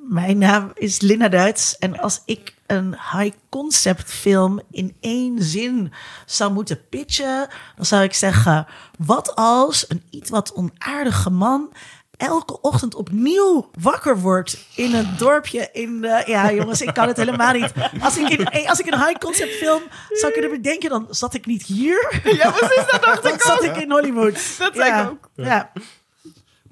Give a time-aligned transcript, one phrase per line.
[0.00, 5.92] Mijn naam is Linda Duits en als ik een high concept film in één zin
[6.26, 8.66] zou moeten pitchen, dan zou ik zeggen:
[8.98, 11.72] wat als een iets wat onaardige man
[12.16, 16.22] elke ochtend opnieuw wakker wordt in een dorpje in de...
[16.26, 17.72] Ja, jongens, ik kan het helemaal niet.
[18.00, 21.46] Als ik, in, als ik een high concept film zou kunnen bedenken, dan zat ik
[21.46, 22.20] niet hier.
[22.24, 24.58] Ja, precies, dat dacht Dan ik zat ik in Hollywood.
[24.58, 25.02] Dat zei ja.
[25.02, 25.30] ik ook.
[25.34, 25.72] Ja.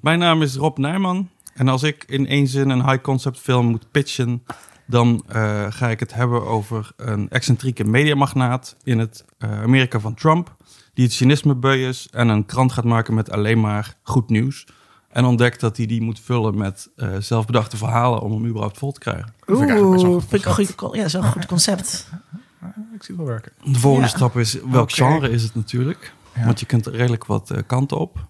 [0.01, 1.29] Mijn naam is Rob Nijman.
[1.55, 4.43] En als ik in één zin een high concept film moet pitchen,
[4.87, 10.13] dan eh, ga ik het hebben over een excentrieke mediamagnaat in het eh, Amerika van
[10.13, 10.55] Trump,
[10.93, 14.65] die het cynisme beu is en een krant gaat maken met alleen maar goed nieuws.
[15.09, 18.91] En ontdekt dat hij die moet vullen met eh, zelfbedachte verhalen om hem überhaupt vol
[18.91, 19.33] te krijgen.
[19.45, 22.09] Vind ik Oeh, goed vind ik een goede con- ja, zo'n goed concept.
[22.95, 23.51] Ik zie het wel werken.
[23.63, 24.15] De volgende Ja.
[24.15, 26.13] stap is welk genre is het natuurlijk.
[26.35, 26.45] Ja.
[26.45, 28.27] Want je kunt er redelijk wat kanten op.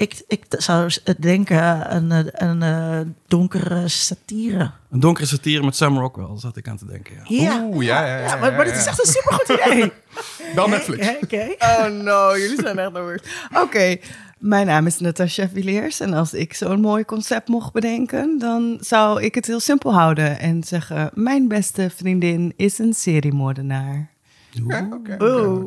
[0.00, 4.70] Ik, ik zou s- denken een, eh, een, eh, donkere satire.
[4.90, 7.14] Een donkere satire met Sam Rockwell, zat ik aan te denken.
[7.24, 7.42] Ja.
[7.42, 9.92] Ja, Oeh, ja, ja, ja, ja, maar, maar dit is echt een supergoed idee.
[10.54, 11.08] Wel Netflix.
[11.08, 11.54] Oké, oké.
[11.64, 13.22] Oh no, jullie zijn echt over.
[13.62, 13.96] Oké,
[14.38, 16.00] mijn naam is Natasha Villiers.
[16.00, 20.38] En als ik zo'n mooi concept mocht bedenken, dan zou ik het heel simpel houden
[20.38, 24.10] en zeggen: Mijn beste vriendin is een seriemoordenaar.
[24.92, 25.16] Oké,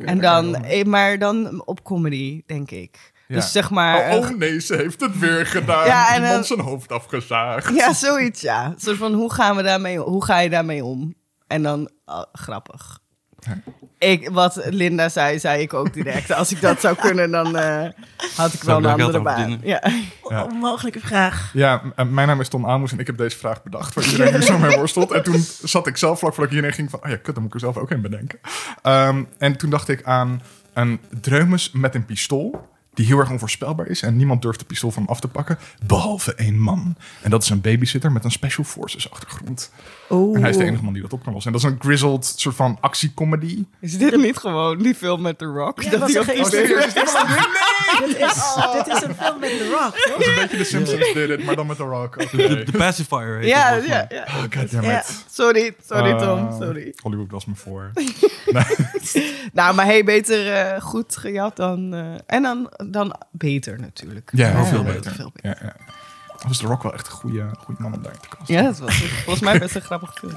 [0.05, 3.10] En dan, eh, maar dan op comedy, denk ik.
[3.31, 3.37] Ja.
[3.37, 4.09] Dus zeg maar.
[4.09, 5.85] Oh, oh nee, ze heeft het weer gedaan.
[5.85, 7.75] Ja, en Iemand dan- zijn hoofd afgezaagd.
[7.75, 8.65] Ja, zoiets, ja.
[8.65, 11.13] Een soort van, hoe gaan we daarmee, hoe ga je daarmee om?
[11.47, 12.99] En dan, oh, grappig.
[13.97, 16.31] Ik, wat Linda zei, zei ik ook direct.
[16.31, 17.89] Als ik dat zou kunnen, dan eh,
[18.35, 19.59] had ik wel een andere aan baan.
[19.63, 19.81] Ja.
[20.29, 20.43] Ja.
[20.43, 21.49] Onmogelijke vraag.
[21.53, 23.93] Ja, eh, mijn naam is Tom Amos en ik heb deze vraag bedacht.
[23.93, 25.11] Waar iedereen nu zo mee worstelt.
[25.11, 26.99] En toen zat ik zelf vlak voordat ik hierheen ging van...
[27.03, 28.39] Oh ja, kut, dan moet ik er zelf ook een bedenken.
[28.81, 30.41] Ehm, en toen dacht ik aan
[30.73, 32.69] een dreumes met een pistool...
[32.93, 34.01] die heel erg onvoorspelbaar is...
[34.01, 35.57] en niemand durft de pistool van hem af te pakken...
[35.85, 36.95] behalve één man.
[37.21, 39.71] En dat is een babysitter met een Special Forces achtergrond.
[40.09, 40.35] Oeh.
[40.35, 41.53] En hij is de enige man die dat op kan lossen.
[41.53, 43.65] En dat is een grizzled soort van actiecomedy.
[43.79, 45.81] Is dit niet gewoon die film met The Rock?
[45.81, 47.49] Ja, dat dat hij was op een die geïnspireerd- stuur-
[48.07, 50.17] Dit is, dit is een film met The Rock, toch?
[50.17, 52.31] Dat is een beetje de Simpsons did it, maar dan met The Rock.
[52.31, 54.25] De, de pacifier heet Ja, ja, ja.
[54.27, 54.99] Oh.
[55.31, 56.93] Sorry, sorry Uh, Tom, sorry.
[57.01, 57.91] Hollywood was me voor.
[59.53, 61.93] Nou, maar hey, beter eh, goed gejat dan...
[61.93, 64.29] eh, en dan, dan beter natuurlijk.
[64.33, 65.11] Ja, Veel veel beter.
[65.11, 65.57] Veel beter.
[65.61, 65.75] Ja, ja.
[66.47, 68.55] Was The Rock wel echt een goede, goede man om daar te kasten.
[68.55, 70.33] Ja, dat was volgens mij best een grappig film.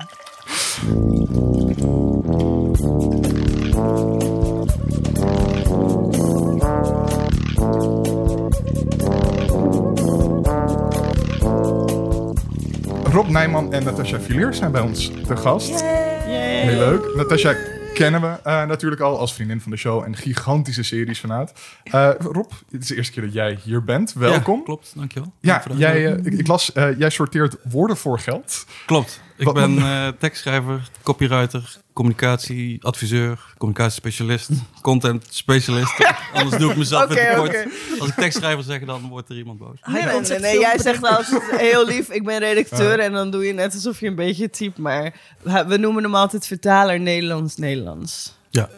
[13.13, 15.81] Rob Nijman en Natasha Villiers zijn bij ons te gast.
[15.81, 16.61] Yay.
[16.61, 17.15] Heel leuk.
[17.17, 17.55] Natasha
[17.95, 21.53] kennen we eh, natuurlijk al als vriendin van de show en gigantische series vanuit.
[21.85, 24.13] Eh, Rob, het is de eerste keer dat jij hier bent.
[24.13, 24.59] Welkom.
[24.59, 25.33] Ja, klopt, dankjewel.
[25.41, 28.67] Ja, Dank jij, eh, ik, ik las, jij sorteert woorden voor geld.
[28.87, 29.21] Klopt.
[29.37, 34.51] Ik Wat- ben eh, tekstschrijver, copywriter, communicatieadviseur, communicatiespecialist,
[34.83, 35.93] content specialist.
[36.35, 37.49] Anders doe ik mezelf weer tekort.
[37.49, 37.69] oké.
[37.99, 39.79] Als ik tekstschrijver zeg, dan wordt er iemand boos.
[39.85, 43.75] Nee, nee, jij zegt als heel lief, ik ben redacteur en dan doe je net
[43.75, 48.35] alsof je een beetje typt, maar we noemen hem altijd vertaler Nederlands-Nederlands.
[48.51, 48.69] Ja,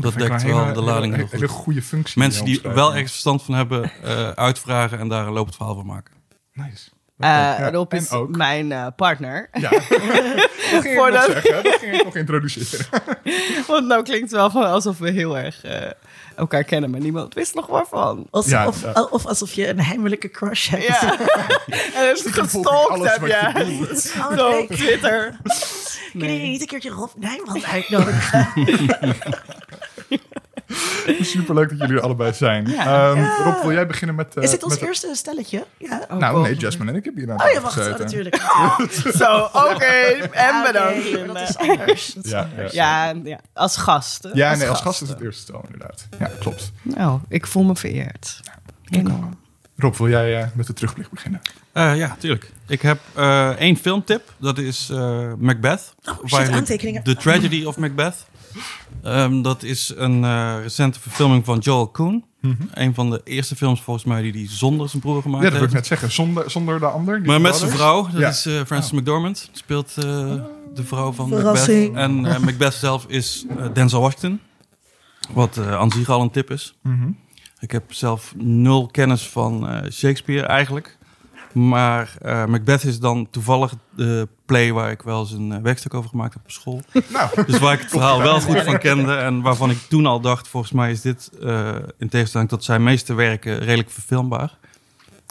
[0.00, 1.62] dat ik dekt een wel hele- de lading hele, heel hele goed.
[1.64, 2.18] goede functie.
[2.18, 5.86] Mensen die wel ergens verstand van hebben, eh, uitvragen en daar een lopend verhaal van
[5.86, 6.14] maken.
[6.52, 6.88] Nice.
[7.18, 8.36] Eh Ja, Rob is ook.
[8.36, 9.48] mijn eh, partner.
[9.52, 11.62] Ja, dat ging ik Voordat- nog zeggen.
[11.64, 12.86] Dat ging ik nog introduceren.
[13.66, 15.90] Want nou klinkt het wel van alsof we heel erg eh,
[16.36, 18.26] elkaar kennen, maar niemand wist nog waarvan.
[18.30, 19.02] Als, Ja, of, ja.
[19.10, 20.86] of alsof je een heimelijke crush hebt.
[20.86, 21.18] Ja.
[22.00, 23.50] en ik gestalkt heb, je.
[23.90, 24.60] Oh, Zo nee.
[24.62, 25.36] op Twitter.
[26.18, 28.48] Kun je niet een keertje Rob Nijman uitnodigen?
[31.20, 32.66] Superleuk dat jullie er allebei zijn.
[32.66, 33.10] Ja.
[33.12, 34.36] Ehm, Rob, wil jij beginnen met...
[34.36, 35.66] eh, Is dit ons met de- eerste stelletje?
[35.78, 36.06] Ja.
[36.18, 36.60] Nou, Oh, nee, God.
[36.60, 37.92] Jasmine en ik heb hier aan Oh ja, tafel wacht.
[37.92, 38.36] Oh, natuurlijk.
[39.20, 39.84] Zo, oké.
[40.30, 41.26] En bedankt.
[41.26, 42.12] Dat is anders.
[42.14, 42.72] Dat is Ja, anders.
[42.72, 44.22] Ja, ja, als gast.
[44.22, 44.30] hè?
[44.32, 46.06] Ja, nee, als gast is het eerste stel, inderdaad.
[46.18, 46.72] Ja, klopt.
[46.82, 48.40] Nou, ik voel me vereerd.
[49.76, 51.40] Rob, wil jij eh, met de terugblik beginnen?
[51.72, 52.50] Eh, ja, tuurlijk.
[52.66, 54.32] Ik heb eh, één filmtip.
[54.36, 55.94] Dat is eh, Macbeth.
[56.04, 57.02] Oh, shit, aantekeningen.
[57.02, 58.14] The Tragedy of Macbeth.
[59.02, 62.24] Ehm, dat is een eh, recente verfilming van Joel Coen.
[62.72, 65.58] Een van de eerste films volgens mij die hij zonder zijn broer gemaakt Ja, dat
[65.58, 65.72] wil heeft.
[65.72, 66.10] ik net zeggen.
[66.12, 67.20] Zonder, zonder de ander.
[67.22, 68.28] Maar met zijn vrouw, dat Ja.
[68.28, 70.04] is eh, Frances McDormand, speelt eh,
[70.74, 71.94] de vrouw van Verrassing.
[71.94, 72.34] Macbeth.
[72.34, 74.40] En Macbeth zelf is Denzel Washington,
[75.32, 76.74] wat eh, aan zich al een tip is.
[76.82, 77.08] Mhm.
[77.60, 80.98] Ik heb zelf nul kennis van eh, Shakespeare eigenlijk.
[81.54, 85.94] Maar eh, Macbeth is dan toevallig de play waar ik wel eens een eh, werkstuk
[85.94, 86.80] over gemaakt heb op school.
[87.12, 90.20] Nou, Dus waar ik het verhaal wel goed van kende en waarvan ik toen al
[90.20, 94.56] dacht, volgens mij is dit eh, in tegenstelling tot zijn meeste werken redelijk verfilmbaar.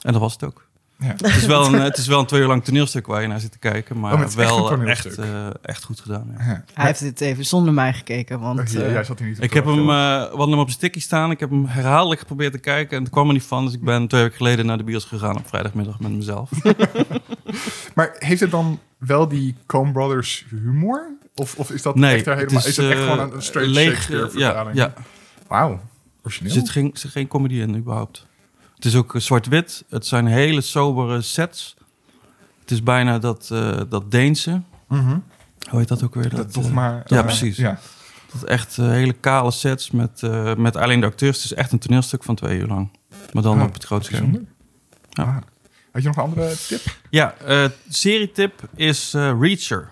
[0.02, 0.63] En dat was het ook.
[1.04, 1.10] Ja.
[1.28, 3.40] Het is, wel een, het is wel een twee uur lang toneelstuk waar je naar
[3.40, 4.00] zit te kijken.
[4.00, 6.36] Maar Oh, echt wel echt, eh, echt goed gedaan.
[6.38, 6.44] Ja.
[6.46, 6.64] Ja.
[6.74, 8.60] Hij heeft dit even zonder mij gekeken, want...
[8.60, 10.66] Oh, Ja, eh, jij zat hier niet op Ik heb hem, eh we hem op
[10.68, 11.32] een sticky staan.
[11.32, 12.98] Ik heb hem herhaaldelijk geprobeerd te kijken.
[12.98, 13.66] En het kwam er niet van.
[13.66, 16.50] Dus ik ben twee weken geleden naar de bios gegaan op vrijdagmiddag met mezelf.
[17.96, 21.12] Maar heeft het dan wel die Coen Brothers humor?
[21.36, 22.58] Of, of is dat Nee, echt er helemaal...
[22.58, 24.78] het is, het echt gewoon een, een straight leeg, Shakespeare ja, vertaling?
[24.78, 24.94] ja,
[25.48, 25.80] Wauw, er
[26.24, 26.54] origineel.
[26.54, 28.26] zit geen, zit geen comedy in überhaupt.
[28.84, 29.84] Het is ook zwart-wit.
[29.90, 31.76] Het zijn hele sobere sets.
[32.60, 34.62] Het is bijna dat, eh, dat Deense.
[34.88, 35.18] Mhm.
[35.70, 36.30] Hoe heet dat ook weer?
[36.30, 37.04] Dat, Dat, is eh, maar...
[37.06, 37.58] ja, precies.
[37.58, 37.80] Ja.
[38.34, 40.22] dat echt eh, hele kale sets met,
[40.58, 41.36] met alleen de acteurs.
[41.36, 42.90] Het is echt een toneelstuk van twee uur lang.
[43.34, 44.48] Maar dan Oh, op het grote scherm.
[45.10, 45.24] Ja.
[45.24, 45.38] Ah.
[45.92, 46.82] Had je nog een andere tip?
[47.10, 49.92] Ja, eh serietip is Reacher.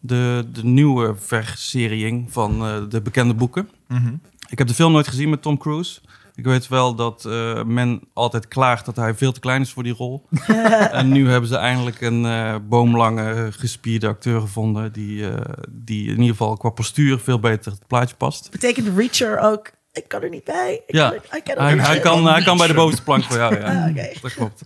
[0.00, 2.58] De, de nieuwe verseriering van
[2.88, 3.70] de bekende boeken.
[3.88, 4.14] Mhm.
[4.48, 6.00] Ik heb de film nooit gezien met Tom Cruise.
[6.36, 9.82] Ik weet wel dat eh, men altijd klaagt dat hij veel te klein is voor
[9.82, 10.26] die rol.
[10.90, 14.92] en nu hebben ze eindelijk een eh, boomlange, gespierde acteur gevonden...
[14.92, 18.50] Die, eh, die in ieder geval qua postuur veel beter het plaatje past.
[18.50, 20.82] Betekent Reacher ook, ik kan er niet bij.
[20.86, 21.08] Ik Ja.
[21.08, 23.86] kan Hij, kan, hij kan bij de bovenste plank voor jou, ja.
[23.96, 24.22] Ah.
[24.22, 24.60] Dat klopt.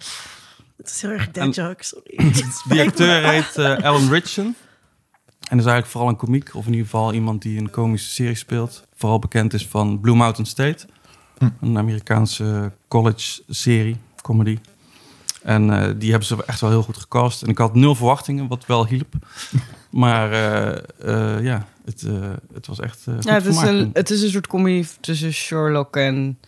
[0.77, 2.33] Het is heel erg dead joke, sorry.
[2.69, 4.23] Die acteur heet eh, Alan.
[5.49, 8.35] En is eigenlijk vooral een komiek, of in ieder geval iemand die een komische serie
[8.35, 8.85] speelt.
[8.95, 10.87] Vooral bekend is van Blue Mountain State.
[11.39, 11.49] Hm.
[11.61, 14.59] Een Amerikaanse college-serie, comedy.
[15.43, 17.43] En eh, die hebben ze echt wel heel goed gecast.
[17.43, 19.15] En ik had nul verwachtingen, wat wel hielp.
[19.91, 22.05] Maar eh, eh, ja, het,
[22.53, 26.39] het was echt Ja, het is, een, het is een soort comedy tussen Sherlock en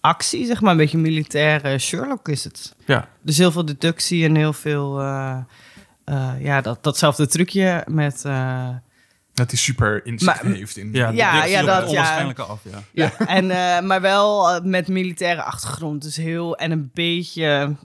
[0.00, 0.70] actie, zeg maar.
[0.70, 2.74] Een beetje militaire Sherlock is het.
[2.86, 5.00] Ja, Dus heel veel deductie en heel veel...
[6.38, 8.24] ja, dat, datzelfde trucje met...
[9.36, 10.88] Dat hij super inzicht Maar- heeft in...
[10.92, 11.88] ja, Ja, ja, dat, het ja.
[11.90, 12.60] onwaarschijnlijke af.
[12.62, 12.82] Ja.
[12.92, 16.02] ja, en, eh, maar wel eh, met militaire achtergrond.
[16.02, 16.56] Dus heel...
[16.56, 17.76] En een beetje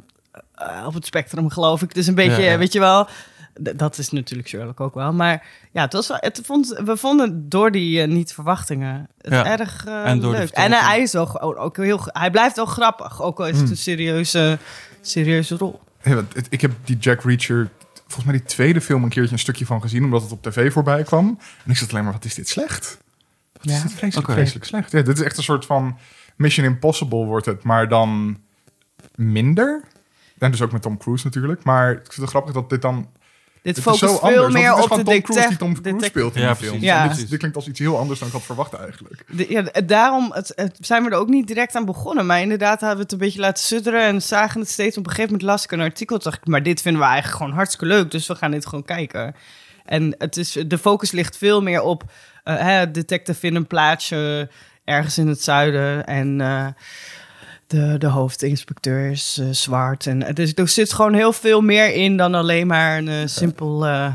[0.56, 1.94] eh, op het spectrum, geloof ik.
[1.94, 3.08] Dus een beetje, weet je wel...
[3.54, 5.14] Dat is natuurlijk Sherlock ook wel.
[5.14, 9.58] Maar ja, het was wel, het vond, we vonden door die niet-verwachtingen het Ja.
[9.60, 10.50] erg eh, En leuk.
[10.50, 12.00] En hij is wel gewoon ook heel...
[12.06, 13.22] Hij blijft wel grappig.
[13.22, 13.72] Ook al is het Hmm.
[13.72, 14.58] een serieuze,
[15.02, 15.80] serieuze rol.
[16.50, 17.70] Ik heb die Jack Reacher,
[18.12, 20.72] volgens mij die tweede film, een keertje een stukje van gezien, omdat het op tv
[20.74, 21.40] voorbij kwam.
[21.66, 22.98] En ik zat alleen maar, wat is dit slecht?
[23.54, 23.82] Wat is Ja.
[23.82, 24.92] dit vreselijk slecht.
[24.92, 25.98] Ja, dit is echt een soort van
[26.36, 28.40] Mission Impossible wordt het, maar dan
[29.16, 29.84] minder.
[30.38, 31.64] En dus ook met Tom Cruise natuurlijk.
[31.64, 33.10] Maar ik vind het grappig dat dit dan...
[33.64, 36.06] Dit Het is zo focust anders, veel meer op de Tom Cruise die Tom Cruise
[36.06, 36.80] speelt in Ja, de film.
[36.80, 37.10] Ja.
[37.10, 39.24] En Dit, dit klinkt als iets heel anders dan ik had verwacht eigenlijk.
[39.28, 42.26] De- ja, d- daarom het, het zijn we er ook niet direct aan begonnen.
[42.26, 44.98] Maar inderdaad hadden we het een beetje laten sudderen en zagen het steeds.
[44.98, 46.20] Op een gegeven moment las ik een artikel.
[46.20, 48.12] Dacht ik, maar dit vinden we eigenlijk gewoon hartstikke leuk.
[48.12, 49.36] Dus we gaan dit gewoon kijken.
[49.86, 52.04] En het is, de focus ligt veel meer op
[52.44, 54.50] eh hè, detective in een plaatsje
[54.86, 56.06] ergens in het zuiden.
[56.06, 56.68] En eh,
[57.72, 60.08] de, de hoofdinspecteur is eh, zwart.
[60.08, 63.86] En, dus er zit gewoon heel veel meer in dan alleen maar een eh, simpel...
[63.86, 64.14] eh,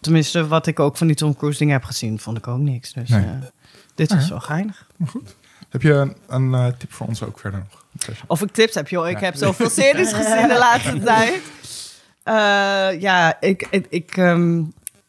[0.00, 2.92] tenminste, wat ik ook van die Tom Cruise dingen heb gezien, vond ik ook niks.
[2.92, 3.24] Dus Nee.
[3.94, 4.32] dit Nou is ja.
[4.32, 4.86] wel geinig.
[5.68, 7.84] Heb je een, een tip voor ons ook verder nog?
[8.26, 9.08] Of ik tips heb, joh.
[9.08, 11.42] Ik heb zoveel series gezien de laatste tijd.
[13.00, 14.62] Ja, ik, ik, ik ehm,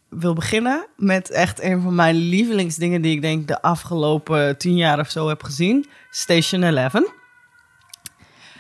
[0.09, 3.01] wil beginnen met echt een van mijn lievelingsdingen...
[3.01, 5.85] die ik denk de afgelopen tien jaar of zo heb gezien.
[6.09, 7.18] Station 11.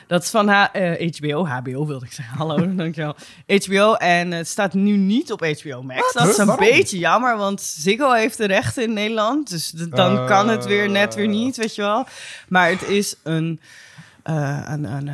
[0.09, 1.45] Dat is van H- eh, HBO.
[1.45, 2.37] HBO wilde ik zeggen.
[2.37, 3.15] Hallo, dankjewel.
[3.47, 3.93] HBO.
[3.93, 6.13] En het staat nu niet op HBO Max.
[6.13, 6.65] Dat is een Waarom?
[6.69, 9.49] beetje jammer, want Ziggo heeft de rechten in Nederland.
[9.49, 10.27] Dus dan Eh.
[10.27, 12.05] kan het weer net weer niet, weet je wel.
[12.47, 13.59] Maar het is een...
[14.23, 15.09] eh, een, een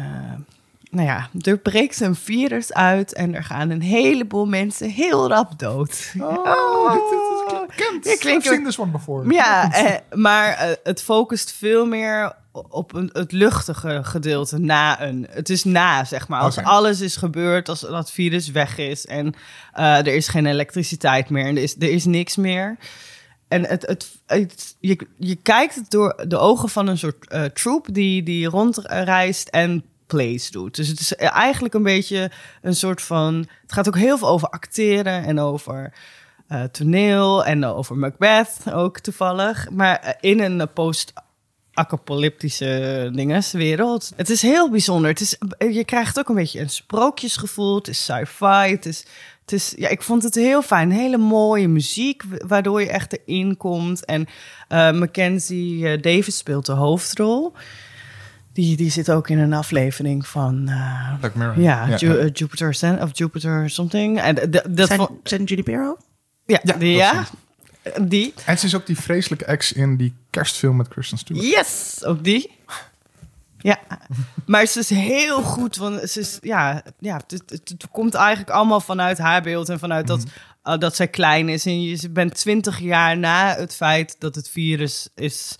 [0.89, 5.59] nou ja, er breekt een virus uit en er gaan een heleboel mensen heel rap
[5.59, 6.13] dood.
[6.19, 6.91] Oh,
[7.67, 8.45] dit, dit, dit klinkt.
[8.45, 9.33] I've seen this one before.
[9.33, 12.35] Ja, eh, maar het focust veel meer
[12.69, 15.27] op een, het luchtige gedeelte na een.
[15.29, 16.41] Het is na, zeg maar.
[16.41, 19.33] Als alles is gebeurd, als dat virus weg is en
[19.73, 22.77] eh, er is geen elektriciteit meer en er is, er is niks meer.
[23.47, 27.43] En het, het, het- je, je kijkt het door de ogen van een soort eh
[27.43, 30.75] troep die, die rondreist en plays doet.
[30.75, 32.31] Dus het is eigenlijk een beetje
[32.61, 33.35] een soort van.
[33.61, 35.93] Het gaat ook heel veel over acteren en over
[36.47, 39.69] eh, toneel en over Macbeth ook toevallig.
[39.69, 40.69] Maar in een
[41.75, 44.11] post-apocalyptische dingeswereld.
[44.15, 45.09] Het is heel bijzonder.
[45.09, 47.75] Het is, je krijgt ook een beetje een sprookjesgevoel.
[47.75, 48.69] Het is sci-fi.
[48.71, 49.05] Het is,
[49.41, 50.91] het is, ja, ik vond het heel fijn.
[50.91, 54.05] Hele mooie muziek, waardoor je echt erin komt.
[54.05, 54.27] En
[54.67, 57.53] eh, Mackenzie eh, Davis speelt de hoofdrol.
[58.53, 61.59] Die, die zit ook in een aflevering van eh, Black Mirror.
[61.61, 62.29] ja, ja, Ju- ja.
[62.33, 64.19] Jupiter Sen- of Jupiter something.
[64.21, 64.35] En
[64.69, 64.87] dat
[65.45, 65.97] Junipero?
[66.45, 67.25] ja, Ja, die, ja,
[68.01, 68.33] die.
[68.45, 71.47] En ze is ook die vreselijke ex in die kerstfilm met Kristen Stewart.
[71.47, 72.51] Yes, ook die.
[73.57, 73.79] Ja,
[74.45, 75.75] maar ze is heel goed.
[75.75, 79.79] Want ze is, ja, ja het, het, het komt eigenlijk allemaal vanuit haar beeld en
[79.79, 80.23] vanuit dat,
[80.63, 81.65] uh, dat zij klein is.
[81.65, 85.55] En je bent twintig jaar na het feit dat het virus is,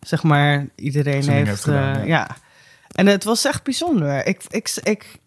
[0.00, 1.48] zeg maar, iedereen heeft.
[1.48, 2.26] heeft gedaan, eh, ja.
[2.28, 2.36] ja.
[2.92, 4.26] En het was echt bijzonder.
[4.26, 5.18] Ik, ik, ik,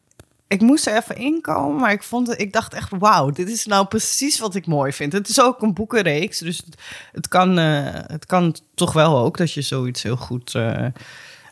[0.48, 3.86] ik moest er even inkomen, maar ik, vond ik dacht echt, wauw, dit is nou
[3.86, 5.14] precies wat ik mooi vind.
[5.14, 9.38] Het is ook een boekenreeks, dus het, het, kan, eh, het kan toch wel ook
[9.38, 10.56] dat je zoiets heel goed...
[10.56, 10.86] eh,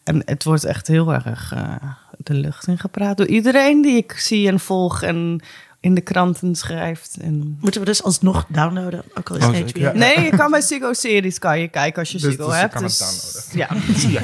[0.04, 1.76] en het wordt echt heel erg eh,
[2.18, 5.42] de lucht in gepraat door iedereen die ik zie en volg en
[5.84, 7.18] in de kranten schrijft.
[7.22, 7.58] En...
[7.62, 9.04] Moeten we dus alsnog downloaden?
[9.18, 9.72] Ook al is Oh, het zeker.
[9.88, 10.00] HBO.
[10.00, 10.06] Ja.
[10.16, 12.60] Nee, je kan bij Ziggo Series kan je kijken als je Dus- Ziggo dus je
[12.60, 12.74] hebt.
[12.74, 14.10] kan het dus- downloaden.
[14.12, 14.24] Ja,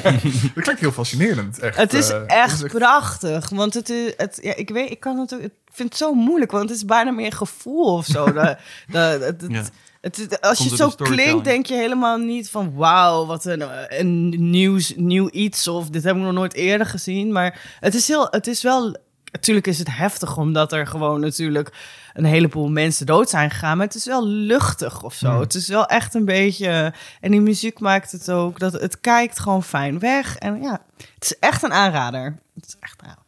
[0.54, 1.58] Dat klinkt heel fascinerend.
[1.58, 3.48] Echt, Het is eh, echt het is prachtig.
[3.48, 6.14] Want het is, het, ja, ik weet, ik kan het, ook- ik vind het zo
[6.14, 8.24] moeilijk, want het is bijna meer gevoel of zo.
[8.32, 8.32] De,
[8.86, 9.62] de, het, het, Ja.
[10.00, 13.62] het, het- als je het zo klinkt, denk je helemaal niet van wauw, wat een,
[13.88, 17.32] een nieuws, nieuw iets of dit heb ik nog nooit eerder gezien.
[17.32, 18.96] Maar het is, heel, het is wel,
[19.32, 21.72] natuurlijk is het heftig omdat er gewoon natuurlijk
[22.12, 23.76] een heleboel mensen dood zijn gegaan.
[23.76, 25.40] Maar het is wel luchtig of zo.
[25.40, 29.38] Het is wel echt een beetje, en die muziek maakt het ook, dat het kijkt
[29.38, 30.36] gewoon fijn weg.
[30.36, 30.80] En ja,
[31.14, 32.36] het is echt een aanrader.
[32.54, 33.18] Het is echt een aanrader.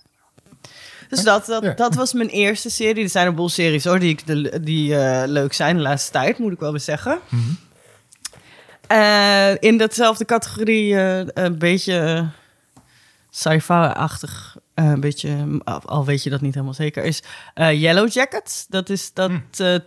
[1.09, 1.73] Dus dat, dat, Ja.
[1.73, 3.03] dat was mijn eerste serie.
[3.05, 6.39] Er zijn een boel series hoor, die, de, die eh, leuk zijn de laatste tijd,
[6.39, 7.19] moet ik wel weer zeggen.
[8.87, 12.29] Eh, in datzelfde categorie eh, een beetje
[13.31, 17.23] sci-fi-achtig, eh, een beetje, al, al weet je dat niet helemaal zeker, is
[17.55, 18.67] eh, Yellow Jackets.
[18.69, 19.31] Dat is dat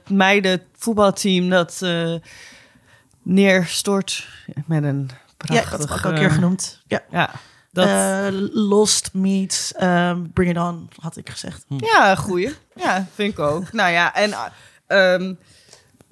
[0.07, 2.15] meiden voetbalteam dat eh,
[3.21, 4.27] neerstort
[4.65, 5.69] met een Ja, prachtig...
[5.69, 6.81] dat heb ik al een keer genoemd.
[6.87, 7.03] Ja.
[7.09, 7.31] Ja,
[7.71, 9.71] dat, Lost meets
[10.33, 11.65] Bring It On, had ik gezegd.
[11.67, 12.53] Ja, goeie.
[12.75, 13.71] Ja, vind ik ook.
[13.71, 14.33] nou ja, en
[14.87, 15.33] ehm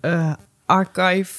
[0.03, 0.34] eh,
[0.65, 1.34] Archive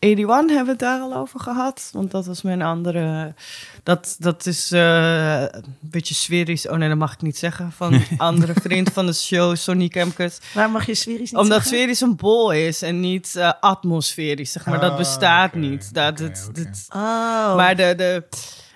[0.00, 1.88] 81 hebben we het daar al over gehad.
[1.92, 3.34] Want dat was mijn andere...
[3.82, 6.68] Dat, dat is eh, een beetje sferisch.
[6.68, 7.72] Oh nee, dat mag ik niet zeggen.
[7.72, 10.38] Van een andere vriend van de show, Sonny Kemkes.
[10.54, 11.76] Waar mag je Sweries niet Omdat zeggen?
[11.78, 14.80] sferisch een bol is en niet eh, atmosferisch, zeg maar.
[14.80, 15.94] dat Ah, bestaat niet.
[15.94, 17.56] Dat, het, het- Oh.
[17.56, 18.24] Maar de, de,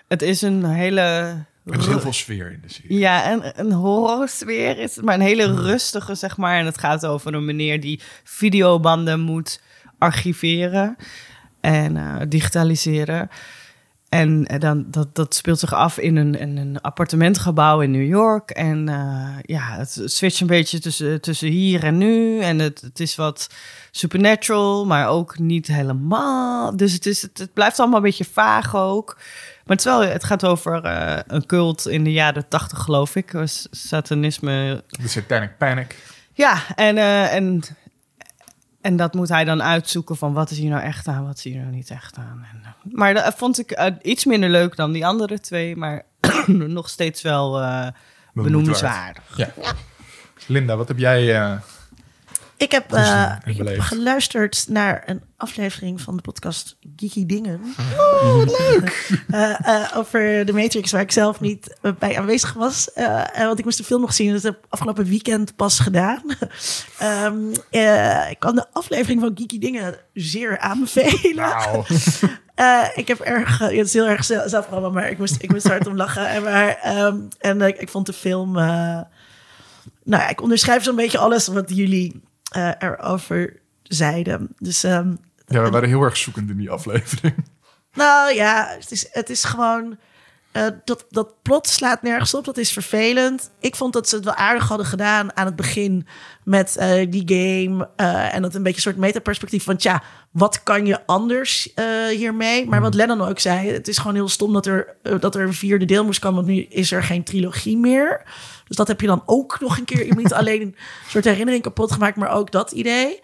[0.09, 1.01] het is een hele...
[1.65, 2.99] Er is heel veel sfeer in de serie.
[2.99, 6.59] Ja, en een horrorsfeer is het, maar een hele rustige, zeg maar.
[6.59, 9.61] En het gaat over een meneer die videobanden moet
[9.99, 10.97] archiveren
[11.61, 13.29] en eh, digitaliseren.
[14.09, 18.07] En eh, dan, dat, dat speelt zich af in een, in een appartementgebouw in New
[18.07, 18.51] York.
[18.51, 22.41] En eh, ja, het switcht een beetje tussen, tussen hier en nu.
[22.41, 23.51] En het, het is wat
[23.91, 26.77] supernatural, maar ook niet helemaal.
[26.77, 29.17] Dus het, is, het, het blijft allemaal een beetje vaag ook.
[29.65, 30.81] Maar het, wel, het gaat over
[31.27, 33.33] een cult in de jaren tachtig, geloof ik.
[33.71, 34.85] Satanisme.
[34.89, 35.97] De Satanic Panic.
[36.35, 37.63] Ja, en, eh, en,
[38.85, 41.45] en dat moet hij dan uitzoeken van wat is hier nou echt aan, wat is
[41.45, 42.47] hier nou niet echt aan.
[42.53, 46.05] En, eh, maar dat vond ik eh, iets minder leuk dan die andere twee, maar
[46.47, 47.87] nog steeds wel eh
[48.33, 49.37] benoemenswaardig.
[49.37, 49.53] Ja.
[50.47, 51.59] Linda, wat heb jij...
[52.57, 57.61] Ik heb, eh, ik heb geluisterd naar een aflevering van de podcast Geeky Dingen.
[57.99, 58.43] Oh,
[59.31, 62.91] Eh, eh, over de Matrix, waar ik zelf niet bij aanwezig was.
[63.39, 64.33] Want ik moest de film nog zien.
[64.33, 66.23] Dat heb ik afgelopen weekend pas gedaan.
[66.99, 67.37] Ehm,
[67.71, 71.53] eh, ik kan de aflevering van Geeky Dingen zeer aanbevelen.
[72.55, 75.87] Eh, ik heb erg, het is heel erg zelf- maar ik moest, ik moest hard
[75.87, 76.29] om lachen.
[76.29, 79.05] En, maar, ehm, en eh, ik vond de film, nou
[80.05, 82.21] ja, ik onderschrijf zo'n beetje alles wat jullie
[82.51, 84.49] eh, erover zeiden.
[84.59, 85.15] Dus, ehm,
[85.47, 87.35] ja, we waren heel erg zoekend in die aflevering.
[87.95, 89.99] nou ja, het is, het is gewoon,
[90.53, 93.51] eh, dat, dat plot slaat nergens op, dat is vervelend.
[93.61, 96.07] Ik vond dat ze het wel aardig hadden gedaan aan het begin
[96.45, 97.89] met eh, die game.
[98.31, 101.75] en dat een beetje een soort metaperspectief van, tja, wat kan je anders
[102.11, 102.67] hiermee?
[102.67, 105.55] Maar wat Lennon ook zei, het is gewoon heel stom dat er, dat er een
[105.55, 108.23] vierde deel moest komen, want nu is er geen trilogie meer.
[108.67, 110.77] Dus dat heb je dan ook nog een keer, niet alleen een
[111.09, 113.21] soort herinnering kapot gemaakt, maar ook dat idee.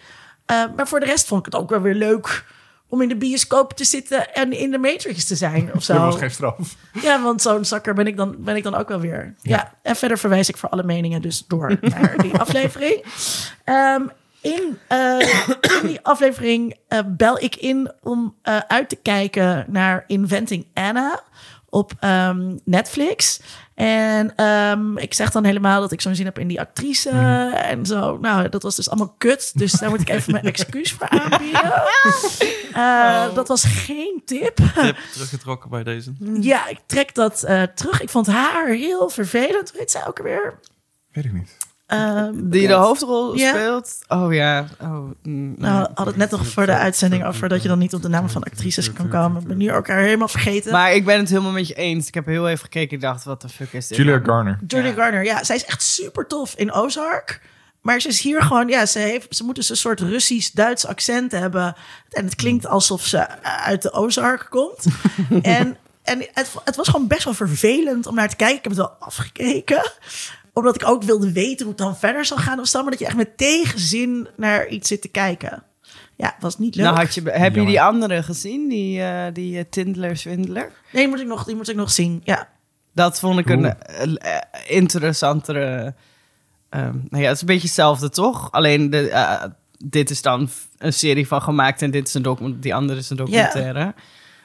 [0.46, 2.44] Eh, maar voor de rest vond ik het ook wel weer leuk
[2.88, 6.12] om in de bioscoop te zitten en in de Matrix te zijn of Er was
[6.12, 6.20] zo.
[6.20, 6.76] geen straf.
[7.02, 9.34] Ja, want zo'n zakker ben ik, dan, ben ik dan ook wel weer.
[9.42, 9.74] Ja.
[9.82, 13.04] en verder verwijs ik voor alle meningen dus door naar die aflevering.
[13.64, 14.02] Ehm,
[14.40, 15.18] in, eh,
[15.80, 21.22] in die aflevering eh, bel ik in om eh, uit te kijken naar Inventing Anna
[21.70, 23.40] op ehm, Netflix.
[23.74, 27.08] En ehm, ik zeg dan helemaal dat ik zo'n zin heb in die actrice
[27.54, 28.18] en zo.
[28.18, 29.58] Nou, dat was dus allemaal kut.
[29.58, 31.72] Dus daar moet ik even mijn excuus voor aanbieden.
[32.72, 34.56] Eh, Dat was geen tip.
[34.56, 36.12] Tip teruggetrokken bij deze.
[36.40, 38.00] Ja, ik trek dat eh, terug.
[38.02, 39.72] Ik vond haar heel vervelend.
[39.72, 40.58] Weet zij ook weer?
[41.10, 41.56] Weet ik niet.
[41.90, 43.48] Ehm, Die de hoofdrol Ja.
[43.48, 43.98] speelt.
[44.08, 44.66] Oh ja.
[44.80, 47.78] Oh, mm, Nou, we hadden het net nog voor de uitzending over dat je dan
[47.78, 49.40] niet op de namen van actrices kan komen.
[49.42, 50.72] Ik ben nu elkaar helemaal vergeten.
[50.72, 52.08] Maar ik ben het helemaal met je eens.
[52.08, 52.96] Ik heb heel even gekeken.
[52.96, 53.96] Ik dacht, wat de fuck is dit?
[53.98, 54.24] Julia nou?
[54.24, 54.58] Garner.
[54.66, 54.94] Julia Ja.
[54.94, 57.40] Garner, ja, zij is echt super tof in Ozark.
[57.80, 61.32] Maar ze is hier gewoon, ja, ze, heeft, ze moet dus een soort Russisch-Duits accent
[61.32, 61.74] hebben.
[62.10, 64.84] En het klinkt alsof ze uit de Ozark komt.
[65.42, 68.56] en en het, het was gewoon best wel vervelend om naar te kijken.
[68.56, 69.90] Ik heb het wel afgekeken.
[70.52, 72.82] Omdat ik ook wilde weten hoe het dan verder zou gaan of zo.
[72.82, 75.62] Maar dat je echt met tegenzin naar iets zit te kijken.
[76.16, 76.84] Ja, was niet leuk.
[76.84, 78.68] Nou, had je, heb je die andere gezien?
[78.68, 80.72] Die, eh die eh, Tindler Swindler?
[80.92, 82.20] Nee, die moet ik nog, die moet ik nog zien.
[82.24, 82.48] Ja,
[82.94, 85.94] Dat vond ik een eh, eh, interessantere...
[86.68, 88.52] ehm, nou ja, het is een beetje hetzelfde, toch?
[88.52, 89.44] Alleen de, eh,
[89.78, 93.10] dit is dan een serie van gemaakt en dit is een document, die andere is
[93.10, 93.94] een documentaire.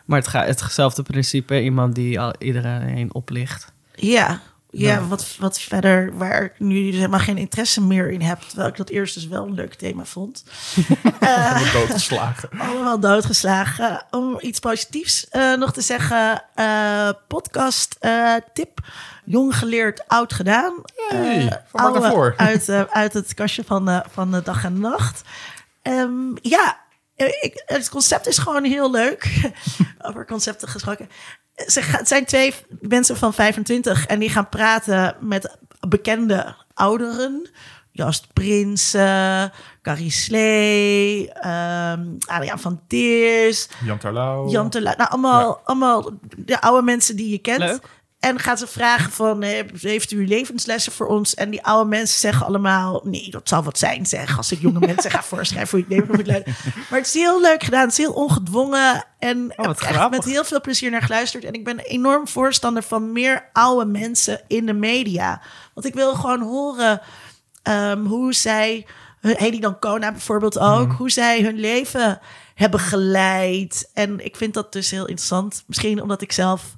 [0.05, 1.61] Maar het gaat hetzelfde principe.
[1.61, 3.71] Iemand die al iedereen oplicht.
[3.95, 4.41] ja.
[4.77, 8.41] Ja, Wat, wat verder, waar ik nu dus helemaal geen interesse meer in heb.
[8.41, 10.43] Terwijl ik dat eerst dus wel een leuk thema vond.
[11.19, 12.49] Wordt doodgeslagen.
[12.69, 14.05] Allemaal doodgeslagen.
[14.11, 16.43] Om iets positiefs eh, nog te zeggen.
[16.55, 18.79] eh, podcast eh, tip.
[19.25, 20.73] Jong geleerd, oud gedaan.
[21.07, 22.33] Hey, Eh, oude Voor.
[22.37, 25.21] Uit, eh, uit het kastje van, de van de dag en nacht.
[25.81, 26.79] Ehm, ja,
[27.15, 29.51] eh, ik, het concept is gewoon heel leuk.
[30.01, 31.09] Over concepten gesproken.
[31.55, 35.57] Ze ga- Het zijn twee mensen van 25 en die gaan praten met
[35.87, 37.49] bekende ouderen.
[37.91, 44.49] Joost Prinsen, Carrie Slee, ehm Adriaan van Teers, Jan Terlouw.
[44.49, 44.93] Jan Terlouw.
[44.97, 47.59] Nou, allemaal, allemaal de oude mensen die je kent.
[47.59, 47.89] Leuk.
[48.25, 51.33] En gaat ze vragen van, eh, heeft u levenslessen voor ons?
[51.33, 54.37] En die oude mensen zeggen allemaal, nee, dat zal wat zijn, zeg.
[54.37, 56.55] Als ik jonge mensen ga voorschrijven hoe ik leven moet leiden.
[56.89, 59.05] Maar het is heel leuk gedaan, het is heel ongedwongen.
[59.19, 60.09] En Oh, heb echt grappig.
[60.19, 61.43] met heel veel plezier naar geluisterd.
[61.43, 65.41] En ik ben enorm voorstander van meer oude mensen in de media.
[65.73, 67.01] Want ik wil gewoon horen
[67.63, 68.85] ehm, hoe zij,
[69.21, 72.19] Hedy Dancona bijvoorbeeld ook, hoe zij hun leven
[72.55, 73.89] hebben geleid.
[73.93, 75.63] En ik vind dat dus heel interessant.
[75.67, 76.75] Misschien omdat ik zelf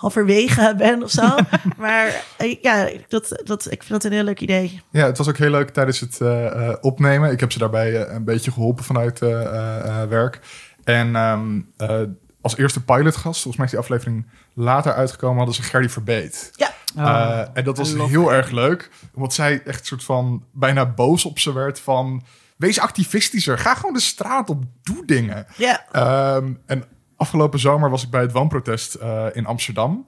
[0.00, 1.36] halverwege ben of zo.
[1.76, 4.82] maar eh, ja, dat, dat, ik vind dat een heel leuk idee.
[4.90, 7.30] Ja, het was ook heel leuk tijdens het eh, eh, opnemen.
[7.30, 10.40] Ik heb ze daarbij een beetje geholpen vanuit eh, eh, eh, werk.
[10.84, 12.00] En ehm, eh,
[12.40, 16.50] als eerste pilotgast, volgens mij is die aflevering later uitgekomen, hadden ze Gerdy Verbeet.
[16.56, 18.90] Ja, Eh, en dat was heel erg leuk.
[19.14, 22.22] Omdat zij echt soort van bijna boos op ze werd van...
[22.56, 23.58] Wees activistischer.
[23.58, 24.64] Ga gewoon de straat op.
[24.82, 25.46] Doe dingen.
[25.56, 25.84] ja.
[25.92, 26.84] Ehm, en
[27.20, 30.06] afgelopen zomer was ik bij het wanprotest eh, in Amsterdam.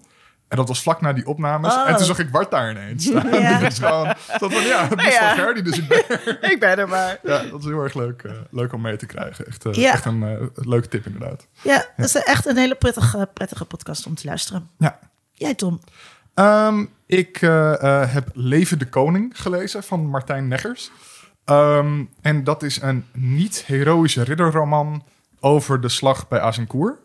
[0.48, 1.75] En dat was vlak na die opnames.
[1.75, 1.88] Oh.
[1.88, 3.05] En toen zag ik Bart daar ineens.
[3.42, 3.59] Ja.
[3.59, 4.07] Dus gewoon,
[4.38, 5.35] dat van, ja, het is ja.
[5.35, 6.38] van Gerdy, dus ik ben er.
[6.53, 7.18] Ik ben er maar.
[7.22, 9.46] Ja, dat is heel erg leuk, eh, leuk om mee te krijgen.
[9.46, 9.92] Echt, eh, Ja.
[9.92, 11.46] echt een leuke tip inderdaad.
[11.62, 14.70] ja, dat is echt een hele prettige, prettige podcast om te luisteren.
[14.79, 14.98] Ja.
[15.33, 15.81] Jij, Tom?
[16.35, 17.37] Ehm, ik
[18.07, 20.90] heb Leven de Koning gelezen van Martijn Neggers.
[21.44, 25.05] Ehm, en dat is een niet-heroïsche ridderroman
[25.42, 26.98] over de slag bij Azincourt.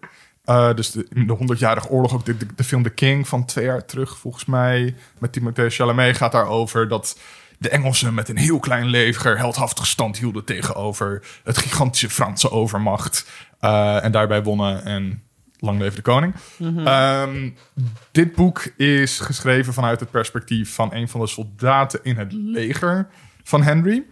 [0.43, 3.65] Eh, dus de, de 100-jarige oorlog, ook de, de, de film The King van twee
[3.65, 4.95] jaar terug, volgens mij.
[5.17, 7.17] Met Timothée Chalamet gaat daarover dat
[7.57, 13.29] de Engelsen met een heel klein leger heldhaftig stand hielden tegenover het gigantische Franse overmacht.
[13.59, 15.23] Eh, en daarbij wonnen en
[15.59, 16.33] lang leven de koning.
[16.85, 17.49] Ehm,
[18.11, 23.07] dit boek is geschreven vanuit het perspectief van een van de soldaten in het leger
[23.43, 24.03] van Henry.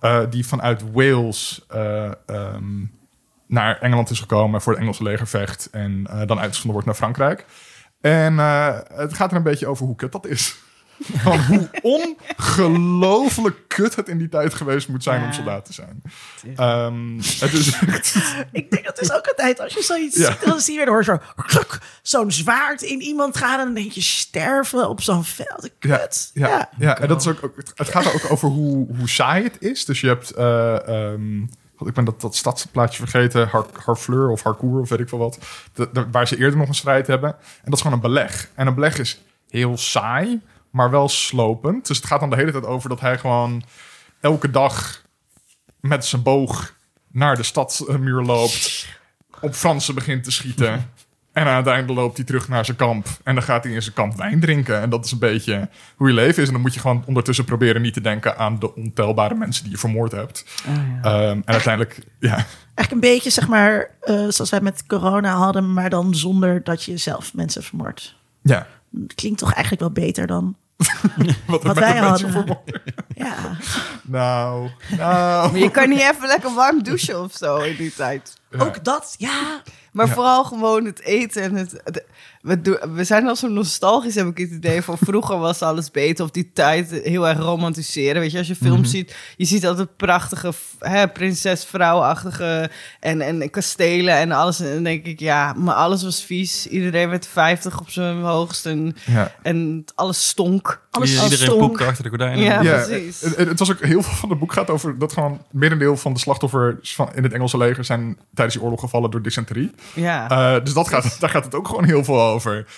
[0.00, 2.84] eh, die vanuit Wales eh, ehm,
[3.52, 6.94] naar Engeland is gekomen, voor het Engelse leger vecht en eh, dan uitgezonden wordt naar
[6.96, 7.44] Frankrijk.
[8.00, 10.54] En eh, het gaat er een beetje over hoe kut dat is.
[11.22, 16.02] Van hoe ongelooflijk kut het in die tijd geweest moet zijn om soldaat te zijn.
[16.56, 17.78] Ehm, het is.
[18.52, 20.30] Ik denk dat is ook altijd, als je zoiets Ja.
[20.30, 24.00] ziet, dan zie je zo, kluk, zo'n zwaard in iemand gaan en dan denk je
[24.00, 25.70] sterven op zo'n veld.
[25.78, 26.30] Kut.
[26.34, 29.42] Ja, ja, en dat is ook, ook- het gaat er ook over hoe, hoe saai
[29.44, 29.84] het is.
[29.84, 31.42] Dus je hebt, eh, ehm,
[31.86, 35.38] ik ben dat, dat stadsplaatje vergeten, Har, Harfleur of Harcourt of weet ik veel wat.
[36.10, 37.30] Waar ze eerder nog een strijd hebben.
[37.30, 38.50] En dat is gewoon een beleg.
[38.54, 40.40] En een beleg is heel saai,
[40.70, 41.86] maar wel slopend.
[41.86, 43.62] Dus het gaat dan de hele tijd over dat hij gewoon
[44.20, 45.02] elke dag
[45.80, 46.74] met zijn boog
[47.10, 48.88] naar de stadsmuur loopt.
[49.40, 50.91] Op Fransen begint te schieten.
[51.32, 53.06] En uiteindelijk loopt hij terug naar zijn kamp.
[53.24, 54.80] En dan gaat hij in zijn kamp wijn drinken.
[54.80, 56.46] En dat is een beetje hoe je leven is.
[56.46, 59.72] En dan moet je gewoon ondertussen proberen niet te denken aan de ontelbare mensen die
[59.72, 60.44] je vermoord hebt.
[61.02, 62.34] Ehm, en uiteindelijk, ja.
[62.74, 66.84] Eigenlijk een beetje, zeg maar, eh, zoals wij met corona hadden, maar dan zonder dat
[66.84, 68.14] je zelf mensen vermoordt.
[68.42, 68.66] ja.
[69.14, 70.56] Klinkt toch eigenlijk wel beter dan
[71.46, 72.58] Wat, wij hadden.
[73.14, 73.56] Ja,
[74.02, 75.50] Nou, nou.
[75.52, 78.40] Maar je kan niet even lekker warm douchen of zo in die tijd.
[78.58, 79.62] Ook dat, ja.
[79.92, 80.12] Maar Ja.
[80.12, 81.80] vooral gewoon het eten en het...
[81.84, 82.04] het-
[82.42, 84.82] we, doen, we zijn al zo nostalgisch, heb ik het idee.
[84.82, 86.24] Van vroeger was alles beter.
[86.24, 88.20] Of die tijd heel erg romantiseren.
[88.20, 88.88] Weet je, als je films Mhm.
[88.90, 89.14] ziet...
[89.36, 92.70] Je ziet altijd prachtige hè, prinses-vrouwachtige...
[93.00, 94.60] En, en kastelen en alles.
[94.60, 96.66] En dan denk ik, ja, maar alles was vies.
[96.66, 98.66] Iedereen werd 50 op zijn hoogst.
[98.66, 99.32] En, Ja.
[99.42, 100.80] en alles stonk.
[100.90, 101.60] Alles Iedereen stonk.
[101.60, 102.38] poepte achter de gordijnen.
[102.44, 102.62] Ja.
[102.62, 103.20] Ja, precies.
[103.20, 106.12] Het, het was ook heel veel van het boek gaat over dat gewoon merendeel van
[106.12, 109.70] de slachtoffers van, in het Engelse leger zijn tijdens die oorlog gevallen door dysenterie.
[109.94, 110.28] Ja.
[110.56, 112.31] Eh, dus dat gaat, daar gaat het ook gewoon heel veel over.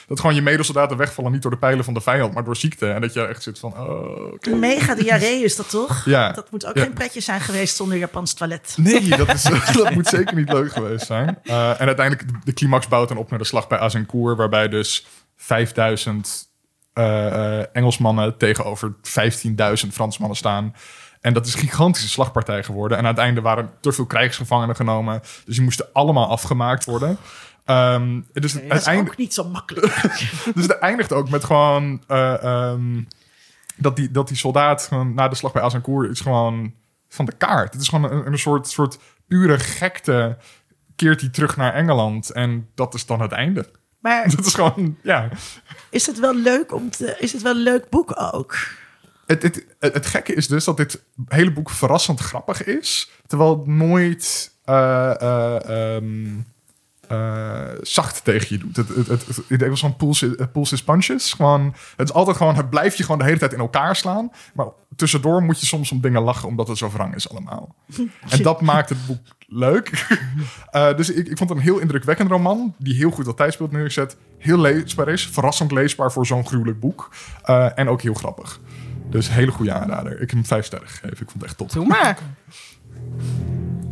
[0.06, 2.90] Dat gewoon je medesoldaten wegvallen niet door de pijlen van de vijand, maar door ziekte.
[2.90, 4.54] En dat je echt zit van, oh, oké.
[4.54, 6.04] Mega diarree is dat toch?
[6.04, 6.32] Ja.
[6.32, 6.82] Dat moet ook Ja.
[6.82, 8.74] geen pretje zijn geweest zonder Japans toilet.
[8.78, 11.38] Nee, dat, is, dat moet zeker niet leuk geweest zijn.
[11.42, 15.06] Eh, en uiteindelijk, de, climax bouwt dan op naar de slag bij Azincourt, waarbij dus
[15.36, 16.48] 5000
[16.92, 20.74] eh, eh, Engelsmannen tegenover 15.000 Fransmannen staan.
[21.20, 22.98] En dat is een gigantische slagpartij geworden.
[22.98, 25.20] En uiteindelijk waren te veel krijgsgevangenen genomen.
[25.44, 27.18] Dus die moesten allemaal afgemaakt worden.
[28.33, 30.03] Dus het, Dat is ook niet zo makkelijk.
[30.55, 32.03] dus het eindigt ook met gewoon...
[32.07, 33.03] eh, ehm,
[33.77, 36.74] dat, die, dat die soldaat na de slag bij Azincourt is gewoon
[37.09, 37.72] van de kaart.
[37.72, 40.37] Het is gewoon een, een soort, soort pure gekte.
[40.96, 42.31] Keert hij terug naar Engeland.
[42.31, 43.70] En dat is dan het einde.
[44.00, 45.29] Maar Dat is gewoon, ja...
[45.90, 47.16] is het wel leuk om te...
[47.18, 48.57] Is het wel een leuk boek ook?
[49.27, 53.11] Het, het, het, het gekke is dus dat dit hele boek verrassend grappig is.
[53.27, 56.40] Terwijl het nooit ehm,
[57.08, 58.76] eh, zacht tegen je doet.
[58.76, 61.32] Het, het, het, het, in het Engels van pulse, is- pulse is punches.
[61.32, 64.30] Gewoon, het is altijd gewoon, het blijft je gewoon de hele tijd in elkaar slaan.
[64.54, 67.74] Maar tussendoor moet je soms om dingen lachen, omdat het zo wrang is allemaal.
[68.28, 69.90] En dat maakt het boek leuk.
[70.70, 73.72] Eh, dus ik, ik vond het een heel indrukwekkend roman, die heel goed dat tijdsbeeld
[73.72, 74.16] neerzet.
[74.38, 77.10] Heel leesbaar is, verrassend leesbaar voor zo'n gruwelijk boek.
[77.42, 78.60] Eh, en ook heel grappig.
[79.10, 80.12] Dus hele goede aanrader.
[80.12, 81.10] Ik heb hem vijf sterren gegeven.
[81.10, 81.72] Ik vond het echt top.
[81.72, 82.18] Doe maar.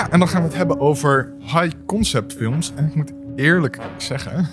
[0.00, 2.72] Ja, en dan gaan we het hebben over high concept films.
[2.74, 4.48] En ik moet eerlijk zeggen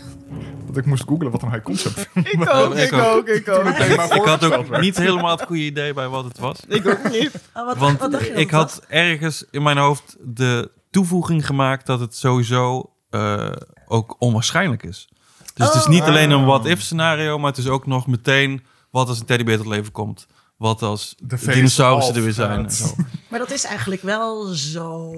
[0.68, 3.28] dat ik moest googlen wat een high concept film Ik ook, Ik ik ook.
[3.28, 3.68] ik ook.
[4.14, 6.60] Ik had ook niet helemaal het goede idee bij wat het was.
[6.68, 7.32] Ik ook niet.
[7.54, 12.16] Oh, wat, Want wat ik had ergens in mijn hoofd de toevoeging gemaakt dat het
[12.16, 13.52] sowieso eh,
[13.88, 15.10] ook onwaarschijnlijk is.
[15.54, 15.90] Dus het is Oh.
[15.90, 19.58] niet alleen een what-if scenario, maar het is ook nog meteen wat als een teddybeer
[19.58, 20.28] tot leven komt.
[20.58, 22.66] Wat als De dinosaurussen er weer zijn.
[22.66, 22.96] En zo.
[23.30, 25.12] Maar dat is eigenlijk wel zo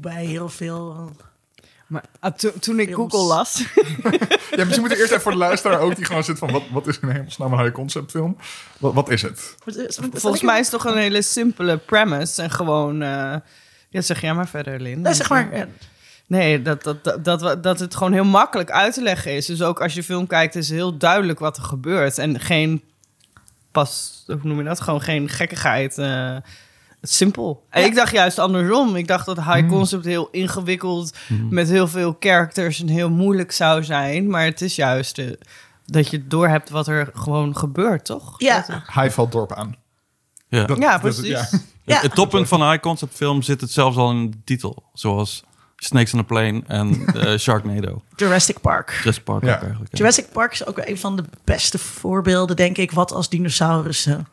[0.00, 1.10] bij heel veel...
[1.86, 3.12] Maar ah, to- toen ik Films.
[3.12, 3.58] Google las,
[4.56, 6.50] Ja, misschien moeten we eerst even voor de luisteraar ook die gewoon zit van...
[6.50, 8.36] wat, wat is in hemelsnaam een high concept film?
[8.78, 9.56] Wat, wat is het?
[10.12, 12.42] volgens mij is het toch een hele simpele premise.
[12.42, 13.34] En gewoon, eh,
[13.88, 15.00] ja, zeg jij maar verder, Lin.
[15.00, 15.68] Nee, zeg maar...
[16.26, 19.46] Nee, dat, dat, dat, dat, dat het gewoon heel makkelijk uit te leggen is.
[19.46, 22.18] Dus ook als je film kijkt, is heel duidelijk wat er gebeurt.
[22.18, 22.82] En geen
[23.72, 24.80] pas, hoe noem je dat?
[24.80, 25.98] Gewoon geen gekkigheid.
[25.98, 26.36] eh,
[27.00, 27.66] het simpel.
[27.70, 27.86] En Ja.
[27.86, 28.96] ik dacht juist andersom.
[28.96, 29.68] Ik dacht dat high Mm.
[29.68, 31.16] concept heel ingewikkeld
[31.50, 34.30] met heel veel characters en heel moeilijk zou zijn.
[34.30, 35.30] Maar het is juist eh,
[35.86, 38.34] dat je doorhebt wat er gewoon gebeurt, toch?
[38.38, 38.64] Ja.
[38.86, 39.76] Hij valt dorp aan.
[40.48, 40.64] Ja.
[40.64, 41.26] Dat- ja, dat- precies.
[41.26, 41.48] ja.
[41.84, 41.94] Ja.
[41.94, 44.82] Het, het toppunt van een high concept film zit het zelfs al in de titel.
[44.94, 45.42] Zoals
[45.84, 48.02] Snakes on a Plane en eh, Sharknado.
[48.16, 48.90] Jurassic Park.
[48.98, 49.54] Jurassic Park Ja.
[49.54, 49.90] ook eigenlijk.
[49.92, 49.98] ja.
[49.98, 54.28] Jurassic Park is ook een van de beste voorbeelden, denk ik, wat als dinosaurussen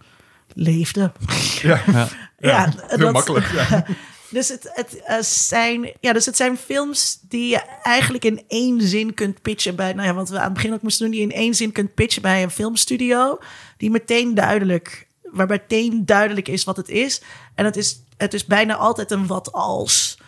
[0.54, 1.14] leefden.
[1.62, 1.82] Ja.
[1.94, 2.08] Ja.
[2.40, 3.46] Ja, heel dat- makkelijk.
[3.52, 3.86] Ja.
[4.32, 8.82] Dus het, het, eh, zijn, ja, dus het zijn films die je eigenlijk in één
[8.82, 11.26] zin kunt pitchen bij, nou ja, wat we aan het begin ook moesten doen, die
[11.28, 13.40] je in één zin kunt pitchen bij een filmstudio,
[13.78, 17.22] die meteen duidelijk, waarbij meteen duidelijk is wat het is.
[17.56, 20.19] En het is, het is bijna altijd een wat als.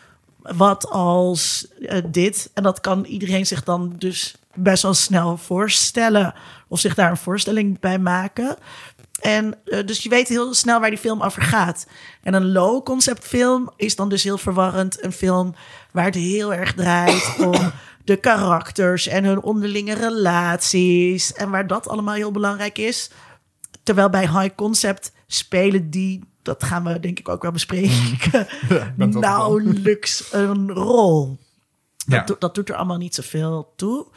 [0.41, 2.49] Wat als eh, dit.
[2.53, 6.33] En dat kan iedereen zich dan dus best wel snel voorstellen.
[6.67, 8.57] Of zich daar een voorstelling bij maken.
[9.21, 11.87] En eh, dus je weet heel snel waar die film over gaat.
[12.23, 15.03] En een low concept film is dan dus heel verwarrend.
[15.03, 15.55] Een film
[15.91, 17.71] waar het heel erg draait om
[18.03, 21.33] de karakters en hun onderlinge relaties.
[21.33, 23.09] En waar dat allemaal heel belangrijk is.
[23.83, 28.47] Terwijl bij high concept spelen die, dat gaan we denk ik ook wel bespreken,
[28.97, 31.37] wel nauwelijks een rol.
[32.05, 32.17] Ja.
[32.17, 34.07] Dat, doet- dat doet er allemaal niet zoveel toe.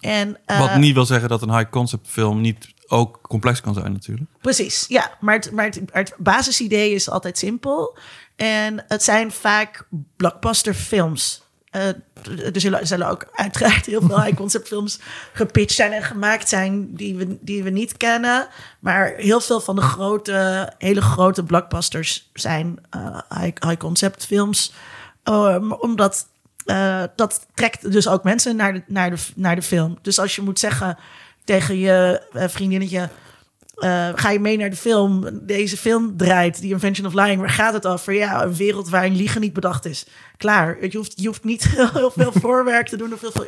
[0.00, 3.74] En, eh, Wat niet wil zeggen dat een high concept film niet ook complex kan
[3.74, 4.30] zijn natuurlijk.
[4.40, 5.16] Precies, ja.
[5.20, 7.98] Maar het, maar het, maar het basisidee is altijd simpel.
[8.36, 11.42] En het zijn vaak blockbuster films.
[11.72, 14.98] Eh, er, zullen, zullen ook uiteraard heel veel high-concept films
[15.32, 18.48] gepitcht zijn en gemaakt zijn die we, die we niet kennen.
[18.80, 24.72] Maar heel veel van de grote, hele grote blockbusters zijn eh, high- high-concept films.
[25.24, 26.26] Um, omdat
[26.64, 29.98] eh, dat trekt dus ook mensen naar de, naar, de, naar de film.
[30.02, 30.98] Dus als je moet zeggen
[31.44, 33.08] tegen je eh, vriendinnetje...
[33.82, 35.28] eh, ga je mee naar de film?
[35.42, 37.40] Deze film draait, The Invention of Lying.
[37.40, 38.12] Waar gaat het over?
[38.14, 40.06] Ja, een wereld waarin liegen niet bedacht is.
[40.36, 40.86] Klaar.
[40.86, 41.64] Je hoeft, je hoeft niet
[41.94, 43.12] heel, veel voorwerk te doen...
[43.12, 43.46] of heel veel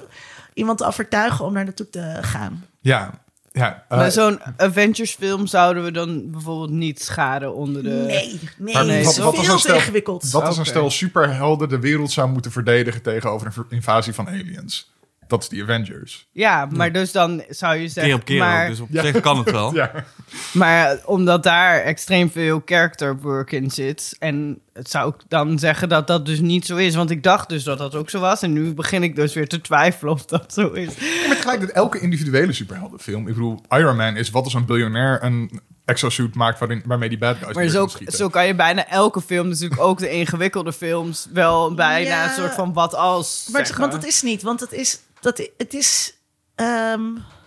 [0.54, 2.64] iemand te overtuigen om naar naartoe te gaan.
[2.80, 3.84] Ja, ja.
[3.88, 7.88] eh, Maar zo'n Avengers film zouden we dan bijvoorbeeld niet schaden onder de...
[7.88, 10.32] Nee, nee, Maar nee wat- veel wat een te stel- ingewikkeld.
[10.32, 14.92] dat is een stel superhelden de wereld zou moeten verdedigen tegenover een invasie van aliens.
[15.34, 16.26] Dat is die Avengers.
[16.32, 18.14] Ja, maar dus dan zou je Keer zeggen...
[18.14, 19.02] op keer maar, ook, dus op Ja.
[19.02, 19.74] zich kan het wel.
[19.74, 19.92] Ja,
[20.52, 24.16] maar omdat daar extreem veel character work in zit...
[24.18, 26.94] en het zou ik dan zeggen dat dat dus niet zo is.
[26.94, 28.42] Want ik dacht dus dat dat ook zo was.
[28.42, 30.86] En nu begin ik dus weer te twijfelen of dat zo is.
[31.26, 33.28] maar tegelijk dat elke individuele superheldenfilm...
[33.28, 36.58] Ik bedoel, Iron Man is wat als een biljonair een exosuit maakt...
[36.58, 39.98] Waarin, waarmee die bad guys Maar zo, zo kan je bijna elke film, natuurlijk ook
[39.98, 41.28] de ingewikkelde films...
[41.32, 42.24] wel bijna Ja.
[42.24, 45.00] een soort van wat als Maar het, want het is niet, want het is...
[45.24, 46.14] Dat, het is
[46.54, 47.00] ehm,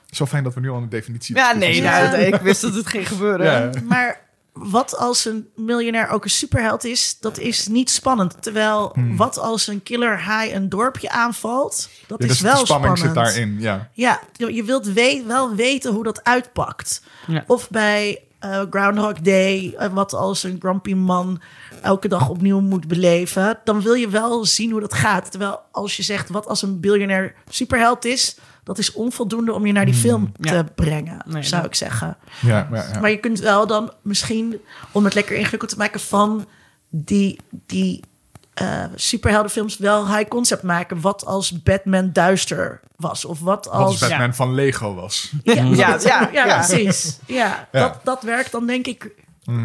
[0.10, 2.02] Zo fijn dat we nu al een definitie Ja, nee, Ja.
[2.10, 3.46] nou, ik wist dat het ging gebeuren.
[3.74, 3.82] Ja.
[3.84, 8.36] maar wat als een miljonair ook een superheld is, dat is niet spannend.
[8.42, 12.66] Terwijl wat als een killer haai een dorpje aanvalt, dat Ja, is dus wel de
[12.66, 13.28] spanning spannend.
[13.28, 13.90] zit daarin, ja.
[13.94, 17.02] Ja, je je wilt we- wel weten hoe dat uitpakt.
[17.28, 17.44] Ja.
[17.48, 21.42] Of bij eh, Groundhog Day, eh, wat als een grumpy man
[21.82, 25.32] elke dag opnieuw moet beleven, dan wil je wel zien hoe dat gaat.
[25.32, 29.72] Terwijl als je zegt wat als een biljonair superheld is, dat is onvoldoende om je
[29.74, 30.52] naar die film Ja.
[30.52, 32.18] te brengen, Nee, zou ik zeggen.
[32.42, 33.00] Ja, ja, ja.
[33.00, 34.58] Maar je kunt wel dan misschien,
[34.92, 36.46] om het lekker ingewikkeld te maken, van
[36.90, 38.04] die, die
[38.58, 41.02] eh, superheldenfilms wel high concept maken.
[41.02, 43.26] Wat als Batman duister was?
[43.26, 44.10] Of wat Wat als als.
[44.10, 45.32] Batman van Lego was.
[45.44, 46.66] Ja, Ja, ja, ja, ja, ja.
[46.66, 47.18] precies.
[47.26, 47.80] Ja, Ja.
[47.80, 49.12] Dat, dat werkt dan denk ik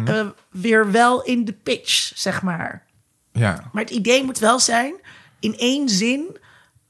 [0.05, 2.83] eh, weer wel in de pitch, zeg maar.
[3.31, 3.69] Ja.
[3.71, 4.93] Maar het idee moet wel zijn,
[5.39, 6.37] in één zin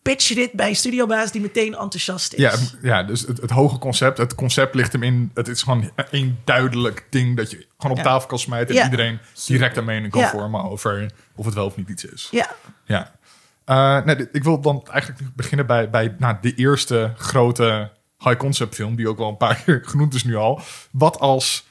[0.03, 2.39] pitch je dit bij een studiobaas die meteen enthousiast is.
[2.39, 4.17] Ja, ja, dus het, het hoge concept.
[4.17, 5.31] Het concept ligt hem in.
[5.33, 8.09] Het is gewoon één duidelijk ding dat je gewoon op Ja.
[8.09, 8.69] tafel kan smijten.
[8.69, 8.83] En Ja.
[8.83, 10.29] iedereen direct een mening kan Ja.
[10.29, 12.27] vormen over of het wel of niet iets is.
[12.31, 12.49] ja.
[12.85, 13.11] Ja.
[13.65, 18.75] Eh, nee, ik wil dan eigenlijk beginnen bij, bij nou, de eerste grote high concept
[18.75, 20.61] film, die ook wel een paar keer genoemd is nu al.
[20.91, 21.65] Wat als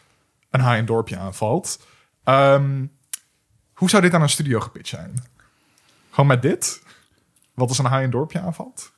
[0.51, 1.81] een high-end dorpje aanvalt?
[2.25, 2.87] Ehm,
[3.73, 5.14] hoe zou dit aan een studio gepitcht zijn?
[6.11, 6.83] Gewoon met dit?
[7.55, 8.93] Wat als een high-end dorpje aanvalt?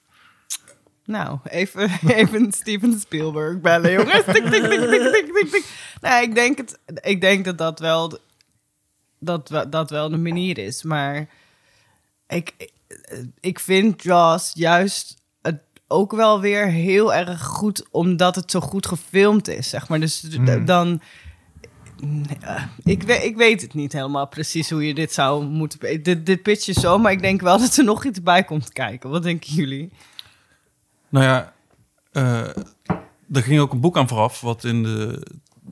[1.05, 4.25] Nou, even, even Steven Spielberg bellen, jongens.
[4.25, 5.65] Tik, tik, tik, tik, tik, tik, tik.
[6.01, 8.21] Nou, ik denk, het, ik denk dat dat wel, de-
[9.19, 10.83] dat, dat wel de manier is.
[10.83, 11.29] Maar
[12.29, 12.73] ik,
[13.41, 17.87] ik vind Jaws juist het ook wel weer heel erg goed...
[17.91, 20.01] omdat het zo goed gefilmd is, zeg maar.
[20.01, 20.65] Dus Hmm.
[20.65, 21.01] dan...
[22.41, 26.03] Eh, Ik, we- ik weet het niet helemaal precies hoe je dit zou moeten...
[26.03, 28.73] Dit, dit pitch is zo, maar ik denk wel dat er nog iets bij komt
[28.73, 29.11] kijken.
[29.11, 29.93] Wat denken jullie?
[31.09, 31.53] Nou ja,
[32.13, 32.57] eh,
[33.33, 35.27] er ging ook een boek aan vooraf, wat in de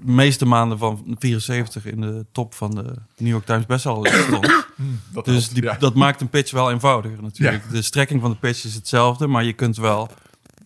[0.05, 4.47] meeste maanden van 74 in de top van de New York Times bestseller stond.
[5.13, 5.77] Dat dus helpt, die, ja.
[5.79, 7.71] dat maakt een pitch wel eenvoudiger natuurlijk.
[7.71, 10.09] De strekking van de pitch is hetzelfde, maar je kunt wel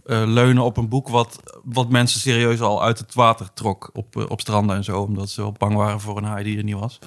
[0.06, 4.16] eh, leunen op een boek wat, wat mensen serieus al uit het water trok op,
[4.16, 6.64] eh, op stranden en zo, omdat ze wel bang waren voor een haai die er
[6.64, 6.98] niet was.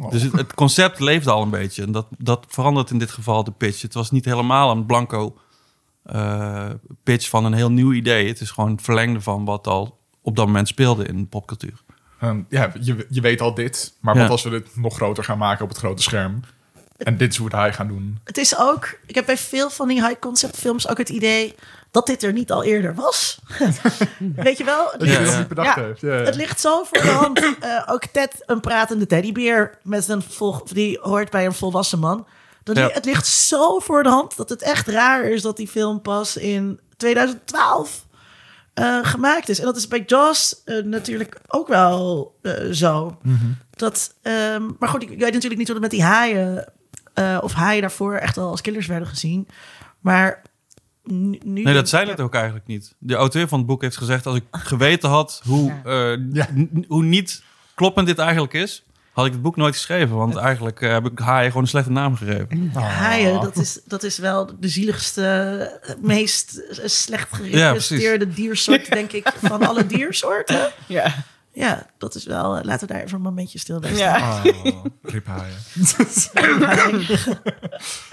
[0.00, 0.10] Oh.
[0.10, 1.82] Dus het, het concept leefde al een beetje.
[1.82, 3.82] En dat, dat verandert in dit geval de pitch.
[3.82, 5.36] Het was niet helemaal een blanco
[6.02, 6.66] eh,
[7.02, 8.28] pitch van een heel nieuw idee.
[8.28, 11.82] Het is gewoon het verlengde van wat al op dat moment speelde in popcultuur.
[12.20, 14.20] Ehm, ja, je, je weet al dit, maar Ja.
[14.20, 16.40] wat als we dit nog groter gaan maken op het grote scherm?
[16.96, 18.18] En dit is hoe het hij gaan doen.
[18.24, 21.54] Het is ook, ik heb bij veel van die high concept films ook het idee
[21.98, 23.38] dat dit er niet al eerder was.
[24.36, 24.88] Weet je wel?
[24.90, 25.74] Het Dat je ligt, Ja.
[25.74, 26.00] heeft.
[26.00, 26.08] Ja.
[26.08, 27.38] het ligt zo voor de hand.
[27.60, 32.26] Eh, ook Ted, een pratende teddybeer met een vol, die hoort bij een volwassen man.
[32.62, 32.82] Dat li-.
[32.92, 36.36] Het ligt zo voor de hand dat het echt raar is dat die film pas
[36.36, 38.06] in 2012
[38.74, 39.58] eh, gemaakt is.
[39.58, 43.18] En dat is bij Jaws eh, natuurlijk ook wel eh, zo.
[43.70, 46.72] Dat, ehm, maar goed, ik weet natuurlijk niet hoe het met die haaien...
[47.14, 49.48] eh, of haaien daarvoor echt al als killers werden gezien.
[50.00, 50.42] Maar
[51.10, 51.38] nu...
[51.44, 52.94] nu Nee, dat zei het ook eigenlijk niet.
[52.98, 54.26] De auteur van het boek heeft gezegd...
[54.26, 55.92] als ik geweten had hoe, eh,
[56.32, 56.48] Ja.
[56.54, 57.42] n- hoe niet
[57.74, 58.82] kloppend dit eigenlijk is...
[59.12, 60.16] had ik het boek nooit geschreven.
[60.16, 62.70] Want eigenlijk eh, heb ik haaien gewoon een slechte naam gegeven.
[62.74, 69.12] Haaien, dat is, dat is wel de zieligste, meest eh, slecht Ja, gerepresenteerde diersoort, denk
[69.12, 70.70] ik, van alle diersoorten.
[70.86, 71.14] Ja.
[71.58, 72.56] Ja, dat is wel.
[72.56, 74.18] eh, laten we daar even een momentje stil bij Ja.
[74.18, 74.54] staan.
[74.64, 75.56] Oh, rip haaien.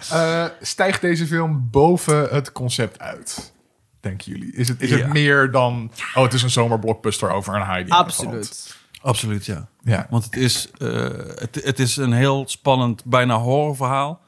[0.10, 3.53] Eh, stijgt deze film boven het concept uit?
[3.99, 4.53] Denken jullie?
[4.53, 4.97] Is het, is Ja.
[4.97, 5.91] het meer dan...
[6.15, 8.27] Oh, het is een zomerblockbuster over een haai die aanvalt?
[8.27, 8.75] Absoluut.
[9.01, 9.67] Absoluut, ja.
[9.84, 10.08] Ja.
[10.10, 10.88] Want het is, eh,
[11.36, 14.21] het, het is een heel spannend, bijna horrorverhaal.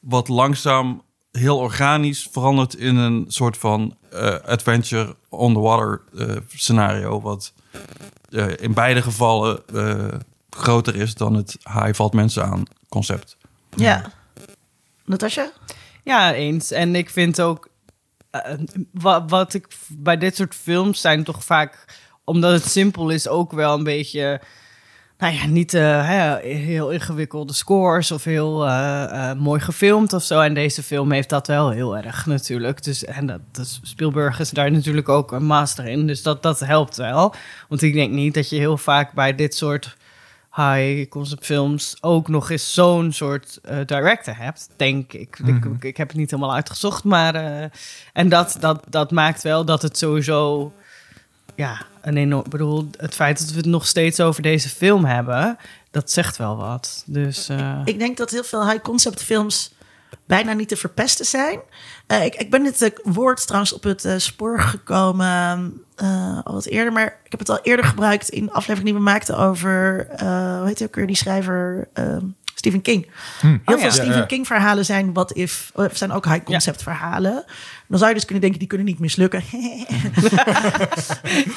[0.00, 6.36] Wat langzaam heel organisch verandert in een soort van eh, adventure on the water eh,
[6.54, 7.20] scenario.
[7.20, 7.52] Wat
[8.28, 10.18] eh, in beide gevallen eh,
[10.50, 13.36] groter is dan het hij valt mensen aan concept.
[13.76, 14.12] Ja.
[15.04, 15.50] Natasja?
[16.02, 16.70] Ja, eens.
[16.70, 17.68] En ik vind ook...
[18.30, 18.52] eh,
[18.92, 21.84] wat, wat ik bij dit soort films zijn toch vaak...
[22.24, 24.40] Omdat het simpel is, ook wel een beetje...
[25.18, 30.40] Nou ja, niet eh, heel ingewikkelde scores of heel eh, eh, mooi gefilmd of zo.
[30.40, 32.82] En deze film heeft dat wel heel erg natuurlijk.
[32.82, 36.06] Dus, en dat, dus Spielberg is daar natuurlijk ook een master in.
[36.06, 37.34] Dus dat, dat helpt wel.
[37.68, 39.96] Want ik denk niet dat je heel vaak bij dit soort
[40.54, 45.38] high concept films ook nog eens zo'n soort director hebt, denk ik.
[45.38, 45.64] ik.
[45.64, 45.84] ik.
[45.84, 47.34] Ik heb het niet helemaal uitgezocht, maar
[48.12, 50.72] en dat, dat, dat maakt wel dat het sowieso
[51.56, 52.44] ja, een enorm.
[52.44, 55.58] Ik bedoel, het feit dat we het nog steeds over deze film hebben,
[55.90, 57.02] dat zegt wel wat.
[57.06, 59.74] Dus eh, Ik denk dat heel veel high-concept films
[60.26, 61.60] bijna niet te verpesten zijn.
[62.06, 66.52] Eh, ik, ik ben dit eh, woord trouwens op het eh, spoor gekomen eh, al
[66.54, 66.92] wat eerder.
[66.92, 70.06] Maar ik heb het al eerder gebruikt in de aflevering die we maakten over...
[70.10, 71.88] eh hoe heet ook weer, die schrijver...
[71.92, 72.16] eh,
[72.66, 73.06] Stephen King.
[73.40, 73.90] Heel Oh, veel ja.
[73.90, 74.26] Stephen.
[74.26, 77.44] King verhalen zijn what if, zijn ook high concept verhalen.
[77.88, 79.42] Dan zou je dus kunnen denken, die kunnen niet mislukken.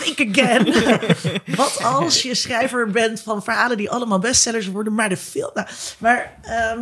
[0.03, 0.73] Think again.
[1.55, 5.51] wat als je schrijver bent van verhalen die allemaal bestsellers worden, maar de film.
[5.53, 5.67] Nou,
[5.97, 6.81] maar ehm,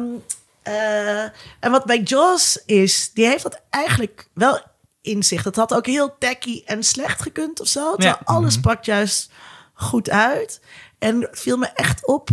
[0.62, 1.22] eh,
[1.60, 4.62] en wat bij Jaws is, die heeft dat eigenlijk wel
[5.02, 5.44] in zich.
[5.44, 7.92] Dat had ook heel tacky en slecht gekund of zo.
[7.92, 8.34] Terwijl Ja.
[8.34, 9.32] alles pakt juist
[9.74, 10.62] goed uit.
[11.00, 12.30] En viel me echt op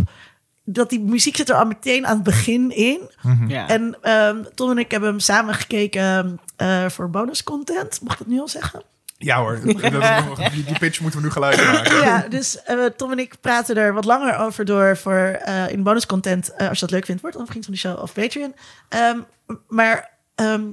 [0.65, 3.09] dat die muziek zit er al meteen aan het begin in.
[3.47, 3.67] ja.
[3.67, 8.01] En ehm, Tom en ik hebben hem samen gekeken eh, voor bonus content.
[8.01, 8.83] Mag ik dat nu al zeggen?
[9.17, 11.95] Ja hoor, die, pitch moeten we nu gelijk maken.
[11.95, 15.83] Ja, dus eh, Tom en ik praten er wat langer over door voor eh, in
[15.83, 16.57] bonus content.
[16.57, 18.55] als je dat leuk vindt, word dan vriend van de show of Patreon.
[18.89, 19.19] Ehm,
[19.67, 20.63] maar ehm,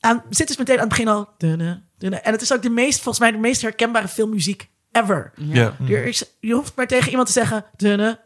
[0.00, 1.28] aan, zit dus meteen aan het begin al.
[1.38, 2.16] dunne, dunne.
[2.16, 5.32] En het is ook de meest, volgens mij, de meest herkenbare filmmuziek ever.
[5.36, 5.76] Ja.
[5.86, 8.18] Is, je hoeft maar tegen iemand te zeggen, dunne.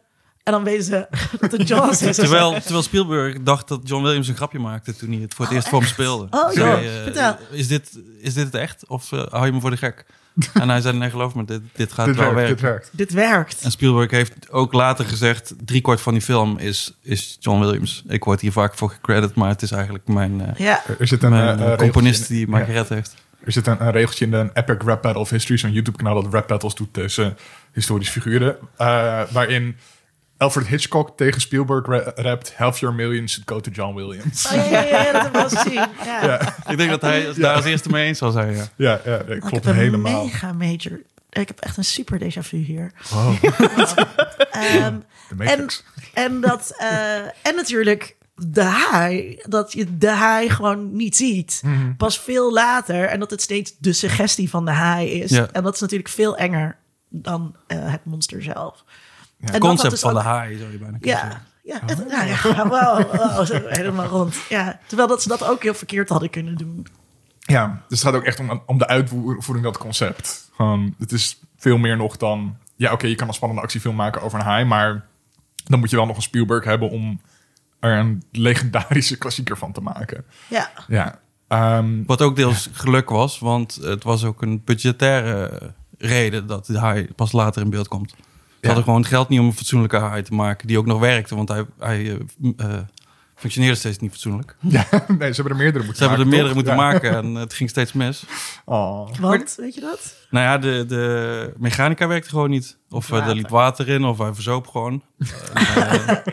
[0.45, 1.07] En dan weten ze
[1.39, 2.15] dat het Jaws is.
[2.25, 5.53] Terwijl, terwijl Spielberg dacht dat John Williams een grapje maakte toen hij het voor het
[5.53, 6.27] eerst voor hem speelde.
[6.29, 6.89] Oh, Zei, ja.
[6.97, 7.37] eh, Vertel.
[7.51, 8.87] Is dit, is dit het echt?
[8.87, 10.05] Of eh, hou je me voor de gek?
[10.53, 12.89] en hij zei, nee, geloof me, dit, dit gaat Dit wel werkt, werken.
[12.91, 12.97] dit werkt.
[12.97, 13.61] Dit werkt.
[13.61, 18.03] En Spielberg heeft ook later gezegd, driekwart van die film is, is John Williams.
[18.07, 20.83] Ik word hier vaak voor gecredit, maar het is eigenlijk mijn, eh, Ja.
[20.99, 22.65] Er zit een, mijn componist in- die mij ja.
[22.65, 23.15] gered heeft.
[23.45, 26.33] Er zit een, een regeltje in de Epic Rap Battle of History, zo'n YouTube-kanaal dat
[26.33, 27.37] rap battles doet tussen
[27.73, 28.57] historische figuren.
[28.77, 29.75] eh, waarin
[30.37, 34.45] Alfred Hitchcock tegen Spielberg ra- rapt: Half your millions should go to John Williams.
[34.45, 35.87] Oh, ja, ja, ja, dat hebben we wel eens gezien.
[36.05, 36.55] Ja.
[36.67, 38.63] Ik denk dat hij daar als eerste mee eens zal zijn, ja.
[38.75, 40.23] Ja, ja dat Oh, ik klopt heb een helemaal.
[40.23, 41.01] mega major.
[41.29, 42.91] Ik heb echt een super déjà vu hier.
[43.09, 43.35] Wow,
[44.51, 44.97] Ehm,
[45.37, 45.83] Matrix.
[46.13, 49.39] en, dat, eh, en natuurlijk de haai.
[49.43, 51.61] Dat je de haai gewoon niet ziet.
[51.65, 51.95] Mhm.
[51.95, 53.05] Pas veel later.
[53.05, 55.31] En dat het steeds de suggestie van de haai is.
[55.31, 55.47] Ja.
[55.51, 56.77] En dat is natuurlijk veel enger
[57.09, 58.83] dan eh, het monster zelf.
[59.45, 61.41] En dat Het concept dus van ook- de haai, zou je bijna kunnen Ja, zeggen.
[61.63, 64.35] ja, het, nou ja wow, wow, zo helemaal rond.
[64.49, 66.87] Ja, terwijl dat ze dat ook heel verkeerd hadden kunnen doen.
[67.39, 70.49] Ja, dus het gaat ook echt om, om de uitvoering van dat concept.
[70.55, 72.57] Gewoon, het is veel meer nog dan...
[72.75, 75.05] Ja, oké, je kan een spannende actiefilm maken over een haai, maar
[75.65, 77.21] dan moet je wel nog een Spielberg hebben om
[77.79, 80.25] er een legendarische klassieker van te maken.
[80.49, 85.61] Ja, Ja, ehm, Wat ook deels geluk was, want het was ook een budgettaire
[85.97, 88.15] reden dat de haai pas later in beeld komt.
[88.65, 90.99] Ze hadden gewoon het geld niet om een fatsoenlijke haai te maken, die ook nog
[90.99, 92.79] werkte, want hij, hij eh, eh,
[93.35, 94.55] functioneerde steeds niet fatsoenlijk.
[94.77, 96.55] ja, nee, ze hebben er meerdere moeten Ze hebben er meerdere toch?
[96.55, 96.79] moeten Ja.
[96.79, 98.23] maken en het ging steeds mis.
[98.67, 99.09] Oh.
[99.19, 100.15] want, weet je dat?
[100.29, 102.77] Nou ja, de, de mechanica werkte gewoon niet.
[102.89, 105.03] Of eh, er liep water in, of hij verzoop gewoon.
[105.75, 106.23] En,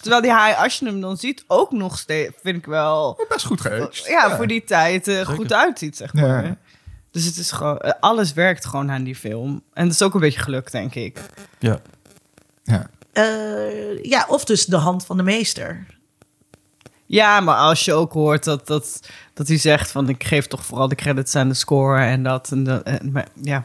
[0.00, 3.24] Terwijl die haai, als je hem dan ziet, ook nog steeds, vind ik wel...
[3.28, 4.06] Best goed geaged.
[4.06, 6.44] Ja, voor die tijd eh, goed uitziet, zeg maar.
[6.44, 6.56] Ja.
[7.16, 7.78] Dus het is gewoon...
[7.78, 9.62] eh, alles werkt gewoon aan die film.
[9.72, 11.20] En dat is ook een beetje geluk, denk ik.
[11.58, 11.80] ja.
[12.64, 12.90] Ja.
[13.12, 15.86] Eh, ja, of dus de hand van de meester.
[17.06, 19.00] Ja, maar als je ook hoort dat, dat,
[19.34, 20.08] dat hij zegt van...
[20.08, 22.50] ik geef toch vooral de credits aan de score en dat.
[22.50, 23.64] En dat en, maar, ja,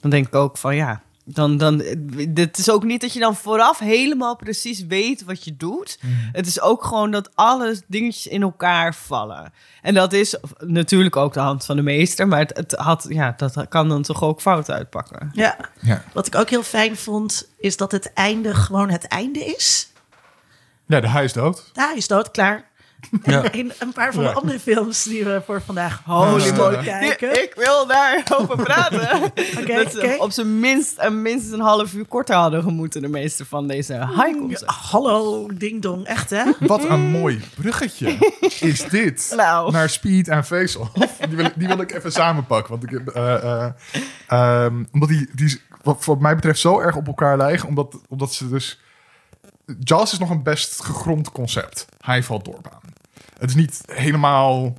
[0.00, 1.02] dan denk ik ook van ja...
[1.28, 1.82] Dan, dan,
[2.28, 5.98] dit is ook niet dat je dan vooraf helemaal precies weet wat je doet.
[6.32, 9.52] Het is ook gewoon dat alle dingetjes in elkaar vallen.
[9.82, 12.28] En dat is natuurlijk ook de hand van de meester.
[12.28, 15.30] Maar het, het had, ja, dat kan dan toch ook fout uitpakken.
[15.32, 15.56] Ja.
[15.80, 16.04] Ja.
[16.12, 19.88] Wat ik ook heel fijn vond, is dat het einde gewoon het einde is.
[20.86, 21.70] ja, de is dood.
[21.72, 22.74] Hij is dood, klaar.
[23.24, 23.52] Ja.
[23.52, 24.34] In een paar van de Ja.
[24.34, 26.82] andere films die we voor vandaag Holy moly.
[26.84, 27.42] kijken.
[27.42, 29.22] Ik wil daarover praten.
[29.60, 30.14] Oké, dat ze oké.
[30.18, 33.92] op zijn minst een, minstens een half uur korter hadden gemoeten, de meeste van deze
[33.92, 34.70] high concept.
[34.70, 36.44] Hallo, ding dong, echt hè?
[36.60, 39.32] Wat een mooi bruggetje is dit.
[39.36, 39.72] Nou.
[39.72, 40.90] Naar Speed en Face-Off.
[41.28, 42.70] Die wil, die wil ik even samenpakken.
[42.70, 43.72] Want ik, heb, eh, eh,
[44.26, 47.68] ehm, omdat die, die wat, wat mij betreft zo erg op elkaar lijken.
[47.68, 48.80] Omdat, omdat ze dus...
[49.80, 51.86] Jaws is nog een best gegrond concept.
[52.00, 52.80] Hij valt doorbaan.
[53.38, 54.76] Het is niet helemaal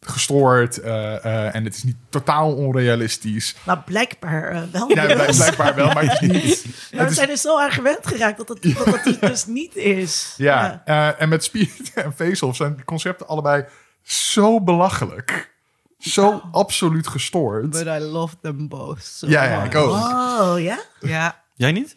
[0.00, 0.78] gestoord.
[0.80, 3.54] eh, eh, en het is niet totaal onrealistisch.
[3.66, 4.88] Nou, blijkbaar eh, wel.
[4.88, 6.64] Ja, blijk- blijkbaar wel, maar het is niet...
[6.92, 9.46] maar het we is- zijn er zo aan gewend geraakt dat het, dat het dus
[9.46, 10.34] niet is.
[10.36, 13.64] Ja, eh, en met Speed en Face-Off zijn die concepten allebei
[14.02, 15.50] zo belachelijk.
[15.98, 17.70] Zo absoluut gestoord.
[17.70, 19.04] But I love them both.
[19.04, 19.66] so Ja, ja, much.
[19.66, 19.90] ik ook.
[19.90, 20.78] Oh, ja?
[21.00, 21.42] Ja.
[21.56, 21.96] Jij niet?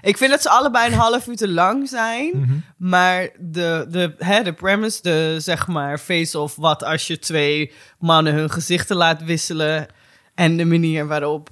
[0.00, 2.30] Ik vind dat ze allebei een half uur te lang zijn.
[2.34, 2.56] Mhm.
[2.76, 6.56] Maar de, de, hè, de premise, de zeg maar face-off...
[6.56, 9.86] wat als je twee mannen hun gezichten laat wisselen...
[10.34, 11.48] en de manier waarop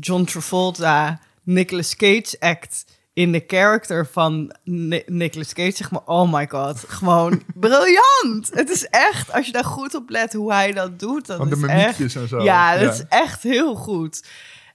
[0.00, 2.84] John Travolta Nicolas Cage act...
[3.12, 6.02] in de character van Ni- Nicolas Cage, zeg maar...
[6.04, 8.50] oh my god, gewoon briljant!
[8.52, 11.26] Het is echt, als je daar goed op let hoe hij dat doet...
[11.26, 12.42] Dat Van de is echt, en zo.
[12.42, 12.90] Ja, dat Ja.
[12.92, 14.24] is echt heel goed.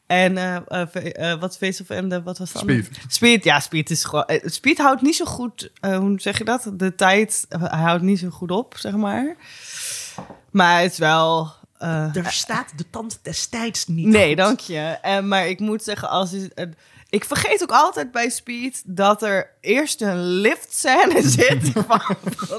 [0.08, 2.62] En eh, wat Face of M, wat was dat?
[2.62, 2.90] Speed.
[3.08, 4.26] Speed, ja, Speed is gewoon...
[4.46, 6.72] Speed houdt niet zo goed, eh, hoe zeg je dat?
[6.74, 9.36] De tijd, hij houdt niet zo goed op, zeg maar.
[10.52, 11.52] Maar het is wel...
[11.78, 14.06] eh, Er staat de tand des tijds niet.
[14.08, 14.38] nee, goed.
[14.38, 14.80] dank je.
[15.02, 16.66] En maar ik moet zeggen, als is, eh,
[17.10, 22.02] ik vergeet ook altijd bij Speed dat er eerst een liftscène zit van,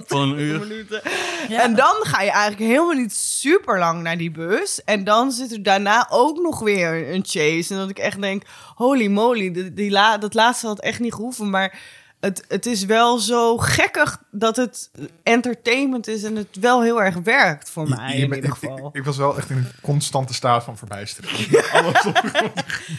[0.06, 0.58] Van een uur.
[0.58, 1.00] minuten.
[1.48, 1.62] Ja.
[1.62, 4.84] En dan ga je eigenlijk helemaal niet super lang naar die bus.
[4.84, 7.74] En dan zit er daarna ook nog weer een chase.
[7.74, 8.42] En dat ik echt denk,
[8.74, 11.50] holy moly, die, die la, dat laatste had echt niet gehoeven.
[11.50, 11.78] Maar
[12.20, 14.90] het, het is wel zo gekkig dat het
[15.22, 18.88] entertainment is en het wel heel erg werkt voor mij in ieder geval.
[18.88, 21.56] ik, ik was wel echt in een constante staat van verbijstering.
[21.72, 22.16] Alles op.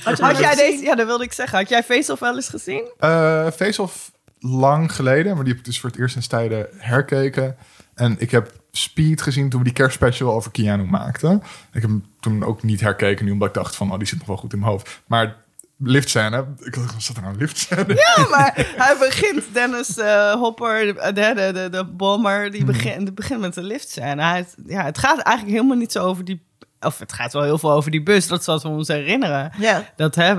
[0.03, 1.57] Had jij deze, ja, dat wilde ik zeggen.
[1.57, 2.91] Had jij Face-Off wel eens gezien?
[2.99, 7.57] Eh, Face-Off lang geleden, maar die heb ik dus voor het eerst sinds tijden herkeken.
[7.93, 11.43] En ik heb Speed gezien toen we die kerstspecial over Keanu maakten.
[11.73, 14.17] Ik heb hem toen ook niet herkeken nu, omdat ik dacht van, oh, die zit
[14.17, 15.01] nog wel goed in mijn hoofd.
[15.05, 15.35] Maar
[15.79, 17.95] liftscène, ik dacht, wat zat er nou een liftscène?
[17.95, 23.13] Ja, maar hij begint, Dennis eh, Hopper, de, de, de, de, bommer, die begint, die
[23.13, 24.23] begint met de liftscène.
[24.23, 26.47] Hij, ja, het gaat eigenlijk helemaal niet zo over die...
[26.79, 29.51] Of het gaat wel heel veel over die bus, dat is wat we ons herinneren.
[29.57, 29.89] Ja.
[29.95, 30.35] Dat hè,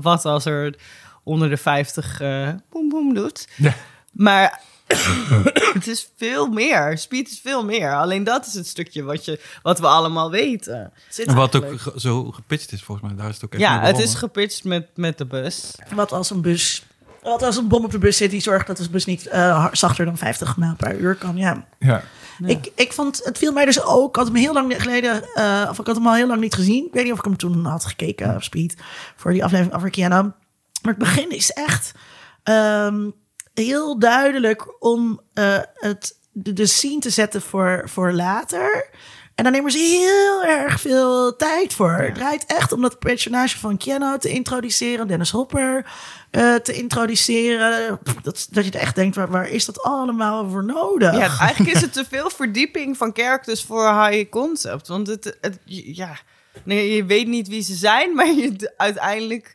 [0.00, 0.74] wat als er
[1.22, 3.48] onder de 50 eh boem boem doet.
[3.56, 3.74] Ja.
[4.12, 4.60] Maar
[5.74, 6.98] het is veel meer.
[6.98, 7.94] Speed is veel meer.
[7.94, 10.92] Alleen dat is het stukje wat, je, wat we allemaal weten.
[11.08, 12.00] Zit wat ook eigenlijk.
[12.00, 13.16] zo gepitcht is volgens mij.
[13.16, 15.74] Daar is het ook echt Ja, het is gepitcht met, met de bus.
[15.94, 16.86] Wat als een bus...
[17.22, 19.66] Wat als een bom op de bus zit die zorgt dat de bus niet eh,
[19.72, 21.36] zachter dan 50 mijl per uur kan.
[21.36, 21.66] Ja.
[21.78, 22.02] Ja.
[22.46, 25.66] Ik, ik vond, het viel mij dus ook, ik had hem heel lang geleden, eh,
[25.70, 26.86] of ik had hem al heel lang niet gezien.
[26.86, 28.76] Ik weet niet of ik hem toen had gekeken op Speed,
[29.16, 30.32] voor die aflevering Keanu.
[30.82, 31.92] Maar het begin is echt
[32.42, 33.10] ehm,
[33.58, 38.90] heel duidelijk om eh, het, de, de scene te zetten voor, voor later.
[39.34, 41.92] En dan nemen ze heel erg veel tijd voor.
[41.92, 45.86] Het draait echt om dat personage van Keanu te introduceren, Dennis Hopper
[46.30, 47.98] eh, te introduceren.
[48.22, 51.12] Dat, dat je echt denkt, waar, waar is dat allemaal voor nodig?
[51.12, 54.88] Ja, eigenlijk is het te veel verdieping van characters voor high concept.
[54.88, 56.18] Want het, het ja,
[56.64, 59.54] nee, je weet niet wie ze zijn, maar je, uiteindelijk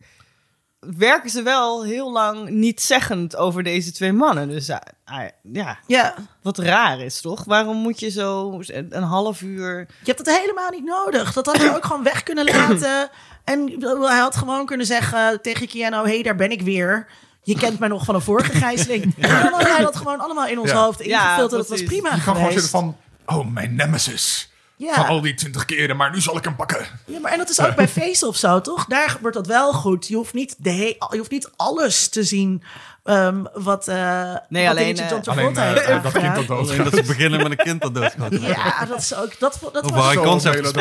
[0.97, 4.49] werken ze wel heel lang niet zeggend over deze twee mannen.
[4.49, 6.15] Dus ah, ah, ja, ja.
[6.41, 7.43] wat raar is toch?
[7.43, 9.77] Waarom moet je zo een half uur...
[9.79, 11.33] Je hebt het helemaal niet nodig.
[11.33, 13.09] Dat had hij ook gewoon weg kunnen laten.
[13.43, 16.07] En hij had gewoon kunnen zeggen tegen Keanu...
[16.07, 17.07] hey, daar ben ik weer.
[17.43, 19.03] Je kent mij nog van een vorige gijzeling.
[19.19, 20.83] En dan had hij dat gewoon allemaal in ons Ja.
[20.83, 21.51] hoofd Ja, ingevuld.
[21.51, 24.51] en dat was prima Je kan gewoon zitten van, oh, mijn nemesis.
[24.75, 24.93] Ja.
[24.93, 26.85] Van al die twintig keren, maar nu zal ik hem pakken.
[27.05, 28.85] Ja, maar en dat is ook bij Face of zo, toch?
[28.85, 30.07] Daar gebeurt dat wel goed.
[30.07, 32.63] Je hoeft niet, de je hoeft niet alles te zien
[33.03, 36.47] ehm, wat, eh Nee, wat alleen, eh, John Alleen eh, heeft eh, dat kind dat
[36.47, 38.41] dood Alleen dat ze beginnen met een kind dat doodgaat.
[38.41, 39.39] Ja, dat is ook...
[39.39, 40.75] Dat, dat Over was, concept.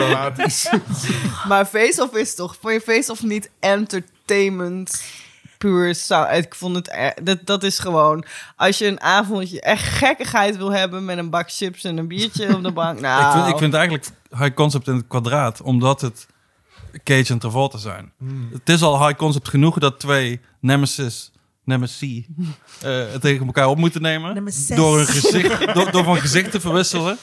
[1.48, 2.56] Maar Face-Off is toch...
[2.60, 5.02] Vond je Face-Off niet entertainment
[5.62, 6.32] puur zou.
[6.34, 8.24] Ik vond het er- dat, dat is gewoon
[8.56, 12.54] als je een avondje echt gekkigheid wil hebben met een bak chips en een biertje
[12.56, 13.00] op de bank.
[13.00, 16.26] Nou, Ik, vind, ik vind eigenlijk high concept in het kwadraat, omdat het
[17.04, 18.12] Cage en Travolta zijn.
[18.52, 21.32] Het is al high concept genoeg dat twee nemesis,
[21.64, 22.24] nemesis,
[22.82, 24.34] eh, tegen elkaar op moeten nemen.
[24.34, 24.76] Nemesis.
[24.76, 27.18] Door, hun gezicht, door, door van gezicht te verwisselen.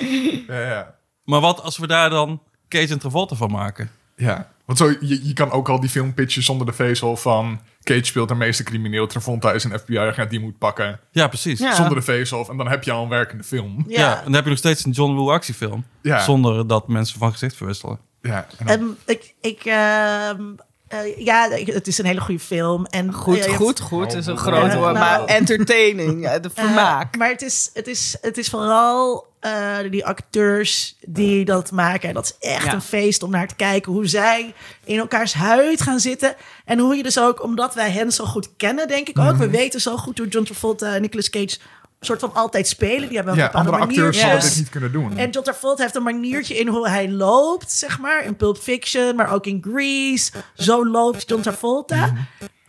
[0.48, 0.96] ja, ja.
[1.24, 3.90] Maar wat als we daar dan Cage en Travolta van maken?
[4.16, 4.52] ja.
[4.70, 7.60] Want zo, je, je kan ook al die film pitchen zonder de face-off van...
[7.84, 11.00] Cage speelt de meeste crimineel, Travolta is een FBI-agent die moet pakken.
[11.12, 11.60] Ja, precies.
[11.60, 11.76] Ja.
[11.76, 12.50] Zonder de face-off.
[12.50, 13.86] En dan heb je al een werkende film.
[13.88, 14.00] Ja.
[14.00, 14.18] Ja.
[14.18, 15.86] en dan heb je nog steeds een John Woo actiefilm.
[16.02, 16.20] Ja.
[16.24, 18.00] Zonder dat mensen van gezicht verwisselen.
[18.22, 20.42] Ja, en dan- Ehm, ik, ik, ehm,
[20.90, 22.86] eh, ja, het is een hele goede film.
[22.86, 24.94] En, Goed, eh, hebt- goed, goed is een Oh, groot ja, woord.
[24.94, 24.98] nou.
[24.98, 27.18] maar entertaining, eh, de Eh, vermaak.
[27.18, 32.08] maar het is, het, is, het is vooral eh, die acteurs die dat maken.
[32.10, 32.74] En dat is echt Ja.
[32.74, 36.36] een feest om naar te kijken hoe zij in elkaars huid gaan zitten.
[36.66, 39.36] En hoe je dus ook, omdat wij hen zo goed kennen, denk ik ook.
[39.36, 41.58] We weten zo goed hoe John Travolta en Nicolas Cage
[42.00, 43.08] soort van altijd spelen.
[43.08, 44.22] Die hebben een ja, bepaalde andere acteurs maniertjes.
[44.22, 45.18] zouden dit niet kunnen doen.
[45.18, 48.26] En John Travolta heeft een maniertje in hoe hij loopt, zeg maar.
[48.26, 50.32] In Pulp Fiction, maar ook in Grease.
[50.54, 52.14] Zo loopt John Travolta.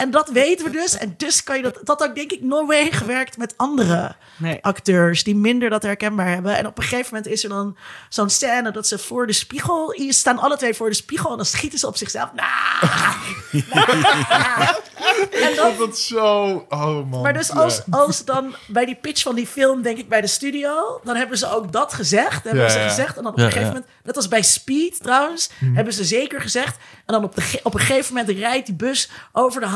[0.00, 0.96] En dat weten we dus.
[0.96, 1.78] En dus kan je dat...
[1.84, 4.58] Dat had denk ik nooit meegewerkt met andere Nee.
[4.62, 5.24] acteurs...
[5.24, 6.56] die minder dat herkenbaar hebben.
[6.56, 7.76] En op een gegeven moment is er dan
[8.08, 8.70] zo'n scène...
[8.72, 9.92] dat ze voor de spiegel...
[9.92, 11.30] Hier staan alle twee voor de spiegel...
[11.30, 12.30] en dan schieten ze op zichzelf.
[12.34, 12.48] Nou,
[15.48, 16.44] en dan, dat zo...
[16.68, 17.22] Oh man.
[17.22, 20.26] maar dus als, als dan bij die pitch van die film, denk ik bij de
[20.26, 22.44] studio, dan hebben ze ook dat gezegd.
[22.44, 22.88] Hebben Ja, ze ja.
[22.88, 23.16] gezegd.
[23.16, 23.78] En dan op Ja, een gegeven ja.
[23.78, 26.76] moment, net als bij Speed trouwens, hebben ze zeker gezegd.
[27.06, 29.66] En dan op, de, op een gegeven moment rijdt die bus over de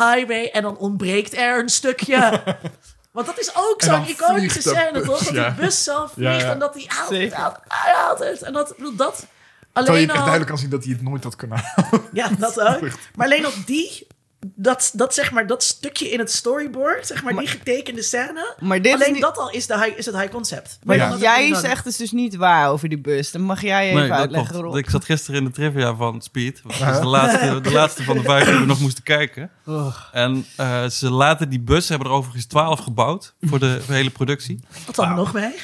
[0.52, 2.42] en dan ontbreekt er een stukje.
[3.14, 5.24] Want dat is ook zo'n iconische scène, toch?
[5.24, 5.50] Dat ja.
[5.50, 6.52] die bus zo vliegt Ja, ja.
[6.52, 8.42] en dat die haalt haalt het, haalt het.
[8.42, 9.26] En dat, bedoel, dat
[9.74, 10.24] Terwijl je alleen echt al...
[10.24, 12.02] duidelijk kan zien dat hij het nooit had kunnen halen.
[12.12, 12.80] Ja, dat ook.
[13.14, 14.06] Maar alleen op die,
[14.55, 18.55] dat, dat, zeg maar, dat stukje in het storyboard, zeg maar, die getekende scène.
[18.61, 20.78] Maar dit is alleen niet- dat al is, de high, is het high concept.
[20.84, 21.16] Maar Ja.
[21.20, 23.30] jij dan- zegt het dus niet waar over die bus.
[23.30, 24.57] Dan mag jij even Nee, uitleggen.
[24.61, 24.76] Rob.
[24.76, 26.61] Ik zat gisteren in de trivia van Speed.
[26.62, 29.51] Dat is de laatste, de laatste van de vijf die we nog moesten kijken.
[29.66, 29.97] Oh.
[30.12, 34.11] En eh, ze laten die bus, ze hebben er overigens twaalf gebouwd voor de hele
[34.11, 34.61] productie.
[34.86, 35.55] Wat dan nog mee?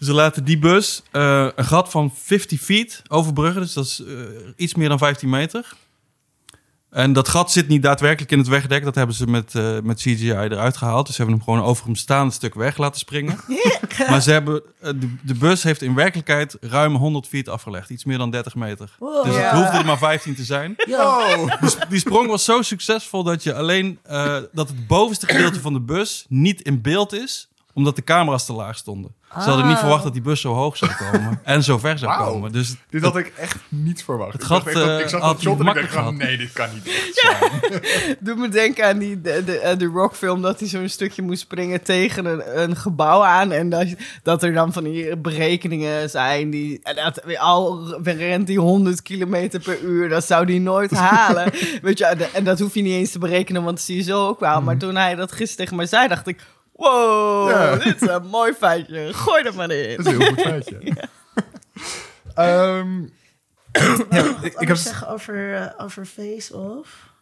[0.00, 3.60] Ze laten die bus eh, een gat van 50 feet overbruggen.
[3.62, 4.14] Dus dat is eh,
[4.56, 5.72] iets meer dan 15 meter.
[6.94, 8.84] En dat gat zit niet daadwerkelijk in het wegdek.
[8.84, 11.06] Dat hebben ze met, eh, met CGI eruit gehaald.
[11.06, 13.38] Dus ze hebben hem gewoon over hem staand stuk weg laten springen.
[14.10, 17.90] maar ze hebben, eh, de, de bus heeft in werkelijkheid ruim 100 feet afgelegd.
[17.90, 18.90] Iets meer dan 30 meter.
[18.98, 19.24] Wow.
[19.24, 20.76] Dus het hoefde er maar 15 te zijn.
[21.88, 25.80] Die sprong was zo succesvol dat je alleen eh, dat het bovenste gedeelte van de
[25.80, 29.14] bus niet in beeld is, omdat de camera's te laag stonden.
[29.34, 29.80] Ze hadden niet Ah.
[29.80, 32.52] verwacht dat die bus zo hoog zou komen en zo ver zou komen.
[32.52, 34.32] Dus Dit had ik echt niet verwacht.
[34.32, 36.16] Het ik, dacht gat, echt dat- eh, ik zag had dat shot en ik dacht
[36.16, 38.16] nee, dit kan niet echt zijn.
[38.20, 41.40] Doe me denken aan die, de, de, eh, de rockfilm dat hij zo'n stukje moest
[41.40, 43.52] springen tegen een, een gebouw aan.
[43.52, 43.86] En dat,
[44.22, 46.50] dat er dan van die berekeningen zijn.
[46.50, 51.52] Die, dat, al rent die 100 kilometer per uur, dat zou die nooit halen.
[51.82, 54.02] Weet je, en- en dat hoef je niet eens te berekenen, want dat zie je
[54.02, 54.62] zo ook wel.
[54.62, 56.52] Maar toen hij dat gisteren tegen mij zei, dacht ik...
[56.74, 57.76] Wow, Ja.
[57.84, 59.12] dit is een mooi feitje.
[59.12, 59.96] Gooi er maar in.
[59.96, 60.80] Dat is een heel goed feitje.
[62.34, 63.02] Ehm,
[64.10, 67.12] ja, ik, Ik ik heb zeggen over, eh, over Face-Off.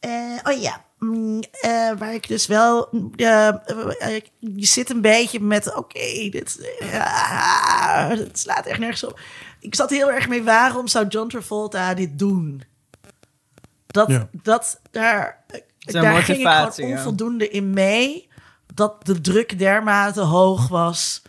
[0.00, 2.88] Eh, oh ja, mm, eh, waar ik dus wel...
[3.16, 4.22] je
[4.56, 5.74] zit een beetje met...
[5.74, 9.20] Oké, dit, uh, dit slaat echt nergens op.
[9.60, 12.62] Ik zat heel erg mee, waarom zou John Travolta dit doen?
[13.86, 14.28] Dat, Ja.
[14.32, 15.44] dat daar,
[15.86, 16.96] Zijn daar ging ik gewoon ja.
[16.96, 18.28] onvoldoende in mee.
[18.74, 21.22] Dat de druk dermate hoog was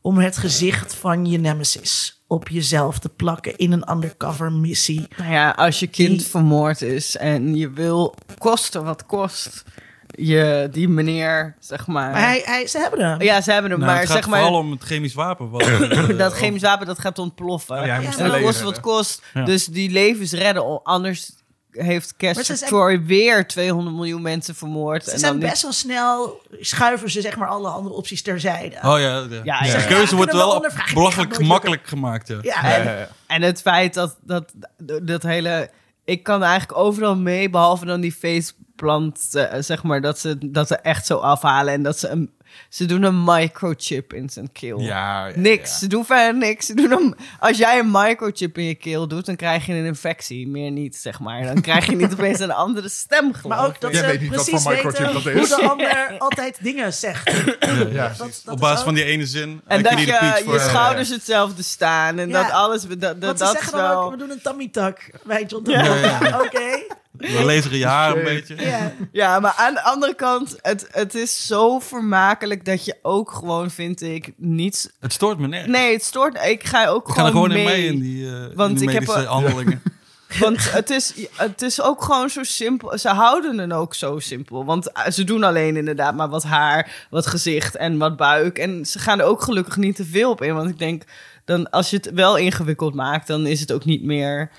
[0.00, 5.08] om het gezicht van je nemesis op jezelf te plakken in een undercover missie.
[5.16, 9.64] Nou ja, als je kind Die- vermoord is en je wil kosten wat kost,
[10.06, 12.10] je die meneer, zeg maar.
[12.10, 13.22] Maar hij, hij, ze hebben hem.
[13.22, 14.40] ja, ze hebben hem, nou, maar het gaat zeg maar.
[14.42, 15.50] vooral om het chemisch wapen.
[15.50, 15.66] Wat,
[16.18, 17.78] dat chemisch wapen dat gaat ontploffen.
[17.78, 19.22] Oh ja, hij moest en dat kost wat kost.
[19.34, 19.44] Ja.
[19.44, 20.82] Dus die levens redden.
[20.82, 21.30] Anders
[21.76, 22.14] heeft
[22.66, 25.04] Troy weer 200 miljoen mensen vermoord.
[25.04, 28.22] Ze en zijn dan niet- best wel snel, schuiven ze zeg maar alle andere opties
[28.22, 28.76] terzijde.
[28.82, 29.80] Oh ja, de, Ja, de ja.
[29.86, 32.28] keuze Ja, wordt wel belachelijk gemakkelijk gemaakt.
[32.28, 32.38] Ja.
[32.42, 33.08] Ja, En, Ja, ja, ja.
[33.26, 34.52] en het feit dat, dat
[35.02, 35.70] dat hele...
[36.04, 40.68] Ik kan eigenlijk overal mee, behalve dan die faceplant, eh, zeg maar, dat ze dat
[40.68, 41.72] ze echt zo afhalen.
[41.74, 42.30] En dat ze een,
[42.68, 44.80] ze doen een microchip in zijn keel.
[44.80, 45.70] Ja, ja, Niks.
[45.70, 45.76] ja.
[45.76, 46.66] Ze doen verder niks.
[46.66, 49.84] Ze doen een, als jij een microchip in je keel doet, dan krijg je een
[49.84, 50.48] infectie.
[50.48, 51.42] Meer niet, zeg maar.
[51.44, 53.92] Dan krijg je niet opeens een andere stem, maar ook dat.
[53.92, 55.48] Jij ze weet niet wat precies voor microchip weten dat hoe is.
[55.48, 57.30] de ander altijd dingen zegt.
[57.92, 59.60] Ja, Dat, dat Op is basis ook- van die ene zin.
[59.66, 62.18] En dat je je, schouders hetzelfde staan.
[62.18, 62.42] En Ja.
[62.42, 64.10] dat alles, dat, dat, Want ze dat is zeggen dan ook, wel...
[64.10, 65.82] we doen een tummy tuck bij John Ja,
[66.18, 66.82] Travolta.
[67.32, 68.56] We laseren je haar een beetje.
[68.56, 68.92] Ja.
[69.12, 73.70] Ja, maar aan de andere kant, het, het is zo vermakelijk dat je ook gewoon,
[73.70, 74.88] vind ik, niets...
[75.00, 75.72] Het stoort me nergens.
[75.72, 76.44] Nee, het stoort...
[76.44, 77.76] Ik ga ook Ik ga er gewoon gewoon in mee.
[77.76, 79.82] mee in die, eh Want in die ik heb medische handelingen.
[80.40, 82.98] Want het is, het is ook gewoon zo simpel.
[82.98, 84.64] Ze houden het ook zo simpel.
[84.64, 88.58] Want eh, ze doen alleen inderdaad maar wat haar, wat gezicht en wat buik.
[88.58, 90.54] En ze gaan er ook gelukkig niet te veel op in.
[90.54, 91.02] Want ik denk,
[91.44, 94.50] dan, als je het wel ingewikkeld maakt, dan is het ook niet meer...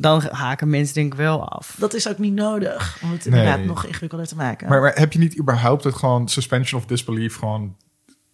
[0.00, 1.74] dan haken mensen denk ik wel af.
[1.78, 3.38] Dat is ook niet nodig om het Nee.
[3.40, 4.68] inderdaad nog ingewikkelder te maken.
[4.68, 7.76] Maar, maar heb je niet überhaupt het gewoon suspension of disbelief gewoon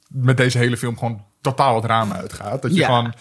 [0.09, 2.63] met deze hele film gewoon totaal het raam uitgaat?
[2.63, 2.87] Dat je Ja.
[2.87, 3.15] gewoon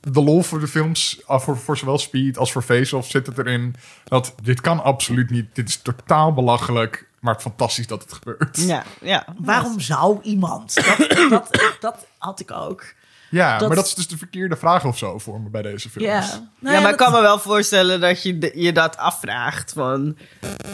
[0.00, 3.38] de lol voor de films, voor, voor zowel Speed als voor Face Off zit het
[3.38, 3.74] erin.
[4.04, 5.54] Dat dit kan absoluut niet.
[5.54, 8.56] Dit is totaal belachelijk, maar fantastisch dat het gebeurt.
[8.66, 9.24] Ja, ja.
[9.38, 10.74] Waarom zou iemand?
[10.74, 12.94] Dat, dat, dat had ik ook.
[13.36, 15.90] Ja, Dat- maar dat is dus de verkeerde vraag of zo voor me bij deze
[15.90, 16.06] films.
[16.08, 16.20] Ja,
[16.60, 19.72] Nou ja, maar ik dat- kan me wel voorstellen dat je de- je dat afvraagt.
[19.72, 20.16] Van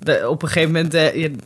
[0.02, 1.36] de, op een gegeven moment, eh, je-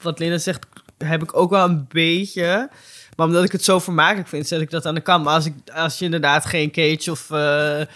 [0.00, 0.66] wat Linda zegt,
[0.98, 2.68] heb ik ook wel een beetje.
[3.16, 5.24] Maar omdat ik het zo vermakelijk vind, zet ik dat aan de kant.
[5.24, 7.86] Maar als, ik, als je inderdaad geen cage of eh, eh,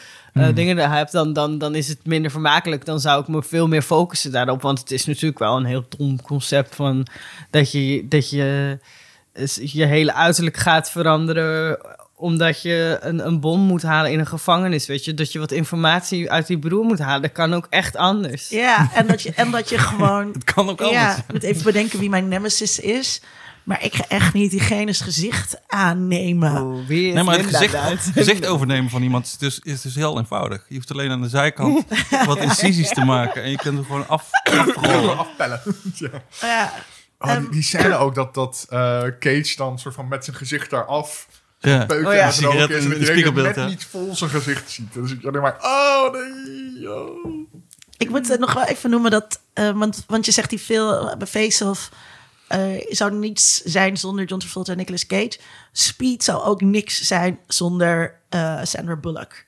[0.55, 2.85] dingen daar hebt, dan, dan, dan is het minder vermakelijk.
[2.85, 4.63] Dan zou ik me veel meer focussen daarop.
[4.63, 7.07] Want het is natuurlijk wel een heel dom concept van
[7.51, 8.79] dat je dat je,
[9.55, 11.79] je hele uiterlijk gaat veranderen
[12.21, 15.15] omdat je een, een bom moet halen in een gevangenis, weet je.
[15.15, 17.23] Dat je wat informatie uit die broer moet halen.
[17.23, 18.49] Dat kan ook echt anders.
[18.49, 20.29] Ja, en dat je, en dat je gewoon...
[20.39, 21.01] Het kan ook anders.
[21.01, 23.23] Ja, ik moet even bedenken wie mijn nemesis is.
[23.65, 26.63] Maar ik ga echt niet diegene's gezicht aannemen.
[26.63, 27.77] Oh, wie is Nee, maar het gezicht,
[28.13, 30.65] gezicht overnemen van iemand is dus, is dus heel eenvoudig.
[30.69, 31.85] Je hoeft alleen aan de zijkant
[32.27, 33.43] wat incisies te maken.
[33.43, 35.19] En je kunt er gewoon af, afrollen.
[35.27, 35.61] Afpellen.
[35.95, 36.23] ja.
[36.41, 36.73] Ja,
[37.23, 40.71] Oh, die, die scène ook dat, dat eh, Cage dan soort van met zijn gezicht
[40.71, 41.27] daaraf
[41.61, 41.87] Ja.
[41.87, 42.31] peukje Oh ja.
[42.31, 44.95] Sigaret in het spiegelbeeld, net niet vol zijn gezicht ziet.
[44.95, 47.49] Dan zit je alleen maar, oh nee, oh.
[47.97, 49.41] ik moet het nog wel even noemen dat...
[49.53, 51.91] eh, want, want je zegt die veel bij Face-Off...
[52.49, 55.39] eh, zou niets zijn zonder John Travolta en Nicolas Cage.
[55.73, 59.45] Speed zou ook niks zijn zonder eh, Sandra Bullock.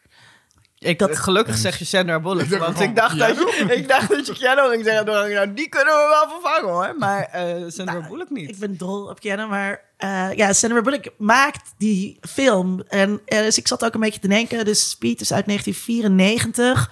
[0.83, 2.43] Ik, Dat- gelukkig zeg je Sandra Bullock.
[2.43, 5.05] Ik dacht want ik dacht, dat je, ik dacht dat je Keanu ging zeggen.
[5.05, 6.95] Toen dacht ik, nou, die kunnen we wel vervangen hoor.
[6.99, 8.51] Maar eh, Sandra Bullock niet.
[8.51, 12.83] Ik ben dol op Keanu, maar eh, ja, Sandra Bullock maakt die film.
[12.89, 14.65] En eh, dus ik zat ook een beetje te denken.
[14.65, 16.91] Dus Speed is uit 1994.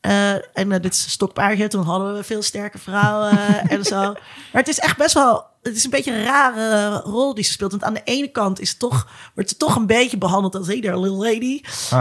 [0.00, 0.42] Eh, en
[0.72, 1.68] eh, dit is stokpaardje.
[1.68, 3.38] Toen hadden we veel sterke vrouwen
[3.68, 4.00] en zo.
[4.52, 5.48] Maar het is echt best wel...
[5.62, 7.70] Het is een beetje een rare rol die ze speelt.
[7.70, 10.66] Want aan de ene kant is het toch, wordt ze toch een beetje behandeld als
[10.66, 11.60] hey there, little lady.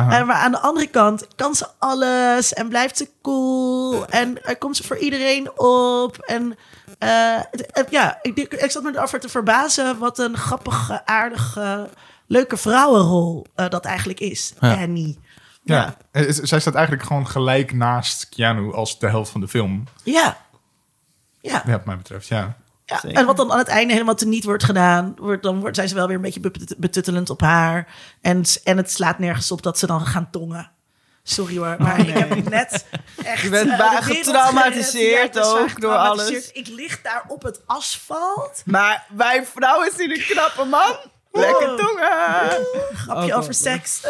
[0.09, 4.05] Eh, maar aan de andere kant kan ze alles en blijft ze cool.
[4.07, 6.17] En eh, komt ze voor iedereen op.
[6.17, 6.57] En
[6.99, 7.09] eh,
[7.51, 11.89] het- het- ja, ik, ik, zat me erover te verbazen wat een grappige, aardige,
[12.27, 14.53] leuke vrouwenrol eh, dat eigenlijk is.
[14.59, 14.73] Ja.
[14.81, 15.19] Annie.
[15.75, 15.95] Ja.
[16.11, 19.83] Eh, Zij staat eigenlijk gewoon gelijk naast Keanu als de helft van de film.
[20.03, 20.37] Ja.
[21.41, 21.63] Ja.
[21.65, 22.57] Ja, wat mij betreft, ja.
[22.85, 23.01] ja.
[23.03, 25.95] En wat dan aan het einde helemaal teniet wordt gedaan, wordt, dan wordt, zijn ze
[25.95, 27.87] wel weer een beetje bet- betuttelend op haar.
[28.21, 30.71] En, en het slaat nergens op dat ze dan gaan tongen.
[31.23, 32.85] Sorry hoor, maar ik heb net
[33.23, 33.41] echt...
[33.41, 35.35] Je bent wereld getraumatiseerd.
[35.35, 36.51] Ja, ook door alles.
[36.51, 38.61] Ik lig daar op het asfalt.
[38.65, 40.95] Maar wij vrouwen zien een knappe man.
[41.31, 42.65] Lekker tongen.
[42.93, 44.01] Grapje Oh, over seks.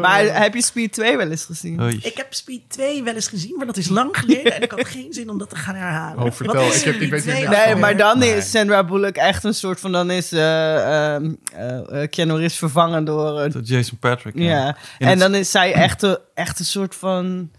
[0.00, 1.80] Maar heb je Speed 2 wel eens gezien?
[1.82, 1.98] Oei.
[2.02, 4.54] Ik heb Speed 2 wel eens gezien, maar dat is lang geleden.
[4.54, 6.24] En ik had geen zin om dat te gaan herhalen.
[6.24, 6.64] Oh, vertel.
[6.64, 7.66] Wat is Ik heb- ik Speed weet niet 2 meer.
[7.66, 8.36] Nee, maar dan Nee.
[8.36, 9.92] is Sandra Bullock echt een soort van...
[9.92, 13.40] Dan is eh ehm, eh, eh, Keanu Reeves vervangen door...
[13.40, 14.34] eh, Door Jason Patrick.
[14.38, 14.76] ja.
[14.98, 17.50] En dan is zij echt een, echt een soort van...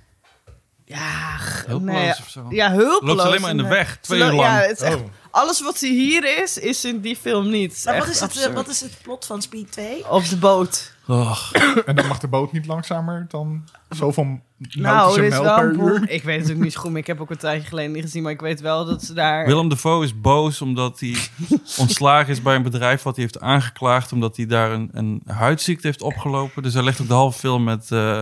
[0.86, 1.38] Ja,
[1.68, 2.46] Hulpeloos nee, of zo.
[2.50, 3.02] Ja, hulpeloos.
[3.02, 4.62] Loopt ze alleen maar in de weg, twee uur lo- Ja, lang.
[4.68, 5.02] het is echt, Oh.
[5.38, 7.82] Alles wat ze hier is, is in die film niet.
[7.86, 10.12] Maar wat is, het, eh, wat is het plot van Speed 2?
[10.12, 10.96] Op de boot.
[11.08, 11.52] Och.
[11.86, 15.96] En dan mag de boot niet langzamer dan zoveel Nou, er is wel per uur.
[15.96, 18.04] Ik weet het natuurlijk niet zo goed, maar ik heb ook een tijdje geleden niet
[18.04, 18.24] gezien.
[18.24, 19.46] Maar ik weet wel dat ze daar...
[19.46, 21.16] Willem Dafoe is boos omdat hij
[21.84, 24.12] ontslagen is bij een bedrijf wat hij heeft aangeklaagd.
[24.12, 26.64] Omdat hij daar een, een huidziekte heeft opgelopen.
[26.64, 28.22] Dus hij legt ook de halve film met, eh,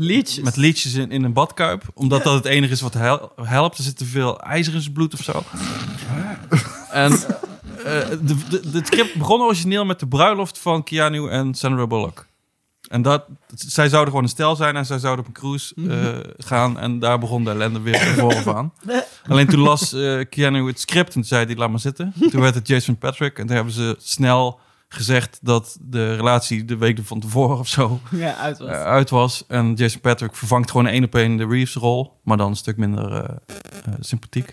[0.00, 0.44] liedjes.
[0.44, 1.82] met liedjes in, in een badkuip.
[1.94, 3.78] Omdat dat het enige is wat hel- helpt.
[3.78, 5.42] Er zit te veel ijzer in zijn bloed of zo.
[6.90, 11.86] En eh, de, de, het script begon origineel met de bruiloft van Keanu en Sandra
[11.86, 12.28] Bullock.
[12.88, 13.24] En dat,
[13.54, 16.78] zij zouden gewoon een stel zijn en zij zouden op een cruise eh, gaan.
[16.78, 18.72] En daar begon de ellende weer van voren aan.
[19.28, 22.12] Alleen toen las eh Keanu het script en toen zei hij, laat maar zitten.
[22.30, 24.60] Toen werd het Jason Patrick en toen hebben ze snel
[24.92, 28.68] gezegd dat de relatie de week van tevoren of zo Ja, uit was.
[28.68, 29.44] eh, uit was.
[29.48, 33.12] En Jason Patrick vervangt gewoon één op één de Reeves-rol, maar dan een stuk minder
[33.12, 33.36] eh,
[33.86, 34.52] eh, sympathiek.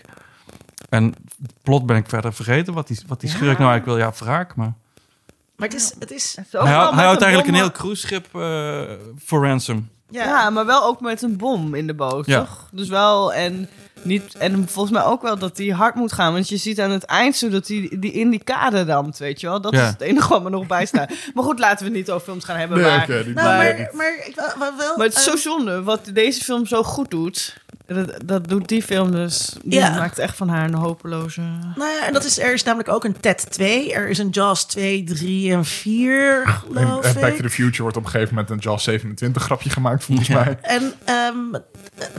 [0.88, 1.14] En
[1.62, 3.36] plot ben ik verder vergeten, wat die, wat die Ja.
[3.36, 4.08] schurk nou eigenlijk wil.
[4.08, 4.72] Ja, wraak, maar...
[5.56, 5.94] Maar het is...
[5.98, 8.82] Het is Hij, hij houdt eigenlijk een heel cruiseschip eh
[9.16, 9.88] voor ransom.
[10.10, 10.24] Ja.
[10.24, 10.50] Ja.
[10.50, 12.38] maar wel ook met een bom in de boot, Ja.
[12.38, 12.68] toch?
[12.72, 13.68] Dus wel, en,
[14.02, 16.32] niet, en volgens mij ook wel dat die hard moet gaan.
[16.32, 19.40] Want je ziet aan het eind zo dat die, die in die kade ramt, weet
[19.40, 19.60] je wel.
[19.60, 19.82] Dat Ja.
[19.82, 21.10] is het enige wat me nog bijstaat.
[21.34, 22.78] maar goed, laten we het niet over films gaan hebben.
[22.78, 24.96] Nee, maar, die- Nou, Maar- maar, maar ik wil wel...
[24.96, 27.56] maar het is zo eh, zonde, wat deze film zo goed doet...
[27.94, 29.56] Dat, dat doet die film dus.
[29.62, 29.94] Die Ja.
[29.94, 31.40] maakt echt van haar een hopeloze...
[31.40, 33.92] Nou ja, en dat is, er is namelijk ook een TED 2.
[33.92, 37.36] Er is een Jaws 2, 3 en 4, En, geloof eh, Back ik.
[37.36, 40.44] to the Future wordt op een gegeven moment een Jaws 27 grapje gemaakt, volgens Ja.
[40.44, 40.58] mij.
[40.62, 41.36] En ehm,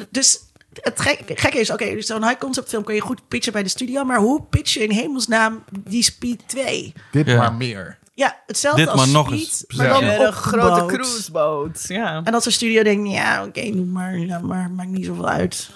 [0.09, 0.39] dus
[0.81, 3.63] het gek, gekke is, oké, dus zo'n high concept film kun je goed pitchen bij
[3.63, 6.93] de studio, maar hoe pitch je in hemelsnaam die Speed 2?
[7.11, 7.37] Dit Ja.
[7.37, 7.97] maar meer.
[8.19, 9.65] Ja, hetzelfde Dit als maar nog Speed, eens.
[9.77, 10.15] maar dan Ja.
[10.19, 10.91] op een grote boot.
[10.91, 11.85] cruiseboot.
[11.87, 12.21] Ja.
[12.23, 15.69] En als een studio denkt, ja, oké, doe maar, ja, maar maakt niet zoveel uit.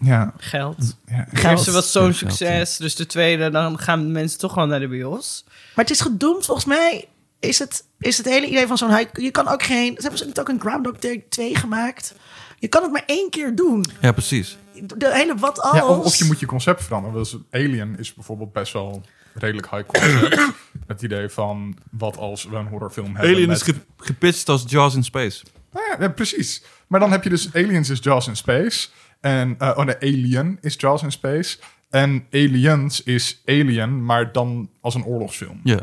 [0.00, 0.32] Ja.
[0.36, 0.96] Geld.
[1.06, 1.26] ja.
[1.32, 4.80] De eerste was zo'n Geld, succes, dus de tweede, dan gaan mensen toch wel naar
[4.80, 5.44] de bios.
[5.74, 7.08] Maar het is gedoemd, volgens mij
[7.40, 9.20] is het, is het hele idee van zo'n high...
[9.20, 9.94] Je kan ook geen...
[9.94, 12.14] Ze hebben ze niet ook een Groundhog Day 2 gemaakt?
[12.58, 13.84] Je kan het maar één keer doen.
[14.00, 14.56] Ja, precies.
[14.96, 15.76] De hele wat als...
[15.76, 17.18] Ja, of, of je moet je concept veranderen.
[17.18, 19.02] Dus Alien is bijvoorbeeld best wel
[19.38, 20.52] redelijk high concept.
[20.86, 23.34] het idee van wat als we een horrorfilm hebben.
[23.34, 25.44] Alien met- is ge- gepitcht als Jaws in Space.
[25.72, 26.62] Nou ja, ja, precies.
[26.86, 28.88] Maar dan heb je dus Aliens is Jaws in Space.
[29.20, 31.58] En eh oh nee, Alien is Jaws in Space.
[31.90, 35.60] En Aliens is Alien, maar dan als een oorlogsfilm.
[35.64, 35.80] Ja.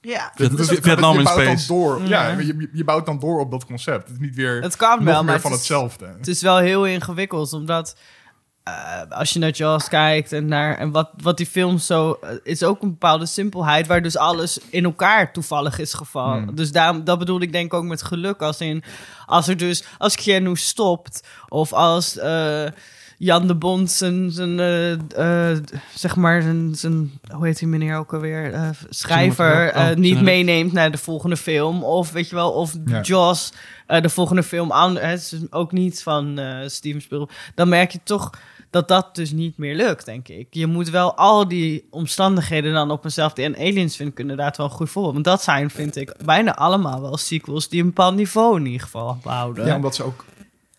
[0.00, 0.32] Ja.
[0.36, 1.66] Dus het- Vietnam je in bouwt dan space.
[1.66, 2.02] door.
[2.08, 4.02] Ja, je, je- je bouwt dan door op dat concept.
[4.08, 6.06] Het is niet weer Het kan nog wel, meer maar van het is- hetzelfde.
[6.18, 7.96] Het is wel heel ingewikkeld, omdat
[8.70, 12.30] eh, als je naar Jaws kijkt en naar en wat, wat die film zo eh,
[12.42, 16.42] is ook een bepaalde simpelheid waar dus alles in elkaar toevallig is gevallen.
[16.42, 16.54] Hmm.
[16.54, 18.82] Dus daarom, dat bedoel ik denk ook met geluk als in
[19.26, 22.66] als er dus als Keanu stopt of als eh,
[23.18, 24.56] Jan de Bond zijn, zijn
[25.94, 30.90] zeg maar zijn, zijn hoe heet die meneer ook alweer schrijver Oh, niet meeneemt naar
[30.90, 33.00] de volgende film of weet je wel of Ja.
[33.00, 33.52] Jaws
[33.86, 38.00] de volgende film aan, hè, het is ook niet van Steven Spielberg, dan merk je
[38.04, 38.30] toch
[38.70, 40.46] dat dat dus niet meer lukt, denk ik.
[40.50, 43.42] Je moet wel al die omstandigheden dan op eenzelfde...
[43.42, 45.14] En Aliens vind ik inderdaad wel een goed voorbeeld.
[45.14, 47.68] Want dat zijn, vind ik, bijna allemaal wel sequels...
[47.68, 49.66] die een bepaald niveau in ieder geval behouden.
[49.66, 50.24] Ja, omdat ze ook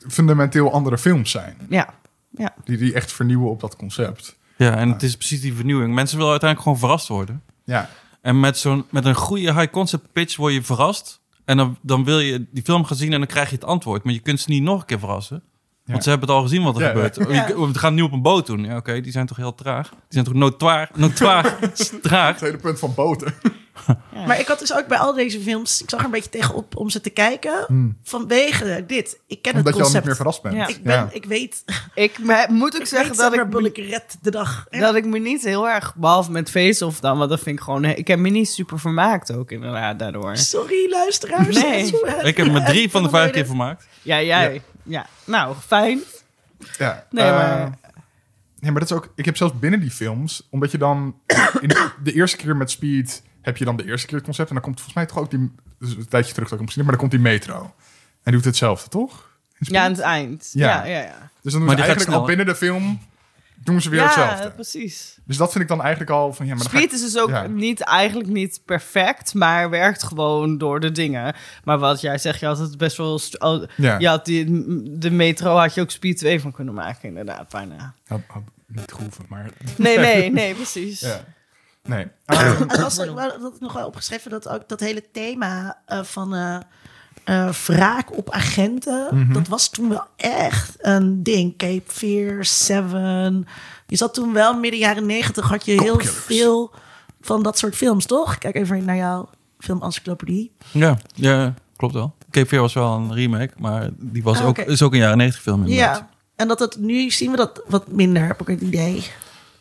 [0.08, 1.58] fundamenteel andere films zijn.
[1.70, 1.94] ja.
[2.30, 2.54] ja.
[2.64, 4.40] Die, die echt vernieuwen op dat concept.
[4.58, 5.94] Ja, en het is precies die vernieuwing.
[5.94, 7.44] Mensen willen uiteindelijk gewoon verrast worden.
[7.64, 7.90] Ja,
[8.22, 11.22] En met, zo'n, met een goede high concept pitch word je verrast.
[11.46, 14.04] En dan, dan wil je die film gaan zien en dan krijg je het antwoord.
[14.04, 15.44] Maar je kunt ze niet nog een keer verrassen.
[15.86, 16.88] Want ze hebben het al gezien wat er Ja.
[16.88, 17.16] gebeurt.
[17.16, 17.48] Ja.
[17.72, 18.64] We gaan nu op een boot doen.
[18.64, 19.90] Ja, oké, die zijn toch heel traag.
[19.90, 21.58] Die zijn toch notoir, notoir
[22.02, 22.32] traag.
[22.34, 23.34] het hele punt van boten.
[24.14, 24.26] Ja.
[24.26, 25.82] Maar ik had dus ook bij al deze films...
[25.82, 27.96] Ik zag er een beetje tegenop om ze te kijken.
[28.04, 29.20] Vanwege dit.
[29.28, 29.60] Ik ken Hmm.
[29.60, 30.06] Omdat het je al niet concept.
[30.06, 30.56] meer verrast bent.
[30.56, 30.68] Ja.
[30.68, 31.64] Ik, ben, ik weet,
[31.94, 34.66] Ik me- moet ook ik zeggen dat ik, Bullock red de dag.
[34.70, 34.80] Ja.
[34.80, 35.96] dat ik me niet heel erg...
[35.96, 37.86] Behalve met Face-Off dan, want dat vind ik gewoon...
[37.86, 40.38] Ik heb me niet super vermaakt ook inderdaad daardoor.
[40.38, 41.56] Sorry, luisteraars.
[41.62, 41.92] Nee.
[42.22, 43.88] Ik heb me drie van de vijf keer vermaakt.
[44.02, 44.62] Ja, jij.
[44.84, 45.06] Ja.
[45.26, 46.00] Nou, fijn.
[46.78, 47.06] Ja.
[47.10, 47.80] Nee, eh, maar-
[48.60, 49.12] Nee, maar dat is ook...
[49.16, 50.48] Ik heb zelfs binnen die films...
[50.50, 51.16] Omdat je dan...
[51.62, 51.68] In
[52.04, 53.24] de eerste keer met Speed...
[53.42, 54.48] Heb je dan de eerste keer het concept.
[54.50, 55.52] En dan komt volgens mij toch ook die...
[55.80, 57.62] Dus een tijdje terug dat ik hem gezien heb, Maar dan komt die metro.
[57.64, 57.72] En
[58.24, 59.30] die doet hetzelfde, toch?
[59.58, 60.50] Ja, aan het eind.
[60.54, 60.68] Ja.
[60.68, 61.30] Ja, ja, ja.
[61.42, 63.02] Dus dan doen Maar ze eigenlijk al binnen de film...
[63.64, 64.52] Doen ze weer ja, hetzelfde.
[64.52, 65.18] precies.
[65.26, 66.46] Dus dat vind ik dan eigenlijk al van...
[66.46, 67.48] Ja, maar Speed ik- is dus ook ja.
[67.48, 71.36] niet, eigenlijk niet perfect, maar werkt gewoon door de dingen.
[71.64, 73.20] Maar wat jij zegt, je had het best wel...
[73.76, 74.00] Ja.
[74.00, 74.46] Je had die,
[75.00, 77.94] de metro had je ook Speed 2 van kunnen maken, inderdaad, bijna.
[78.68, 79.50] Niet gehoeven, maar...
[79.78, 81.00] Nee, nee, nee, precies.
[81.00, 81.24] Ja.
[81.84, 82.08] Nee.
[82.26, 86.58] Ah, ik dat ik nog wel opgeschreven dat ook dat hele thema eh, van eh
[87.24, 89.34] eh, wraak op agenten, Mhm.
[89.34, 91.58] dat was toen wel echt een ding.
[91.58, 93.48] Cape Fear, Seven.
[93.88, 96.72] Je zat toen wel midden jaren negentig had je heel veel
[97.22, 98.38] van dat soort films, toch?
[98.38, 100.52] Kijk even naar jouw filmencyclopedie.
[100.72, 102.14] Ja, ja, klopt wel.
[102.32, 105.18] Cape Fear was wel een remake, maar die was Ah, ook, is ook een jaren
[105.18, 105.98] 90 film inderdaad.
[105.98, 106.10] Ja.
[106.36, 109.04] En dat het nu zien we dat wat minder, heb ik het idee.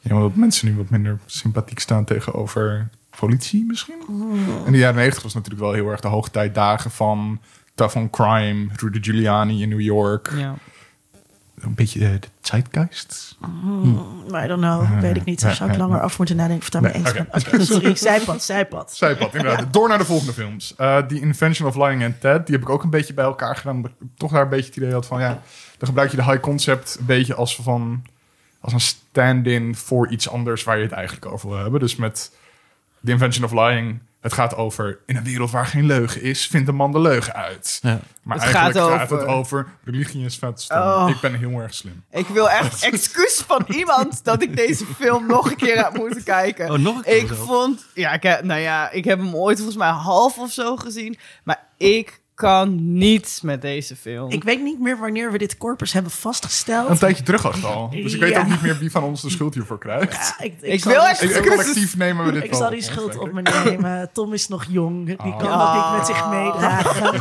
[0.01, 2.89] Ja, omdat mensen nu wat minder sympathiek staan tegenover
[3.21, 4.03] politie misschien.
[4.67, 7.41] In de jaren 90 was natuurlijk wel heel erg de hoogtijdagen van
[7.75, 10.33] tough on crime, Rudy Giuliani in New York.
[10.37, 10.55] Ja.
[11.61, 13.37] Een beetje eh, de zeitgeist.
[14.31, 15.41] Maar I don't know, weet ik niet.
[15.41, 18.95] Daar zou ik ja, langer af moeten nadenken of daarmee Nee, eens sorry, zijpad, zijpad.
[18.95, 19.73] Zijpad, inderdaad.
[19.73, 20.75] Door naar de volgende films.
[20.77, 23.57] Eh The Invention of Lying and Ted, die heb ik ook een beetje bij elkaar
[23.57, 23.77] gedaan.
[23.77, 25.43] Omdat ik toch daar een beetje het idee had van, ja,
[25.79, 28.03] dan gebruik je de high concept een beetje als van,
[28.61, 31.81] als een stand-in voor iets anders waar je het eigenlijk over wil hebben.
[31.81, 32.31] Dus met
[33.05, 36.69] The Invention of Lying, het gaat over, in een wereld waar geen leugen is, vindt
[36.69, 37.79] een man de leugen uit.
[37.83, 38.01] Ja.
[38.23, 40.79] Maar Het eigenlijk gaat gaat, over- het over, religie is vet stom.
[40.79, 41.07] Oh.
[41.09, 42.05] Ik ben heel erg slim.
[42.11, 46.23] Ik wil echt excuus van iemand dat ik deze film nog een keer had moeten
[46.25, 46.71] kijken.
[46.71, 47.47] Oh, nog een keer Ik zelf?
[47.47, 50.77] vond, ja, ik heb, nou ja, ik heb hem ooit volgens mij half of zo
[50.77, 51.19] gezien.
[51.45, 54.31] Maar ik kan niet met deze film.
[54.31, 56.89] Ik weet niet meer wanneer we dit corpus hebben vastgesteld.
[56.91, 57.91] Een tijdje terug was al.
[57.91, 58.41] Dus ik weet Ja.
[58.41, 60.13] ook niet meer wie van ons de schuld hiervoor krijgt.
[60.13, 63.19] Ja, ik, wil die echt- Ik, collectief nemen we dit Ik zal op die schuld
[63.19, 64.11] op me nemen.
[64.13, 65.07] Tom is nog jong.
[65.07, 65.75] Die kan Ah.
[65.75, 67.13] dat niet met zich meedragen.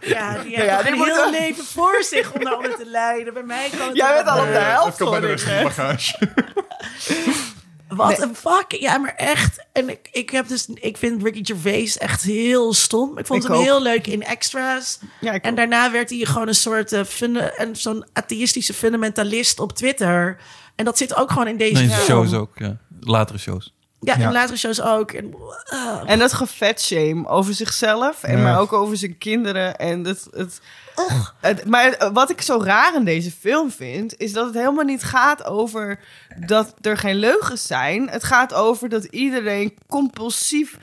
[0.00, 3.34] Ja, die heeft ja, een moet heel leven voor zich om daaronder te lijden.
[3.34, 5.44] Bij mij kan het Jij bent al op de helft Het kan bij de rest
[5.44, 5.64] van de hè?
[5.64, 6.18] bagage.
[7.96, 8.64] Wat een fuck.
[8.80, 9.66] Ja, maar echt.
[9.72, 13.18] En ik, ik, heb dus, ik vind Ricky Gervais echt heel stom.
[13.18, 13.64] Ik vond Ik hem ook.
[13.64, 14.98] heel leuk in extras.
[15.20, 15.56] Ja, ik en ook.
[15.56, 20.36] daarna werd hij gewoon een soort uh, funda- en zo'n atheïstische fundamentalist op Twitter.
[20.76, 22.04] En dat zit ook gewoon in deze Nee, film.
[22.04, 22.50] shows ook.
[22.54, 22.76] Ja.
[23.00, 23.74] Latere shows.
[24.04, 24.26] Ja, Ja.
[24.26, 25.12] in latere shows ook.
[25.12, 25.34] En,
[25.64, 26.32] ah, En dat
[26.78, 28.42] shame over zichzelf, en Ja.
[28.42, 29.76] maar ook over zijn kinderen.
[29.76, 30.60] En het, het,
[31.40, 35.02] het, maar wat ik zo raar in deze film vind, is dat het helemaal niet
[35.02, 35.98] gaat over
[36.46, 38.08] dat er geen leugens zijn.
[38.08, 40.78] Het gaat over dat iedereen compulsief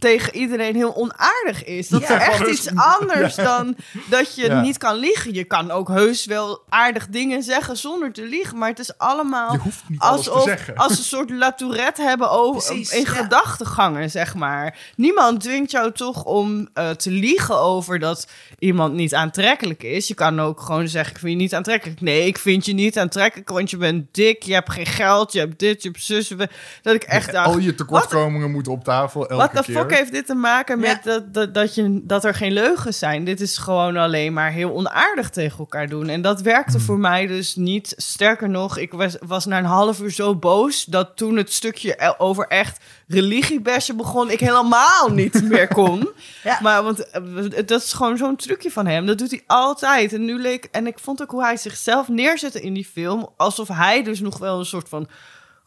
[0.00, 1.88] tegen iedereen heel onaardig is.
[1.88, 2.20] Dat Ja.
[2.20, 3.76] is echt iets anders dan
[4.10, 4.60] dat je Ja.
[4.60, 5.34] niet kan liegen.
[5.34, 9.56] Je kan ook heus wel aardig dingen zeggen zonder te liegen, maar het is allemaal
[9.98, 14.78] alsof als een soort La Tourette hebben over, Precies, in gedachtegangen, zeg maar.
[14.96, 18.26] Niemand dwingt jou toch om eh, te liegen over dat
[18.58, 20.08] iemand niet aantrekkelijk is.
[20.08, 22.00] Je kan ook gewoon zeggen, ik vind je niet aantrekkelijk.
[22.00, 25.38] Nee, ik vind je niet aantrekkelijk, want je bent dik, je hebt geen geld, je
[25.38, 26.28] hebt dit, je hebt zus.
[26.82, 29.74] Dat ik echt dacht, Al je tekortkomingen moeten op tafel elke keer.
[29.90, 31.10] Heeft dit te maken met Ja.
[31.12, 33.24] dat, dat, dat, je, dat er geen leugens zijn?
[33.24, 36.08] Dit is gewoon alleen maar heel onaardig tegen elkaar doen.
[36.08, 36.80] En dat werkte Hmm.
[36.86, 37.92] voor mij dus niet.
[37.96, 40.84] Sterker nog, ik was, was na een half uur zo boos...
[40.84, 42.78] dat toen het stukje e- over echt
[43.08, 44.30] religiebashen begon...
[44.30, 46.08] ik helemaal niet meer kon.
[46.42, 46.58] Ja.
[46.62, 47.22] Maar want eh,
[47.66, 49.06] dat is gewoon zo'n trucje van hem.
[49.06, 50.12] Dat doet hij altijd.
[50.12, 50.68] En nu leek...
[50.70, 53.28] En ik vond ook hoe hij zichzelf neerzette in die film...
[53.36, 55.08] alsof hij dus nog wel een soort van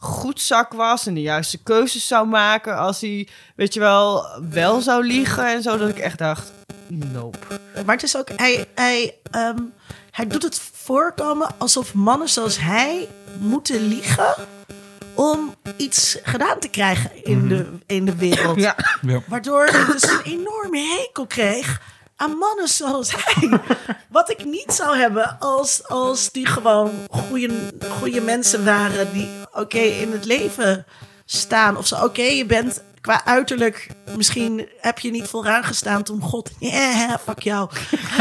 [0.04, 5.06] goedzak was en de juiste keuzes zou maken als hij, weet je wel, wel zou
[5.06, 5.78] liegen en zo.
[5.78, 6.52] Dat ik echt dacht,
[6.88, 7.38] nope.
[7.86, 9.58] Maar het is ook, hij, hij, ehm,
[10.10, 14.34] hij doet het voorkomen alsof mannen zoals hij moeten liegen
[15.14, 18.60] om iets gedaan te krijgen in, de, in de wereld.
[18.60, 18.76] Ja.
[19.02, 19.20] Ja.
[19.28, 21.80] Waardoor ik dus een enorme hekel kreeg
[22.16, 23.60] aan mannen zoals hij.
[24.08, 26.90] Wat ik niet zou hebben als, als die gewoon
[27.78, 30.86] goede, mensen waren die oké in het leven
[31.24, 31.76] staan.
[31.76, 36.50] Of zo, oké, je bent qua uiterlijk, misschien heb je niet vooraan gestaan toen God,
[36.58, 37.70] yeah, fuck jou.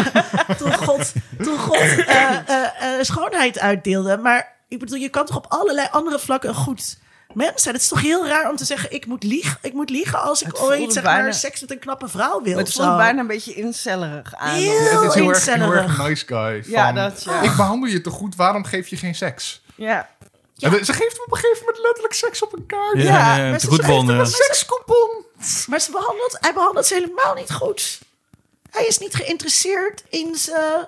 [0.60, 1.14] toen God,
[1.44, 2.64] toen God eh, eh,
[3.00, 4.18] eh, schoonheid uitdeelde.
[4.18, 6.98] Maar ik bedoel, je kan toch op allerlei andere vlakken goed
[7.36, 7.74] mens zijn.
[7.74, 10.42] Het is toch heel raar om te zeggen, ik moet liegen, ik moet liegen als
[10.42, 12.58] ik ooit zeg bijna- maar seks met een knappe vrouw wil.
[12.58, 14.56] Het voelt bijna een beetje incellerig aan.
[14.56, 15.84] Heel Ja, het is heel erg, heel instellerig.
[15.84, 16.64] erg nice guy.
[16.68, 17.42] Ja, dat, ja.
[17.42, 19.62] Ik behandel je te goed, waarom geef je geen seks?
[19.76, 20.10] Ja.
[20.58, 22.98] Ze geeft hem op een gegeven moment letterlijk seks op een kaart.
[22.98, 25.26] Ja, Ja, ja, maar ze geeft hem een Sekscoupon!
[25.68, 28.00] Maar ze behandelt, hij behandelt ze helemaal niet goed.
[28.70, 30.86] Hij is niet geïnteresseerd in ze.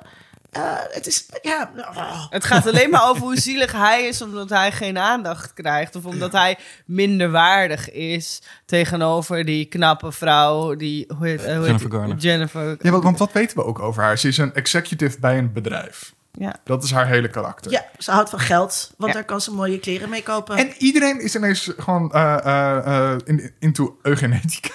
[0.56, 1.72] Eh, het is, ja...
[1.78, 2.26] oh.
[2.30, 5.96] Het gaat alleen maar over hoe zielig hij is omdat hij geen aandacht krijgt.
[5.96, 10.76] Of omdat hij minder waardig is tegenover die knappe vrouw.
[10.76, 12.00] Die, hoe heet, hoe heet Jennifer die?
[12.00, 12.18] Garner.
[12.18, 12.78] Jennifer.
[12.82, 14.18] Ja, want, want wat weten we ook over haar?
[14.18, 16.15] Ze is een executive bij een bedrijf.
[16.38, 16.56] Ja.
[16.64, 17.72] Dat is haar hele karakter.
[17.72, 19.18] Ja, ze houdt van geld, want Ja.
[19.18, 20.58] daar kan ze mooie kleren mee kopen.
[20.58, 24.74] En iedereen is ineens gewoon eh, eh, eh, in, into eugenetica.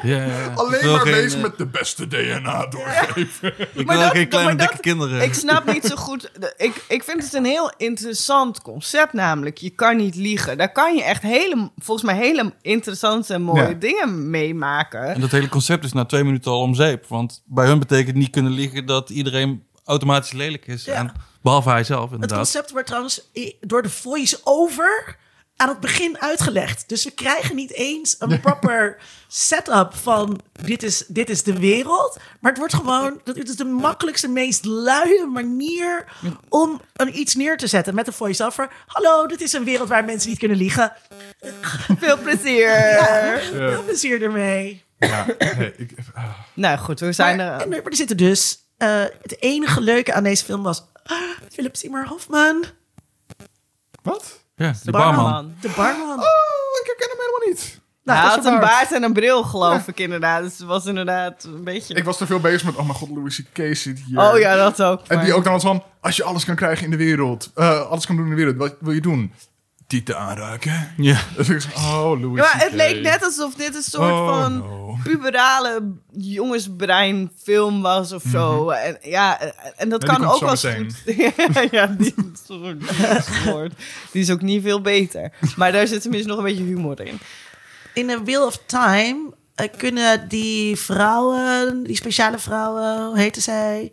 [0.02, 0.50] Ja, ja, ja.
[0.50, 3.54] Ik Alleen maar geen, bezig met de beste DNA doorgeven.
[3.74, 5.22] Ik Maar wil dat- geen kleine dat- dikke kinderen.
[5.22, 6.30] Ik snap niet zo goed.
[6.56, 9.58] Ik, ik vind het een heel interessant concept, namelijk.
[9.58, 10.58] Je kan niet liegen.
[10.58, 13.72] Daar kan je echt hele, volgens mij hele interessante en mooie Ja.
[13.74, 15.14] dingen meemaken.
[15.14, 17.06] En dat hele concept is na twee minuten al om zeep.
[17.06, 20.84] Want bij hun betekent niet kunnen liegen dat iedereen automatisch lelijk is.
[20.84, 20.94] Ja.
[20.94, 21.12] En,
[21.42, 22.38] behalve hij zelf, het inderdaad.
[22.38, 23.30] concept wordt trouwens
[23.60, 25.16] door de voice-over
[25.56, 26.88] aan het begin uitgelegd.
[26.88, 28.96] Dus we krijgen niet eens een proper
[29.28, 32.18] setup van dit is, dit is de wereld.
[32.40, 36.04] Maar het wordt gewoon, het is de makkelijkste, meest luie manier
[36.48, 38.68] om een iets neer te zetten met een voice-over.
[38.86, 40.92] Hallo, dit is een wereld waar mensen niet kunnen liegen.
[41.98, 42.68] Veel plezier.
[42.68, 44.84] Ja, veel plezier ermee.
[44.98, 45.26] Ja,
[45.76, 46.24] ik, ah.
[46.54, 47.52] Nou goed, we zijn maar, er.
[47.52, 51.16] en er, maar er zitten dus, eh, het enige leuke aan deze film was ah,
[51.52, 52.64] Philip Seymour Hoffman,
[54.02, 54.44] Wat?
[54.56, 55.24] Ja, de barman.
[55.24, 55.54] barman.
[55.60, 56.18] de barman.
[56.18, 57.80] Oh, ik herken hem helemaal niet.
[58.04, 58.66] Nou, hij had is een baard.
[58.66, 60.42] baard en een bril, geloof ik inderdaad.
[60.42, 61.94] Dus het was inderdaad een beetje...
[61.94, 63.76] Ik was te veel bezig met, oh mijn god, Louis C.K.
[63.76, 64.18] zit hier.
[64.18, 65.00] Oh ja, dat ook.
[65.06, 67.90] En die ook dan was van, als je alles kan krijgen in de wereld, eh,
[67.90, 69.32] alles kan doen in de wereld, wat wil je doen?
[69.86, 70.92] Tieten aanraken.
[70.96, 71.18] Ja.
[71.46, 74.96] Dus oh, Louis Ja, maar het leek net alsof dit een soort Oh, van no.
[75.02, 78.68] puberale jongensbreinfilm was of zo.
[78.70, 79.40] En, ja,
[79.76, 81.02] en dat Ja, kan ook wel goed.
[81.70, 82.14] ja, die,
[84.12, 85.32] die is ook niet veel beter.
[85.56, 87.18] Maar daar zit tenminste nog een beetje humor in.
[87.94, 93.90] in A Wheel of Time eh, kunnen die vrouwen, die speciale vrouwen, hoe heten zij?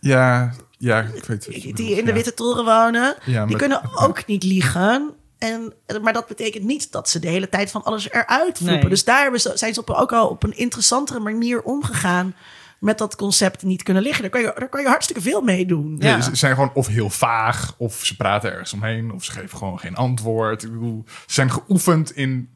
[0.00, 0.52] Ja,
[0.84, 1.76] ja, ik weet het.
[1.76, 2.12] Die in de Ja.
[2.12, 3.16] Witte Toren wonen.
[3.24, 5.10] Ja, die maar- kunnen ook niet liegen.
[5.38, 5.72] En,
[6.02, 8.78] maar dat betekent niet dat ze de hele tijd van alles eruit vloepen.
[8.80, 8.88] Nee.
[8.88, 12.34] Dus daar zijn ze op, ook al op een interessantere manier omgegaan
[12.80, 14.22] met dat concept niet kunnen liggen.
[14.22, 15.96] Daar kan je, daar kan je hartstikke veel mee doen.
[15.98, 16.20] Ja, Ja.
[16.20, 19.78] Ze zijn gewoon of heel vaag, of ze praten ergens omheen, of ze geven gewoon
[19.78, 20.62] geen antwoord.
[20.62, 22.48] Ik bedoel, ze zijn geoefend in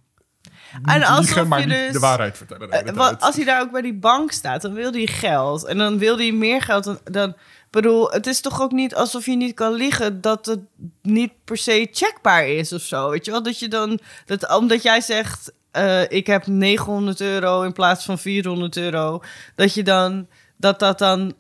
[0.85, 2.71] En maar je niet dus- de waarheid vertellen.
[2.71, 5.65] de Eh, als hij daar ook bij die bank staat, dan wil hij geld.
[5.65, 6.85] En dan wil hij meer geld.
[6.85, 7.35] Dan, dan
[7.71, 10.61] bedoel, het is toch ook niet alsof je niet kan liegen dat het
[11.03, 13.11] niet per se checkbaar is of zo.
[13.11, 13.43] Weet je wel?
[13.43, 18.19] Dat je dan, dat, omdat jij zegt, eh, ik heb 900 euro in plaats van
[18.19, 19.23] 400 euro,
[19.55, 21.35] dat je dan, dat dat dan.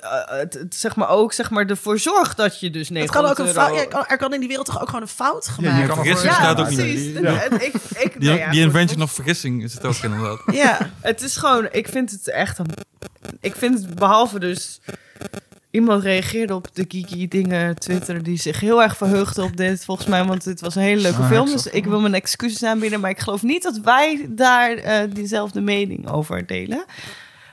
[0.00, 3.34] Eh, het, het, zeg maar ook zeg maar ervoor zorgt dat je dus Het 900
[3.36, 3.74] kan ook een euro...
[3.74, 5.80] fout, ja, kan- er kan in die wereld toch ook gewoon een fout Ja, gemaakt
[5.80, 7.12] je kan vergissing staat ja, ook niet precies.
[7.12, 7.42] Ja.
[7.50, 8.72] Ik, ik, Die, nou ja, die goed.
[8.72, 10.40] invention of vergissing is het ook inderdaad.
[10.62, 12.66] Ja, Het is gewoon, ik vind het echt een.
[13.40, 14.80] Ik vind het behalve dus.
[15.70, 20.06] Iemand reageerde op de geeky dingen Twitter die zich heel erg verheugde op dit, volgens
[20.06, 21.46] mij, want dit was een hele leuke Ah, film.
[21.46, 25.60] Dus ik wil mijn excuses aanbieden, maar ik geloof niet dat wij daar eh, diezelfde
[25.60, 26.84] mening over delen.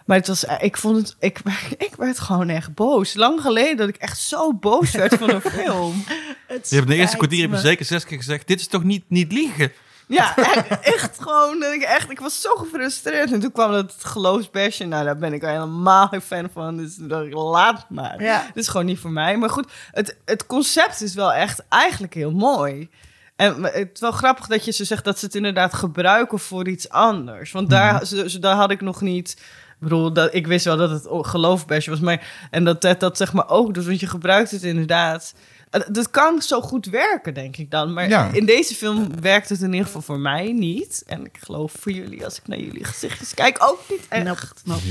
[0.10, 1.39] Maar het was, ik vond het, ik,
[1.88, 3.14] ik werd gewoon echt boos.
[3.14, 6.03] Lang geleden dat ik echt zo boos werd van een film.
[6.47, 7.62] het Je hebt in de eerste kwartier heb je me.
[7.62, 9.72] zeker zes keer gezegd: Dit is toch niet, niet liegen?
[10.07, 11.60] Ja, echt, echt gewoon.
[11.60, 13.32] dat Ik, echt, ik was zo gefrustreerd.
[13.32, 14.86] En toen kwam dat geloofsbasje.
[14.86, 16.78] Nou, daar ben ik helemaal geen fan van.
[16.78, 18.24] Dus toen dacht ik, laat maar.
[18.24, 18.43] Ja.
[18.47, 19.38] Het is gewoon niet voor mij.
[19.38, 22.89] Maar goed, het, het concept is wel echt eigenlijk heel mooi.
[23.36, 26.68] En het is wel grappig dat je ze zegt dat ze het inderdaad gebruiken voor
[26.68, 27.51] iets anders.
[27.51, 29.41] Want daar, ze- ze- daar had ik nog niet...
[29.82, 31.99] Ik bedoel, dat, ik wist wel dat het geloofbasje was.
[31.99, 33.86] Maar, en dat Ted dat zeg maar ook doet.
[33.86, 35.34] Want je gebruikt het inderdaad...
[35.69, 37.93] Eh, Dat kan zo goed werken, denk ik dan.
[37.93, 38.30] Maar Ja.
[38.34, 41.03] in deze film werkt het in ieder geval voor mij niet.
[41.07, 44.61] En ik geloof voor jullie, als ik naar jullie gezichtjes kijk, ook niet echt.
[44.63, 44.82] Nope,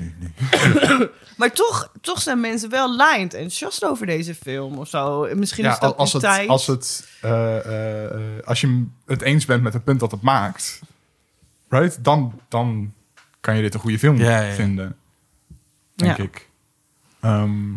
[0.00, 1.10] nope.
[1.36, 5.28] Maar toch, toch zijn mensen wel lined en enthousiast over deze film of zo.
[5.34, 6.48] Misschien is Ja, ook als het, tijd.
[6.48, 10.80] als, het, eh, eh, als je het eens bent met het punt dat het maakt,
[11.68, 12.04] right?
[12.04, 12.92] dan, dan
[13.46, 14.54] kan je dit een goede film Ja, ja, ja.
[14.54, 14.96] vinden,
[15.94, 16.22] denk Ja.
[16.22, 16.48] ik.
[17.20, 17.72] Ehm,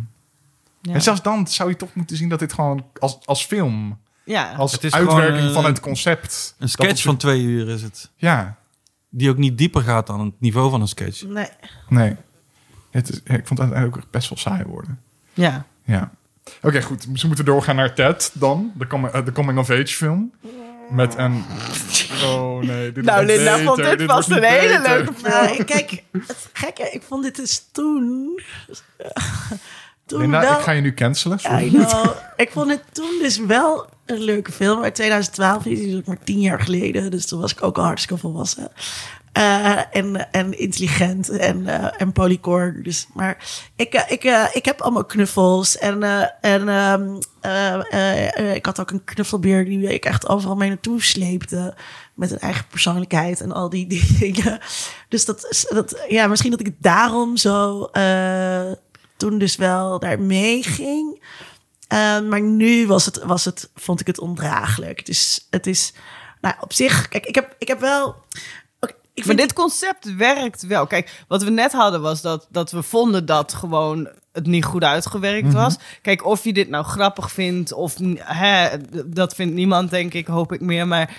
[0.81, 0.93] Ja.
[0.93, 4.53] En zelfs dan zou je toch moeten zien dat dit gewoon als, als film, ja.
[4.53, 6.55] als Het is uitwerking gewoon, van het concept.
[6.59, 8.09] Een sketch van twee uur is het.
[8.15, 8.57] Ja,
[9.09, 11.23] Die ook niet dieper gaat dan het niveau van een sketch.
[11.23, 11.47] Nee.
[11.89, 12.15] nee.
[12.91, 14.99] Het is, ik vond het uiteindelijk ook best wel saai worden.
[15.33, 15.65] ja.
[15.83, 16.11] Ja.
[16.61, 17.07] Oké, goed.
[17.13, 18.71] Ze moeten doorgaan naar Ted dan.
[18.75, 20.31] De, com eh, de coming-of-age film.
[20.89, 21.43] Met een...
[22.23, 23.65] Oh nee, dit Nou, wordt Linda beter.
[23.65, 25.33] vond dit vast wordt een hele leuke film.
[25.33, 28.39] Nou, kijk, het gekke, ik vond dit dus toen...
[30.05, 31.37] toen Linda, wel, ik ga je nu cancelen.
[31.37, 32.15] Know.
[32.35, 34.79] ik vond het toen dus wel een leuke film.
[34.79, 37.11] Maar 2012 is dus ook maar tien jaar geleden.
[37.11, 38.71] Dus toen was ik ook al hartstikke volwassen.
[39.39, 42.81] Eh, en, en intelligent en, eh en.
[42.83, 43.37] Dus, maar
[43.75, 44.23] ik, eh, ik,
[44.53, 45.77] ik heb allemaal knuffels.
[45.77, 46.03] En,
[46.41, 50.69] en ehm, eh, eh, eh, ik had ook een knuffelbeer die ik echt overal mee
[50.69, 51.75] naartoe sleepte.
[52.13, 53.87] Met een eigen persoonlijkheid en al die,
[54.19, 54.59] dingen.
[55.09, 57.89] Dus dat, dat, ja, misschien dat ik daarom zo
[59.17, 61.23] toen dus wel daar mee ging.
[61.93, 65.07] Uh, maar nu was het, was het, vond ik het ondraaglijk.
[65.07, 65.93] Is, het is
[66.41, 68.15] nou, op zich, kijk, ik heb, ik heb wel.
[69.19, 70.87] Ik Maar vind dit concept werkt wel.
[70.87, 74.83] Kijk, wat we net hadden was dat, dat we vonden dat gewoon het niet goed
[74.83, 75.55] uitgewerkt Mhm.
[75.55, 75.75] was.
[76.01, 78.69] Kijk, of je dit nou grappig vindt of hè,
[79.05, 80.87] dat vindt niemand, denk ik, hoop ik meer.
[80.87, 81.15] Maar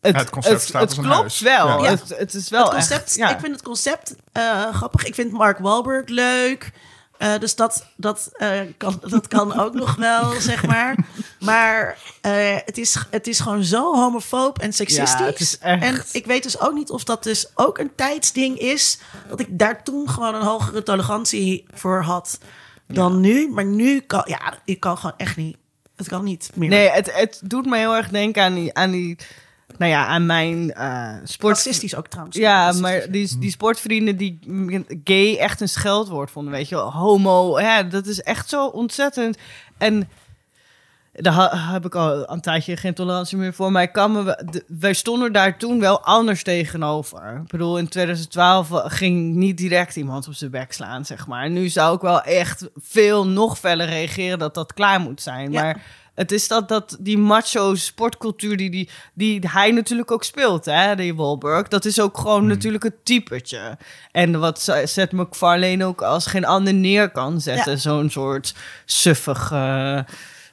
[0.00, 1.40] het, Ja, het concept staat het als een klopt huis.
[1.40, 1.82] wel.
[1.82, 1.90] Ja.
[1.90, 3.30] Het, het is wel het concept, echt, ja.
[3.30, 5.04] ik vind het concept eh, grappig.
[5.04, 6.70] Ik vind Mark Wahlberg leuk.
[7.22, 10.96] Eh, dus dat, dat, eh, kan, dat kan ook nog wel, zeg maar.
[11.40, 15.18] Maar eh, het, is, het is gewoon zo homofoob en seksistisch.
[15.18, 17.94] Ja, het is echt- En ik weet dus ook niet of dat dus ook een
[17.96, 18.98] tijdsding is.
[19.28, 22.38] Dat ik daar toen gewoon een hogere tolerantie voor had
[22.86, 23.48] dan nu.
[23.50, 25.56] Maar nu kan, ja, ik kan gewoon echt niet.
[25.96, 26.68] Het kan niet meer.
[26.68, 29.18] Nee, het, het doet me heel erg denken aan die, aan die
[29.78, 31.56] nou ja, aan mijn eh sport.
[31.56, 32.36] Racistisch ook trouwens.
[32.36, 34.38] Ja, maar die, die sportvrienden die
[35.04, 36.92] gay echt een scheldwoord vonden, weet je wel.
[36.92, 39.38] Homo, ja, dat is echt zo ontzettend.
[39.78, 40.08] En
[41.12, 43.72] daar heb ik al een tijdje geen tolerantie meer voor.
[43.72, 47.40] Maar kan wij stonden daar toen wel anders tegenover.
[47.42, 51.50] Ik bedoel, in 2012 ging niet direct iemand op zijn bek slaan, zeg maar.
[51.50, 55.52] Nu zou ik wel echt veel nog feller reageren dat dat klaar moet zijn.
[55.52, 55.62] Ja.
[55.62, 55.82] Maar
[56.14, 60.96] het is dat, dat die macho sportcultuur die, die, die hij natuurlijk ook speelt, hè,
[60.96, 61.68] die Wahlberg.
[61.68, 63.78] Dat is ook gewoon natuurlijk het typetje.
[64.12, 67.72] En wat Seth MacFarlane ook als geen ander neer kan zetten.
[67.72, 67.78] Ja.
[67.78, 68.54] Zo'n soort
[68.84, 69.50] suffig...
[69.52, 69.98] eh,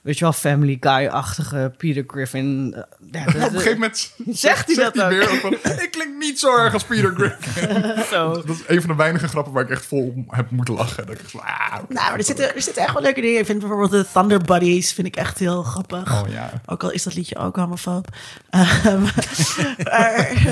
[0.09, 2.73] weet je wel, Family Guy-achtige Peter Griffin.
[2.75, 2.81] eh,
[3.11, 4.13] ja, dat- Op een gegeven moment
[4.45, 5.09] Zegt hij dat ook?
[5.09, 7.83] weer ook van, ik klink niet zo erg als Peter Griffin.
[8.11, 8.33] zo.
[8.33, 11.05] Dat is een van de weinige grappen waar ik echt vol om heb moeten lachen.
[11.07, 11.73] Dat ik ah.
[11.73, 13.39] Nou, maar er zitten, er zitten echt wel leuke dingen.
[13.39, 16.21] Ik vind bijvoorbeeld de Thunder Buddies vind ik echt heel grappig.
[16.23, 16.61] Oh ja.
[16.65, 18.07] Ook al is dat liedje ook homofoob.
[19.83, 20.49] Maar,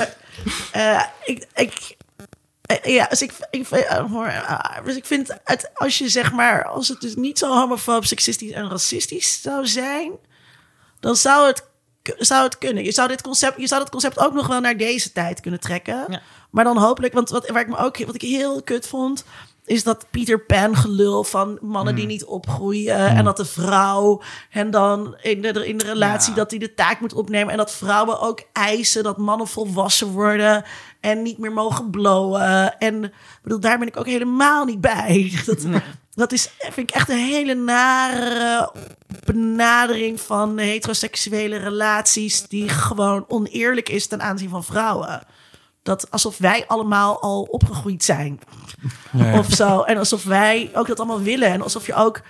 [0.71, 1.95] eh, ik, ik,
[2.83, 6.87] ja, dus ik, ik, eh, eh, dus ik vind het, als je zeg maar, als
[6.87, 10.11] het dus niet zo homofoob, seksistisch en racistisch zou zijn,
[10.99, 11.63] dan zou het,
[12.17, 12.83] zou het kunnen.
[12.83, 15.59] Je zou dit concept, je zou dat concept ook nog wel naar deze tijd kunnen
[15.59, 16.05] trekken.
[16.07, 16.21] Ja.
[16.51, 19.25] Maar dan hopelijk, want wat, waar ik me ook, wat ik heel kut vond,
[19.67, 22.97] is dat Peter Pan gelul van mannen die niet opgroeien.
[22.97, 26.35] En dat de vrouw hen dan in de, in de relatie Ja.
[26.35, 27.51] dat hij de taak moet opnemen.
[27.51, 30.63] En dat vrouwen ook eisen dat mannen volwassen worden
[30.99, 32.77] en niet meer mogen blowen.
[32.77, 33.13] En
[33.43, 35.31] bedoel, daar ben ik ook helemaal niet bij.
[35.45, 35.65] Dat,
[36.13, 38.71] dat is, vind ik echt een hele nare
[39.25, 45.23] benadering van heteroseksuele relaties die gewoon oneerlijk is ten aanzien van vrouwen.
[45.87, 48.39] Dat alsof wij allemaal al opgegroeid zijn.
[49.33, 49.81] Of zo.
[49.81, 51.47] En alsof wij ook dat allemaal willen.
[51.47, 52.21] En alsof je ook.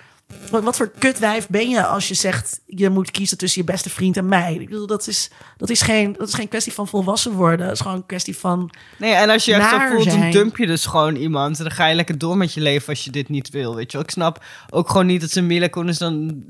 [0.50, 4.16] Wat, voor kutwijf ben je als je zegt je moet kiezen tussen je beste vriend
[4.16, 4.54] en mij?
[4.54, 7.66] Ik bedoel, dat is, dat is, geen, dat is geen kwestie van volwassen worden.
[7.66, 8.70] Dat is gewoon een kwestie van.
[8.98, 10.32] Nee, en als je echt zo voelt, dan zijn.
[10.32, 11.58] dump je dus gewoon iemand.
[11.58, 13.90] En dan ga je lekker door met je leven als je dit niet wil, weet
[13.90, 14.06] je wel.
[14.06, 16.44] Ik snap ook gewoon niet dat ze Mila Kunis dan...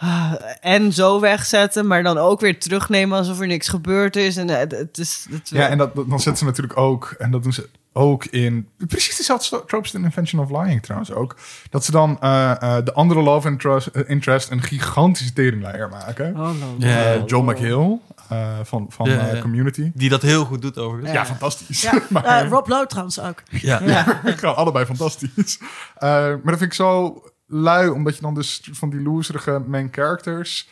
[0.00, 4.36] ah, en zo wegzetten, maar dan ook weer terugnemen alsof er niks gebeurd is.
[4.36, 5.26] En eh, het is...
[5.30, 8.68] Het, Ja, en dat, dan zetten ze natuurlijk ook, en dat doen ze ook in
[8.88, 11.36] precies dezelfde tropes in Invention of Lying trouwens ook.
[11.70, 16.36] Dat ze dan eh, eh, de andere love interest, interest een gigantische teringleier maken.
[16.36, 16.74] Oh, no.
[16.78, 17.22] Ja.
[17.26, 17.98] Joe McHale
[18.30, 19.40] eh, van, van Ja, eh, ja.
[19.40, 19.90] Community.
[19.94, 21.12] Die dat heel goed doet overigens.
[21.12, 21.82] Ja, fantastisch.
[21.82, 23.42] Ja, maar eh, Rob Lowe trouwens ook.
[23.50, 24.02] Ja.
[24.22, 25.58] gewoon allebei fantastisch.
[25.96, 29.88] Eh, maar dat vind ik zo lui, omdat je dan dus van die loserige main
[29.92, 30.68] characters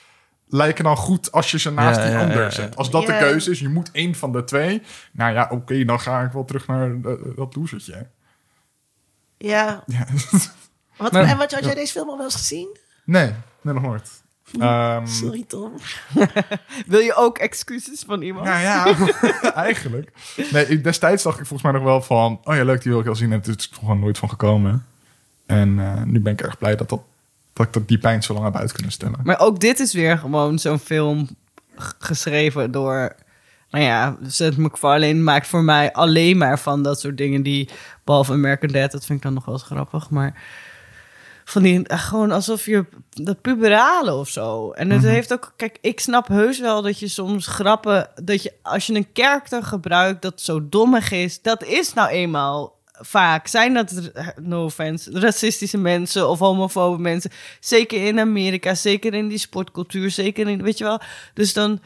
[0.51, 2.51] lijken dan goed als je ze naast Ja, die ja, ander ja, ja.
[2.51, 2.77] zet.
[2.77, 3.09] Als dat Ja.
[3.13, 4.83] de keuze is, je moet één van de twee.
[5.13, 8.07] Nou ja, oké, dan ga ik wel terug naar eh, dat losertje.
[9.39, 9.83] Ja.
[9.87, 10.07] Ja.
[10.97, 12.77] Wat, en wat had jij deze film al wel eens gezien?
[13.05, 14.11] nee, nee, nog nooit.
[14.61, 15.73] Ehm, Sorry, Tom.
[16.87, 18.47] Wil je ook excuses van iemand?
[18.47, 18.95] ja, ja,
[19.55, 20.13] eigenlijk.
[20.53, 22.41] Nee, destijds dacht ik volgens mij nog wel van...
[22.45, 23.33] oh ja, leuk, die wil ik wel zien.
[23.33, 24.87] En het is er gewoon nooit van gekomen.
[25.49, 27.01] En eh, nu ben ik erg blij dat, dat,
[27.53, 29.21] dat ik dat die pijn zo lang heb uit kunnen stellen.
[29.23, 31.29] Maar ook dit is weer gewoon zo'n film
[31.99, 33.17] geschreven door...
[33.71, 37.69] Nou ja, Seth MacFarlane maakt voor mij alleen maar van dat soort dingen die...
[38.05, 40.11] Behalve American Dad, dat vind ik dan nog wel eens grappig.
[40.11, 40.43] Maar
[41.45, 44.71] van die, eh, gewoon alsof je dat puberale of zo.
[44.71, 48.53] En het heeft ook, kijk, ik snap heus wel dat je soms grappen, dat je
[48.63, 53.47] als je een karakter gebruikt dat zo dommig is, dat is nou eenmaal vaak.
[53.47, 54.11] Zijn dat,
[54.43, 57.31] no offense, racistische mensen of homofobe mensen.
[57.61, 61.01] Zeker in Amerika, zeker in die sportcultuur, zeker in, weet je wel.
[61.35, 61.81] Dus dan,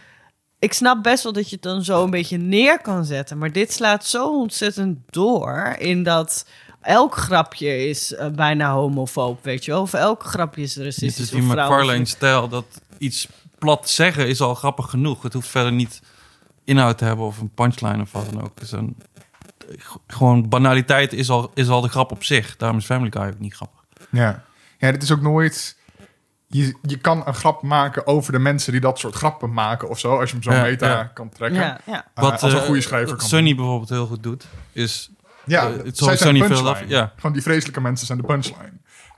[0.59, 3.39] ik snap best wel dat je het dan zo een beetje neer kan zetten.
[3.39, 6.47] Maar dit slaat zo ontzettend door in dat
[6.81, 9.81] elk grapje is eh, bijna homofoob, weet je wel.
[9.81, 11.19] Of elk grapje is Dit racistisch.
[11.19, 12.65] is die McFarlane-stijl dat
[12.99, 15.23] iets plat zeggen is al grappig genoeg.
[15.23, 16.01] Het hoeft verder niet
[16.65, 18.61] inhoud te hebben of een punchline of wat dan ook.
[18.61, 18.97] Dus een,
[20.07, 22.57] gewoon banaliteit is al, is al de grap op zich.
[22.57, 23.81] Daarom is Family Guy ook niet grappig.
[24.11, 24.43] Ja.
[24.79, 25.77] ja, dit is ook nooit...
[26.47, 29.99] Je, je kan een grap maken over de mensen die dat soort grappen maken of
[29.99, 30.19] zo.
[30.21, 31.03] Als je hem zo Ja, meta ja.
[31.05, 31.61] kan trekken.
[31.61, 32.07] Ja, ja.
[32.15, 35.11] Eh, als een eh, goede schrijver wat kan Sunny bijvoorbeeld heel goed doet, is...
[35.45, 36.69] Ja, Eh, het zij zal zijn punchline.
[36.71, 37.13] af- ja.
[37.17, 38.73] Gewoon die vreselijke mensen zijn de punchline.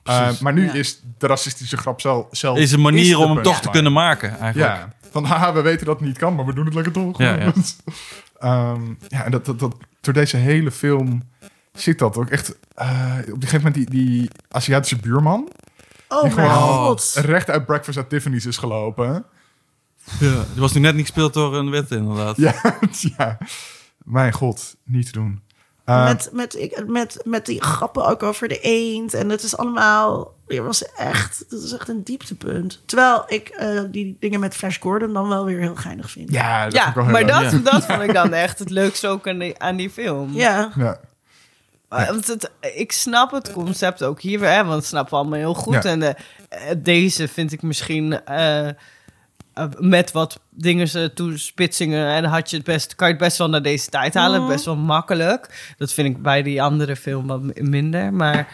[0.04, 0.38] Uh, Precies.
[0.40, 0.72] maar nu Ja.
[0.72, 4.38] is de racistische grap zelf, zelf is een manier om hem toch te kunnen maken,
[4.38, 4.72] eigenlijk.
[4.74, 7.18] Ja, van haha, we weten dat het niet kan, maar we doen het lekker toch.
[7.18, 7.52] Ja, ja.
[8.38, 9.74] Ehm, ja en dat, dat, dat,
[10.04, 11.22] door deze hele film
[11.72, 12.56] zit dat ook echt...
[12.74, 15.48] eh, op een gegeven moment die, die Aziatische buurman...
[16.08, 17.12] Oh die gewoon god.
[17.16, 19.24] recht uit Breakfast at Tiffany's is gelopen.
[20.20, 20.44] Ja.
[20.52, 22.36] Die was nu net niet gespeeld door een wet, inderdaad.
[22.36, 22.54] Ja,
[23.16, 23.38] ja.
[24.04, 25.42] Mijn god, niet te doen.
[25.84, 29.14] Eh, met, met, ik- met, met die grappen ook over de eend.
[29.14, 30.33] En het is allemaal...
[30.48, 32.82] Het was echt, het is echt een dieptepunt.
[32.86, 36.30] Terwijl ik eh, die dingen met Flash Gordon dan wel weer heel geinig vind.
[36.32, 38.70] ja, dat vond Ja, ik wel heel maar dat, dat vond ik dan echt het
[38.70, 40.32] leukste ook aan die, aan die film.
[40.32, 40.72] Ja.
[40.76, 41.00] Ja.
[41.92, 45.38] Uh, want het, ik snap het concept ook hier, hè, want het snappen we allemaal
[45.38, 45.74] heel goed.
[45.74, 45.82] Ja.
[45.82, 46.10] En eh,
[46.48, 48.68] eh, deze vind ik misschien eh,
[49.78, 52.08] met wat dingen ze toespitsingen...
[52.08, 54.40] en had je het best, kan je het best wel naar deze tijd halen.
[54.40, 54.48] Mhm.
[54.48, 55.74] Best wel makkelijk.
[55.78, 58.12] Dat vind ik bij die andere film wat mi- minder.
[58.12, 58.48] Maar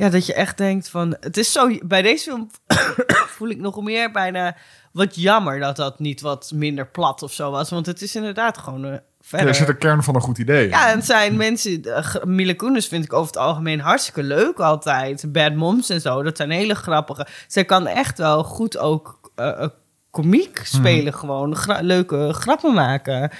[0.00, 1.16] ja, dat je echt denkt van...
[1.20, 2.50] Het is zo, bij deze film
[3.36, 4.56] voel ik nog meer bijna
[4.92, 5.60] wat jammer...
[5.60, 7.70] dat dat niet wat minder plat of zo was.
[7.70, 8.84] Want het is inderdaad gewoon...
[8.84, 9.48] eh, Ja, verder.
[9.48, 10.68] er zit een kern van een goed idee.
[10.68, 11.86] Ja, en het zijn mensen...
[11.86, 15.32] Uh, Mila Kunis vind ik over het algemeen hartstikke leuk altijd.
[15.32, 17.26] Bad Moms en zo, dat zijn hele grappige...
[17.46, 19.68] Zij kan echt wel goed ook eh, eh,
[20.10, 21.56] komiek spelen gewoon.
[21.56, 23.30] Gra- leuke grappen maken.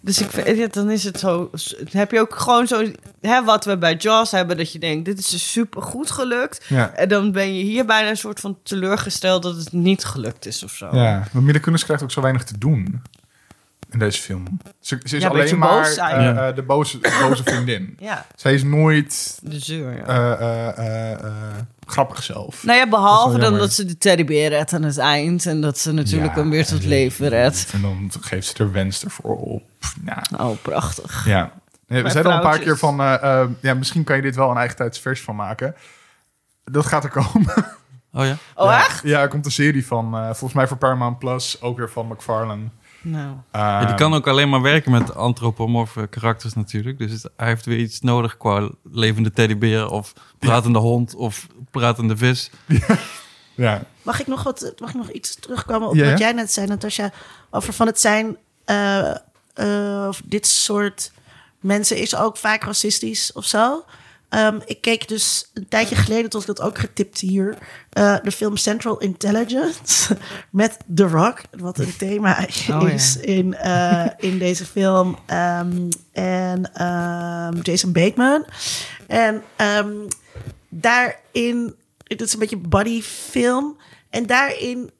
[0.00, 1.50] Dus ik vind, ja, dan is het zo...
[1.90, 2.84] heb je ook gewoon zo...
[3.20, 5.04] Hè, wat we bij Jaws hebben, dat je denkt...
[5.04, 6.64] dit is dus super goed gelukt.
[6.68, 6.92] Ja.
[6.92, 9.42] En dan ben je hier bijna een soort van teleurgesteld...
[9.42, 10.88] dat het niet gelukt is of zo.
[10.92, 13.02] Ja, want Mila Kunis krijgt ook zo weinig te doen
[13.90, 14.44] in deze film.
[14.80, 16.36] Ze, ze is Ja, alleen maar boos zijn.
[16.36, 17.96] eh, eh, de boze, boze vriendin.
[17.98, 20.04] Ja, Zij is nooit de zeur, ja.
[20.06, 21.30] eh, eh, eh, eh,
[21.86, 22.64] grappig zelf.
[22.64, 25.46] Nou ja, behalve dan dat ze de teddybeer redt aan het eind.
[25.46, 27.70] En dat ze natuurlijk Ja, hem weer tot en- leven redt.
[27.72, 29.62] En dan geeft ze er wens ervoor op.
[30.00, 31.26] Nou, Oh, prachtig.
[31.26, 31.40] ja.
[31.86, 32.96] Nee, we Bij zeiden al een paar keer van...
[33.60, 35.74] ja, misschien kan je dit wel een eigen tijdsversie van maken.
[36.64, 37.54] Dat gaat er komen.
[38.12, 38.36] Oh ja?
[38.54, 39.02] Oh, ja, echt?
[39.04, 42.06] Ja, er komt een serie van, eh, volgens mij voor Paramount Plus, ook weer van
[42.06, 42.64] McFarlane.
[43.02, 46.98] Nou, Ja, die kan ook alleen maar werken met antropomorfe karakters natuurlijk.
[46.98, 52.16] Dus het- hij heeft weer iets nodig qua levende teddybeer of pratende hond of pratende
[52.16, 52.50] vis.
[53.54, 56.10] Ja, Mag ik nog, wat, mag ik nog iets terugkomen op Ja, ja.
[56.10, 57.10] wat jij net zei, Natasja?
[57.50, 58.36] Over van het zijn...
[58.64, 59.10] eh,
[59.54, 61.12] eh, of dit soort
[61.60, 63.84] mensen is ook vaak racistisch of zo.
[64.30, 67.58] Ehm, ik keek dus een tijdje geleden, tot ik dat ook getipt hier...
[67.90, 70.16] eh, de film Central Intelligence
[70.50, 71.40] met The Rock.
[71.58, 72.88] Wat een thema Oh, ja.
[72.88, 75.18] is in, eh, in deze film.
[75.26, 78.44] Ehm, en ehm, Jason Bateman.
[79.06, 79.42] En
[80.68, 81.74] daarin...
[82.04, 83.76] Het is een beetje bodyfilm.
[84.10, 84.90] En daarin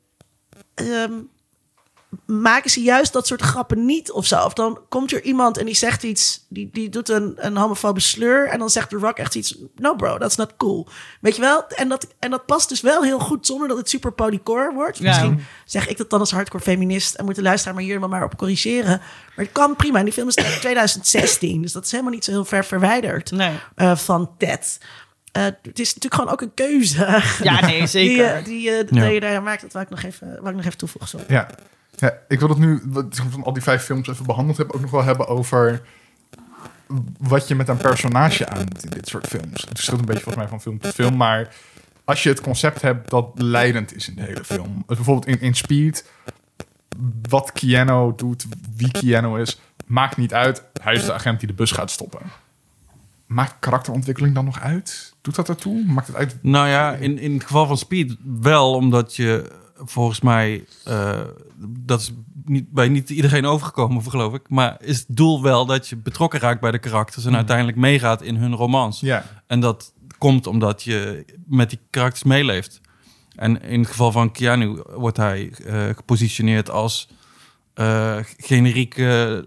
[2.31, 4.45] maken ze juist dat soort grappen niet of zo.
[4.45, 8.01] Of dan komt er iemand en die zegt iets, die, die doet een, een homofobe
[8.01, 8.49] slur.
[8.49, 10.89] En dan zegt The Rock echt iets, no bro, that's not cool.
[11.21, 11.67] Weet je wel?
[11.69, 14.99] En dat, en dat past dus wel heel goed zonder dat het super polycore wordt.
[14.99, 15.05] Ja.
[15.05, 18.25] Misschien zeg ik dat dan als hardcore feminist en moet de luisteraar maar hier maar
[18.25, 18.99] op corrigeren.
[19.37, 19.99] Maar het kan prima.
[19.99, 23.31] En die film is uit 2016, dus dat is helemaal niet zo heel ver verwijderd
[23.31, 23.53] nee.
[23.75, 24.79] eh, van Ted.
[25.33, 27.23] Eh, het is natuurlijk gewoon ook een keuze.
[27.43, 28.35] Ja, nee, Die, zeker.
[28.35, 29.01] eh, die, eh, Ja.
[29.03, 31.11] dat je daar maakt, dat wou ik nog even, wou ik nog even toevoegen.
[31.11, 31.27] Sorry.
[31.29, 31.49] ja.
[31.97, 34.91] Ja ik wil het nu, van al die vijf films even behandeld heb, ook nog
[34.91, 35.83] wel hebben over
[37.19, 39.61] wat je met een personage aan in dit soort films.
[39.61, 41.55] Het verschilt een beetje volgens mij van film tot film, maar
[42.05, 44.85] als je het concept hebt dat leidend is in de hele film.
[44.87, 46.11] Bijvoorbeeld in, in Speed,
[47.29, 48.47] wat Keanu doet,
[48.77, 50.65] wie Keanu is, maakt niet uit.
[50.83, 52.21] Hij is de agent die de bus gaat stoppen.
[53.27, 55.15] Maakt karakterontwikkeling dan nog uit?
[55.21, 55.85] Doet dat ertoe?
[55.85, 56.37] Maakt het uit?
[56.43, 59.53] Nou ja, in, in het geval van Speed wel, omdat je
[59.85, 61.21] volgens mij, eh,
[61.79, 62.13] dat is
[62.45, 66.41] niet, bij niet iedereen overgekomen, geloof ik, maar is het doel wel dat je betrokken
[66.41, 69.01] raakt bij de karakters en uiteindelijk meegaat in hun romans.
[69.01, 72.81] Ja, En dat komt omdat je met die karakters meeleeft.
[73.35, 77.09] En in het geval van Keanu wordt hij eh, gepositioneerd als
[77.75, 79.47] eh, generieke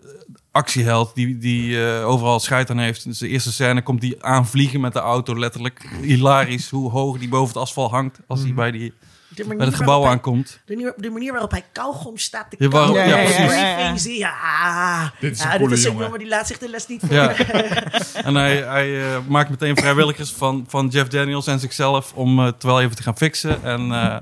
[0.51, 3.05] actieheld die, die overal scheid aan heeft.
[3.05, 5.89] In zijn eerste scène komt hij aanvliegen met de auto, letterlijk.
[6.01, 8.93] Hilarisch hoe hoog die boven het asfalt hangt als hij bij, die,
[9.35, 10.59] De manier bij het gebouw hij- aankomt.
[10.65, 13.07] De manier, de manier waarop hij kauwgom staat te Ja, kauwen.
[13.07, 13.35] ja, precies.
[13.45, 16.05] briefing zie je, ah, Dit is een ja, dit coole is een jongen.
[16.05, 17.13] jongen die laat zich de les niet voor.
[17.13, 17.35] Ja.
[18.27, 22.63] en hij, hij eh, maakt meteen vrijwilligers van, van Jeff Daniels en zichzelf om het
[22.63, 23.63] wel even te gaan fixen.
[23.63, 24.17] En eh,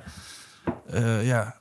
[0.92, 1.56] eh, ja,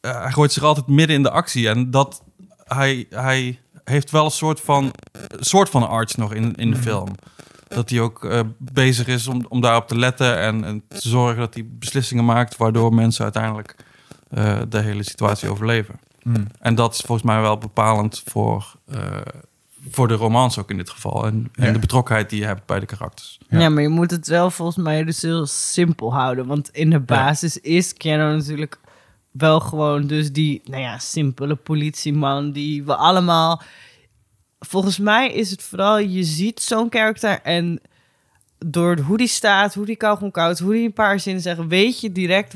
[0.00, 1.68] hij gooit zich altijd midden in de actie.
[1.68, 2.22] En dat
[2.64, 4.92] hij, hij heeft wel een soort van,
[5.40, 7.08] soort van arts nog in, in de film.
[7.74, 11.38] Dat hij ook eh, bezig is om, om daarop te letten en, en te zorgen
[11.38, 13.74] dat hij beslissingen maakt waardoor mensen uiteindelijk
[14.30, 16.00] eh, de hele situatie overleven.
[16.22, 16.46] Hmm.
[16.60, 19.00] En dat is volgens mij wel bepalend voor, eh,
[19.90, 21.26] voor de romans ook in dit geval.
[21.26, 21.72] En, en Ja.
[21.72, 23.38] de betrokkenheid die je hebt bij de karakters.
[23.48, 23.58] Ja.
[23.58, 23.68] Ja.
[23.68, 26.46] maar je moet het wel volgens mij dus heel simpel houden.
[26.46, 28.78] Want in de basis is Keanu natuurlijk
[29.30, 33.62] wel gewoon dus die, nou ja, simpele politieman die we allemaal...
[34.68, 37.80] Volgens mij is het vooral, je ziet zo'n karakter en
[38.66, 42.00] door hoe die staat, hoe die kauwgom koudt, hoe die een paar zinnen zegt, weet
[42.00, 42.54] je direct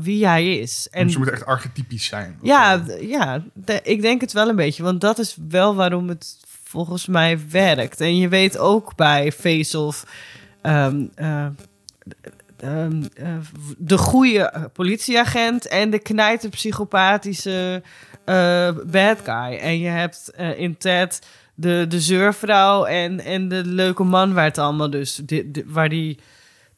[0.00, 0.88] wie hij is.
[0.90, 2.38] en En ze moet echt archetypisch zijn.
[2.42, 4.82] ja, ja de- ik denk het wel een beetje.
[4.82, 8.00] Want dat is wel waarom het volgens mij werkt.
[8.00, 10.06] En je weet ook bij Face Off...
[10.62, 11.46] ehm, eh,
[12.56, 13.34] ehm, eh,
[13.78, 17.82] de goede eh, politieagent en de knijter psychopathische
[18.24, 19.58] eh, bad guy.
[19.58, 24.58] En je hebt in Ted de, de zeurvrouw en, en de leuke man waar het
[24.58, 25.14] allemaal dus...
[25.24, 26.18] di- waar die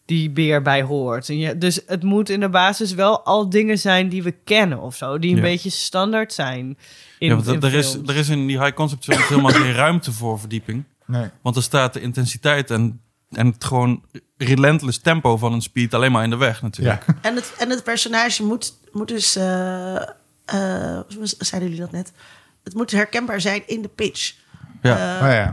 [0.06, 1.28] die beer bij hoort.
[1.28, 4.80] En je, dus het moet in de basis wel al dingen zijn die we kennen
[4.80, 5.18] of zo.
[5.18, 5.42] Die een Ja.
[5.42, 6.78] beetje standaard zijn
[7.18, 9.72] in, ja, want in er, is, er is in die high concept films helemaal geen
[9.84, 10.84] ruimte voor verdieping.
[11.06, 11.26] Nee.
[11.42, 14.02] Want er staat de intensiteit en, en het gewoon
[14.36, 17.04] relentless tempo van een speed alleen maar in de weg natuurlijk.
[17.06, 17.14] Ja.
[17.22, 20.02] En, het, en het personage moet, moet dus, eh, eh,
[21.16, 22.12] hoe zeiden jullie dat net?
[22.64, 24.34] Het moet herkenbaar zijn in de pitch.
[24.88, 25.18] Ja.
[25.18, 25.52] Eh, Oh ja.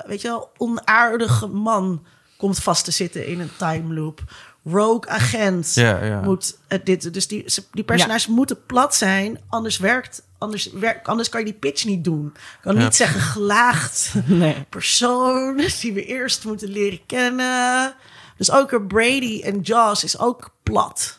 [0.00, 2.06] eh, weet je wel, onaardige man
[2.36, 4.20] komt vast te zitten in een time loop.
[4.64, 6.20] rogue agent Ja, ja.
[6.20, 7.14] moet eh, dit.
[7.14, 7.44] Dus die,
[7.84, 10.22] personages moeten plat zijn, anders werkt.
[10.38, 12.34] Anders, werkt, anders kan je die pitch niet doen.
[12.60, 12.82] Kan Ja.
[12.82, 14.66] niet zeggen gelaagd Nee.
[14.68, 17.94] persoon die we eerst moeten leren kennen.
[18.36, 21.18] Dus ook een Brady en Jaws is ook plat.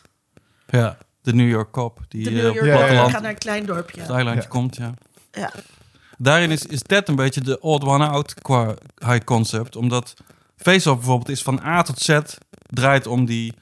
[0.66, 0.96] ja.
[1.22, 3.66] De New York Cop, die De New op York het platteland, gaat naar een klein
[3.66, 4.00] dorpje.
[4.00, 4.48] het eilandje Ja.
[4.48, 4.94] komt, ja.
[5.32, 5.50] Ja.
[6.18, 8.74] Daarin is, is Ted een beetje de odd one out qua
[9.06, 9.76] high concept.
[9.76, 10.14] Omdat
[10.56, 12.18] Face-Off bijvoorbeeld is van A tot Z
[12.66, 13.52] draait om die,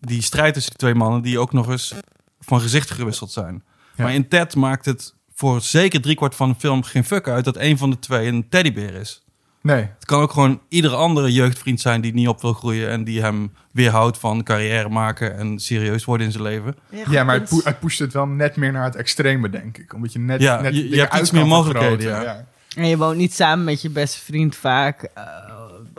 [0.00, 1.22] die strijd tussen die twee mannen...
[1.22, 1.94] die ook nog eens
[2.40, 3.62] van gezicht gewisseld zijn.
[3.96, 4.04] Ja.
[4.04, 7.44] Maar in Ted maakt het voor zeker driekwart van de film geen fuck uit...
[7.44, 9.23] dat een van de twee een teddybeer is.
[9.64, 9.80] Nee.
[9.94, 12.88] Het kan ook gewoon iedere andere jeugdvriend zijn die niet op wil groeien...
[12.90, 16.76] en die hem weerhoudt van carrière maken en serieus worden in zijn leven.
[17.10, 19.94] Ja, maar het, het pusht het wel net meer naar het extreme, denk ik.
[19.94, 22.46] Omdat je net, Ja, net je- hebt iets meer mogelijkheden, ja.
[22.76, 25.02] En je woont niet samen met je beste vriend vaak.
[25.02, 25.24] eh,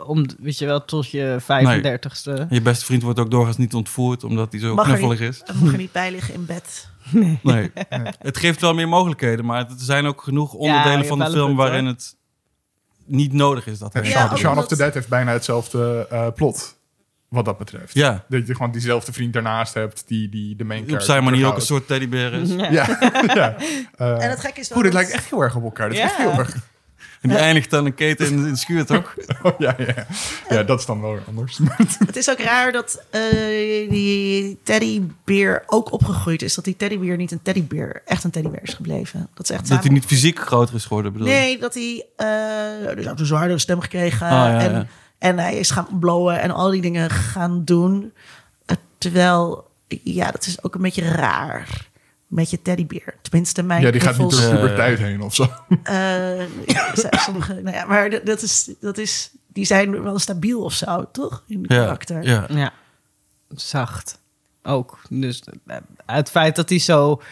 [0.06, 2.46] om, weet je wel, tot je 35ste.
[2.50, 4.24] Je beste vriend wordt ook doorgaans niet ontvoerd...
[4.24, 5.42] omdat hij zo Mag knuffelig is.
[5.42, 6.88] En mag er niet bij liggen in bed.
[7.42, 7.70] Nee.
[8.18, 11.46] Het geeft wel meer mogelijkheden, maar er zijn ook genoeg onderdelen van de film punt,
[11.46, 11.66] hoor.
[11.66, 12.16] waarin het
[13.06, 16.26] niet nodig is dat Ja, hij Ja, Shaun, of the Dead heeft bijna hetzelfde eh,
[16.34, 16.74] plot.
[17.28, 17.94] Wat dat betreft.
[17.94, 21.24] Ja, Dat je gewoon diezelfde vriend daarnaast hebt die, die de main op character zijn
[21.24, 22.50] manier ook een soort teddybeer is.
[22.54, 22.68] Ja.
[22.70, 22.86] Ja,
[23.34, 23.56] ja.
[23.96, 25.88] Eh, En het gekke is wel dit dat- lijkt echt heel erg op elkaar.
[25.88, 26.56] Dit is echt heel erg...
[27.20, 29.14] En die eindigt dan een keten in, in de schuur, toch?
[29.42, 30.06] Oh, ja, ja,
[30.48, 30.62] ja.
[30.62, 31.58] dat is dan wel anders.
[32.06, 33.20] Het is ook raar dat eh,
[33.90, 36.54] die teddybeer ook opgegroeid is.
[36.54, 39.28] Dat die teddybeer niet een teddybeer, echt een teddybeer is gebleven.
[39.34, 41.28] Dat is echt Dat hij niet fysiek groter is geworden, bedoel?
[41.28, 44.26] Nee, dat hij eh dus ook een zwaardere stem gekregen.
[44.26, 44.86] Ah, ja, en, ja.
[45.18, 48.12] en hij is gaan blowen en al die dingen gaan doen.
[48.66, 51.85] Eh, terwijl, ja, dat is ook een beetje raar.
[52.26, 53.14] Met je teddybeer.
[53.22, 55.42] Tenminste, mijn Ja, die gaat niet door Eh, puberteit heen of zo.
[55.82, 60.72] eh, ja, sommige, nou ja, maar dat- is, dat is, die zijn wel stabiel of
[60.72, 61.42] zo, toch?
[61.46, 62.22] In de Ja, karakter.
[62.22, 62.46] ja.
[62.48, 62.72] Ja,
[63.48, 64.18] zacht.
[64.62, 64.98] Ook.
[65.08, 65.76] Dus eh,
[66.06, 67.22] het feit dat hij zo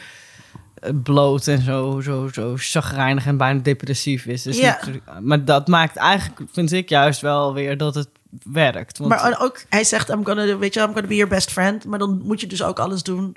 [0.75, 4.47] eh, bloot en zo, zo, zo chagrijnig en bijna depressief is.
[4.47, 4.79] is Ja.
[5.21, 8.09] maar dat maakt eigenlijk, vind ik juist wel weer dat het
[8.45, 8.99] werkt.
[8.99, 11.85] Want, Maar ook, hij zegt, I'm gonna, weet je, I'm gonna be your best friend.
[11.85, 13.37] Maar dan moet je dus ook alles doen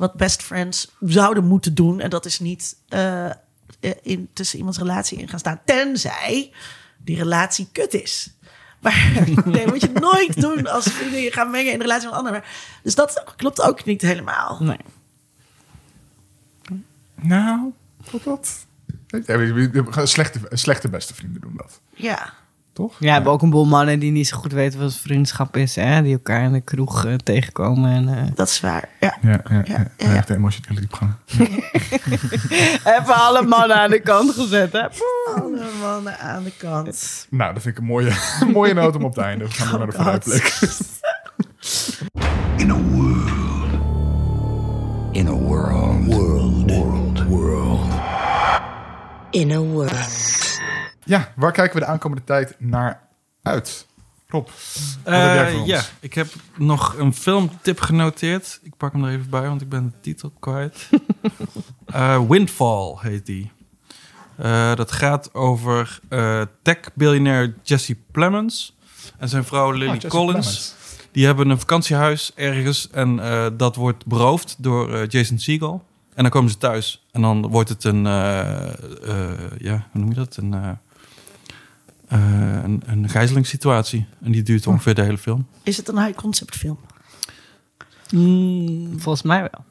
[0.00, 2.00] wat best friends zouden moeten doen.
[2.00, 3.30] En dat is niet eh,
[4.02, 5.60] in, tussen iemands relatie in gaan staan.
[5.64, 6.52] Tenzij
[6.98, 8.30] die relatie kut is.
[8.80, 12.16] Maar nee, moet je nooit doen als vrienden je gaan mengen in de relatie van
[12.16, 12.42] anderen.
[12.82, 14.58] Dus dat klopt ook niet helemaal.
[14.60, 14.78] nee.
[17.14, 17.72] Nou,
[18.04, 18.66] klopt dat?
[20.08, 21.80] Slechte, slechte beste vrienden doen dat.
[21.94, 22.34] Ja.
[22.72, 22.92] Toch?
[22.98, 25.74] Ja, we hebben ook een boel mannen die niet zo goed weten wat vriendschap is.
[25.76, 26.02] Hè?
[26.02, 27.90] Die elkaar in de kroeg eh, tegenkomen.
[27.92, 28.88] En, eh, Dat is waar.
[29.00, 29.16] Ja.
[29.22, 29.86] Ja, ja, ja.
[29.96, 30.14] Ja.
[30.14, 31.10] Echt emotionele diepgang.
[32.98, 34.72] Even alle mannen aan de kant gezet.
[34.72, 34.86] Hè?
[35.34, 37.26] Alle mannen aan de kant.
[37.30, 38.12] Nou, dat vind ik een mooie,
[38.52, 39.52] mooie noot om op te eindigen.
[39.54, 40.58] We gaan door naar de vooruitblik.
[42.56, 43.30] In a world.
[45.12, 46.04] In a world.
[46.06, 46.70] World.
[46.70, 47.24] World.
[47.26, 47.80] World.
[49.30, 50.39] In a world.
[51.10, 53.00] Ja, waar kijken we de aankomende tijd naar
[53.42, 53.86] uit?
[54.28, 54.48] Rob,
[55.02, 56.26] Eh, ja, ik heb
[56.56, 58.60] nog een filmtip genoteerd.
[58.62, 60.88] Ik pak hem er even bij, want ik ben de titel kwijt.
[61.86, 63.50] Eh, Windfall heet die.
[64.36, 66.00] Eh, dat gaat over
[66.62, 68.76] tech-biljonair Jesse Plemons
[69.18, 70.46] en zijn vrouw Lily Oh, Jesse Collins.
[70.46, 70.74] Plemons.
[71.12, 73.16] Die hebben een vakantiehuis ergens en
[73.56, 75.84] dat wordt beroofd door Jason Segel.
[76.14, 78.02] En dan komen ze thuis en dan wordt het een,
[79.58, 80.36] ja, hoe noem je dat?
[80.36, 80.78] Een,
[82.64, 84.06] een, een gijzelingssituatie.
[84.22, 85.46] En die duurt ongeveer de hele film.
[85.62, 86.78] Is het een high concept film?
[88.96, 89.64] Volgens mij wel.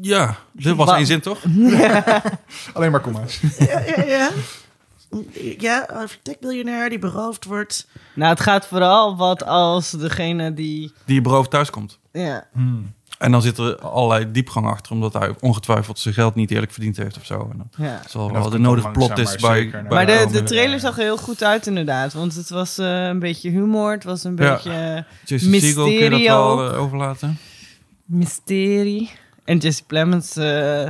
[0.00, 1.38] Ja, dit was Wa- één zin toch?
[2.74, 3.40] Alleen maar komma's.
[3.58, 4.30] Ja, ja, ja.
[5.58, 6.08] Ja, een
[6.88, 7.88] die beroofd wordt.
[8.14, 10.92] Nou, het gaat vooral wat als degene die...
[11.04, 11.98] Die beroofd thuis komt.
[12.12, 12.46] Ja,
[13.22, 16.96] En dan zit er allerlei diepgang achter, omdat hij ongetwijfeld zijn geld niet eerlijk verdiend
[16.96, 17.48] heeft of zo.
[17.52, 18.00] En dan ja.
[18.08, 21.02] zal wel dat de nodige plot is maar bij, Maar de, de trailer zag er
[21.02, 22.12] heel goed uit inderdaad.
[22.12, 23.92] Want het was eh, een beetje humor.
[23.92, 24.52] Het was een Ja.
[24.54, 27.38] beetje eh, Jason Segel, kun je dat wel eh, overlaten?
[28.04, 29.10] mysterie.
[29.44, 30.86] En Jesse Plemons eh,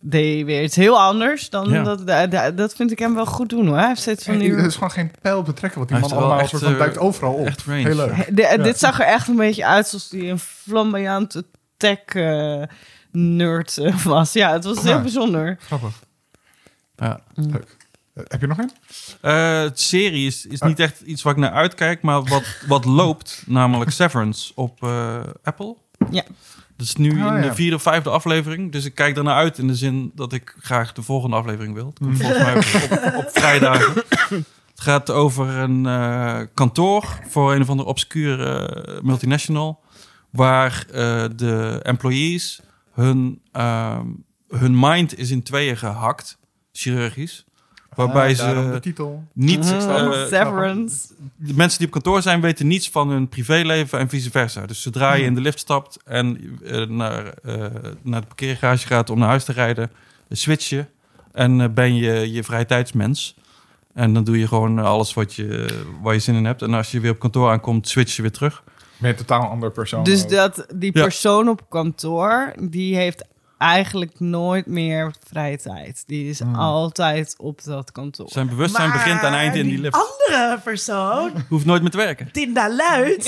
[0.00, 1.50] deed weer iets heel anders.
[1.50, 1.82] Dan Ja.
[1.82, 3.76] dat, da- da- dat vind ik hem wel goed doen hoor.
[3.76, 4.52] Hij heeft steeds van die...
[4.52, 6.62] Er is gewoon geen pijl op te trekken, want die Hij man allemaal echt, soort
[6.62, 7.46] van duikt overal op.
[7.46, 7.78] echt range.
[7.80, 8.36] Heel leuk.
[8.36, 8.56] De- Ja.
[8.56, 11.44] Dit zag er echt een beetje uit alsof hij een flamboyante
[11.82, 12.62] tech eh,
[13.12, 14.32] nerd eh, was.
[14.32, 15.00] Ja, het was heel Ja.
[15.00, 15.56] bijzonder.
[15.60, 16.02] Grappig.
[16.96, 17.20] Ja.
[17.34, 17.76] Leuk.
[18.14, 18.70] Eh, heb je nog een?
[19.20, 22.84] Eh, het serie is, is niet echt iets waar ik naar uitkijk, maar wat, wat
[22.84, 25.76] loopt, namelijk Severance op eh, Apple.
[26.10, 26.22] Ja.
[26.76, 28.72] Dat is nu Ah, in de vierde of vijfde aflevering.
[28.72, 31.86] Dus ik kijk ernaar uit in de zin dat ik graag de volgende aflevering wil.
[31.86, 33.92] Het komt volgens mij op, op, vrijdagen.
[33.94, 39.80] Het gaat over een eh, kantoor voor een of andere obscure multinational.
[40.32, 42.60] Waar eh, de employees
[42.92, 44.06] hun, ehm,
[44.48, 46.38] hun mind is in tweeën gehakt,
[46.72, 47.44] chirurgisch.
[47.94, 49.24] Waarbij Ah, daarom de ze titel.
[49.32, 49.72] niet...
[49.72, 51.06] Eh, Severance.
[51.36, 54.66] de mensen die op kantoor zijn weten niets van hun privéleven en vice versa.
[54.66, 57.54] Dus zodra je in de lift stapt en eh, naar, eh,
[58.02, 59.90] naar de parkeergarage gaat om naar huis te rijden,
[60.30, 60.84] switch je
[61.32, 63.34] en ben je je vrije tijdsmens.
[63.94, 66.62] En dan doe je gewoon alles wat je, waar je zin in hebt.
[66.62, 68.62] En als je weer op kantoor aankomt, switch je weer terug.
[69.02, 70.04] Je een totaal andere persoon.
[70.04, 70.30] Dus ook.
[70.30, 71.02] dat, die Ja.
[71.02, 73.24] persoon op kantoor, die heeft
[73.58, 76.02] eigenlijk nooit meer vrije tijd.
[76.06, 78.28] Die is altijd op dat kantoor.
[78.28, 79.94] Zijn bewustzijn Maar begint en eindigt in die lift.
[79.94, 82.32] andere persoon, Hoeft nooit meer te werken.
[82.32, 83.24] Tinda Luid,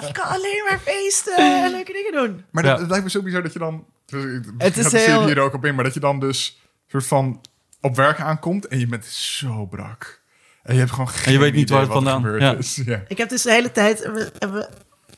[0.00, 2.44] die kan alleen maar feesten en leuke dingen doen.
[2.50, 2.70] Maar Ja.
[2.70, 3.84] dat, het lijkt me zo bizar dat je dan...
[4.06, 4.24] dus
[4.58, 7.40] Het is heel- hier ook op in, maar dat je dan dus soort van
[7.80, 10.21] op werk aankomt en je bent zo brak.
[10.62, 12.42] En je hebt gewoon geen En je weet niet idee waar het wat vandaan- gebeurd
[12.42, 12.54] ja.
[12.54, 12.80] is.
[12.84, 13.02] Ja.
[13.08, 14.68] Ik heb dus de hele tijd, we, hebben,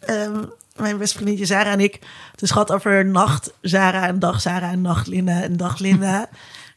[0.01, 0.45] ehm,
[0.77, 1.99] mijn beste vriendinnetje Sarah en ik,
[2.31, 6.29] het is gehad over nacht Sarah en dag Sarah en nacht Linda en dag Linda.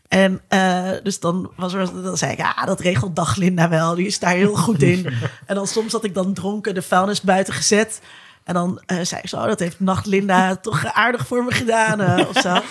[0.07, 3.95] En eh, dus dan, was er, dan zei ik, ja, dat regelt dag Linda wel.
[3.95, 5.14] Die is daar heel goed in.
[5.45, 8.02] en dan soms had ik dan dronken de vuilnis buiten gezet.
[8.48, 12.02] En dan eh, zei ik zo, dat heeft nacht Linda toch aardig voor me gedaan
[12.02, 12.61] eh, of zo.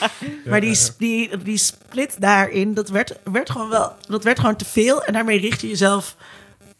[0.46, 4.64] maar die, die, die split daarin, dat werd, werd gewoon wel, dat werd gewoon te
[4.64, 5.04] veel.
[5.04, 6.16] En daarmee richt je jezelf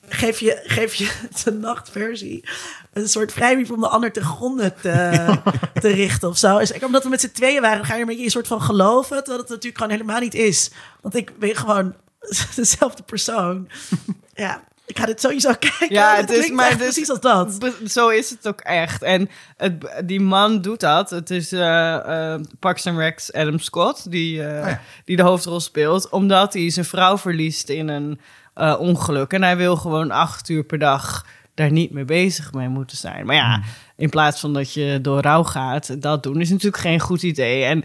[0.09, 1.13] geef je, geef je
[1.45, 2.49] de nachtversie
[2.93, 5.27] een soort vrijbrief om de ander te gronden te,
[5.81, 6.59] te richten of zo.
[6.59, 8.63] En zeker omdat we met z'n tweeën waren, ga je een beetje een soort van
[8.63, 10.71] geloven, terwijl het natuurlijk gewoon helemaal niet is.
[11.01, 11.95] Want ik ben gewoon
[12.55, 13.69] dezelfde persoon.
[14.35, 15.93] Ja, ik ga dit sowieso kijken.
[15.95, 17.73] Ja, het het is maar echt dus- precies als dat.
[17.87, 19.03] Zo is het ook echt.
[19.03, 19.73] En het,
[20.05, 21.11] die man doet dat.
[21.11, 24.81] Het is eh eh, Parks and Recs Adam Scott die, eh, ja.
[25.05, 26.09] die de hoofdrol speelt.
[26.09, 28.21] Omdat hij zijn vrouw verliest in een
[28.55, 29.33] eh, ongeluk.
[29.33, 33.27] En hij wil gewoon acht uur per dag daar niet mee bezig mee moeten zijn.
[33.27, 33.63] Maar ja,
[33.97, 37.65] in plaats van dat je door rouw gaat, dat doen is natuurlijk geen goed idee.
[37.65, 37.85] En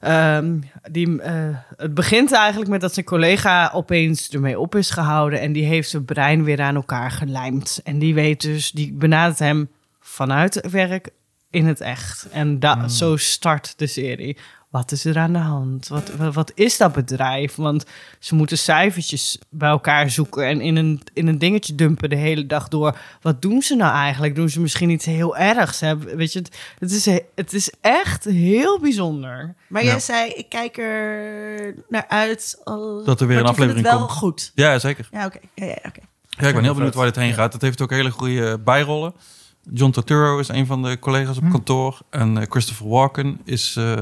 [0.00, 0.58] Ehm,
[0.90, 1.32] die, eh,
[1.76, 5.40] het begint eigenlijk met dat zijn collega opeens ermee op is gehouden.
[5.40, 7.80] En die heeft zijn brein weer aan elkaar gelijmd.
[7.84, 9.68] En die weet dus, die benadert hem
[10.00, 11.08] vanuit het werk
[11.50, 12.28] in het echt.
[12.32, 14.36] En da- zo start de serie.
[14.76, 15.88] Wat is er aan de hand?
[15.88, 17.54] Wat, wat, wat is dat bedrijf?
[17.54, 17.84] Want
[18.18, 22.46] ze moeten cijfertjes bij elkaar zoeken en in een, in een dingetje dumpen de hele
[22.46, 22.98] dag door.
[23.20, 24.34] Wat doen ze nou eigenlijk?
[24.34, 25.80] Doen ze misschien iets heel ergs?
[25.80, 25.96] Hè?
[25.98, 29.54] Weet je, het, het, is, he- het is echt heel bijzonder.
[29.68, 29.90] Maar Ja.
[29.90, 32.60] jij zei, ik kijk er naar uit.
[33.04, 34.18] Dat er weer een aflevering het wel komt.
[34.18, 34.52] goed.
[34.54, 35.08] Ja, zeker.
[35.10, 35.38] Ja, oké.
[35.54, 37.52] Ja, ja, ik ben heel benieuwd waar dit heen gaat.
[37.52, 39.14] Het heeft ook hele goede bijrollen.
[39.72, 41.50] John Turturro is een van de collega's op Hm.
[41.50, 41.98] kantoor.
[42.10, 43.94] En eh, Christopher Walken is eh,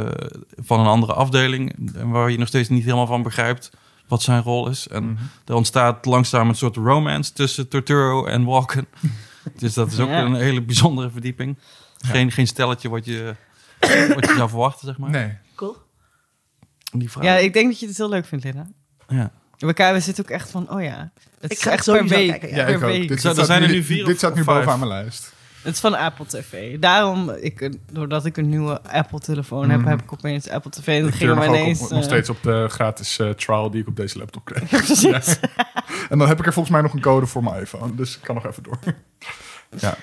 [0.56, 1.94] van een andere afdeling.
[1.96, 3.70] En waar je nog steeds niet helemaal van begrijpt
[4.08, 4.88] wat zijn rol is.
[4.88, 5.22] En Mhm.
[5.44, 8.86] er ontstaat langzaam een soort romance tussen Turturro en Walken.
[9.58, 10.22] dus dat is ook Ja.
[10.24, 11.58] een hele bijzondere verdieping.
[11.98, 13.34] Geen, geen stelletje wat je,
[14.14, 15.10] wat je zou verwachten, zeg maar.
[15.10, 15.32] Nee.
[15.54, 15.76] Cool.
[16.92, 17.24] Die vrouw.
[17.24, 18.66] Ja, ik denk dat je het heel leuk vindt, Linda.
[19.08, 19.30] Ja.
[19.58, 21.12] We, kijken, we zitten ook echt van, oh ja.
[21.40, 22.28] Het Ik is ga echt per week.
[22.28, 22.80] kijken, Ja, per ik ook.
[22.82, 23.00] week.
[23.00, 24.64] Dit, er staat er Dit of- staat nu of vijf.
[24.64, 25.32] bovenaan mijn lijst.
[25.64, 26.78] Het is van Apple TV.
[26.78, 29.88] Daarom, ik, doordat ik een nieuwe Apple-telefoon heb, Mhm.
[29.88, 30.86] heb ik opeens Apple TV.
[30.86, 31.80] En Ik ook ineens...
[31.80, 34.68] op, nog eh, steeds op de gratis eh, trial die ik op deze laptop kreeg.
[34.84, 35.38] precies.
[36.08, 37.94] En dan heb ik er volgens mij nog een code voor mijn iPhone.
[37.94, 38.78] Dus ik kan nog even door.
[39.78, 39.96] ja.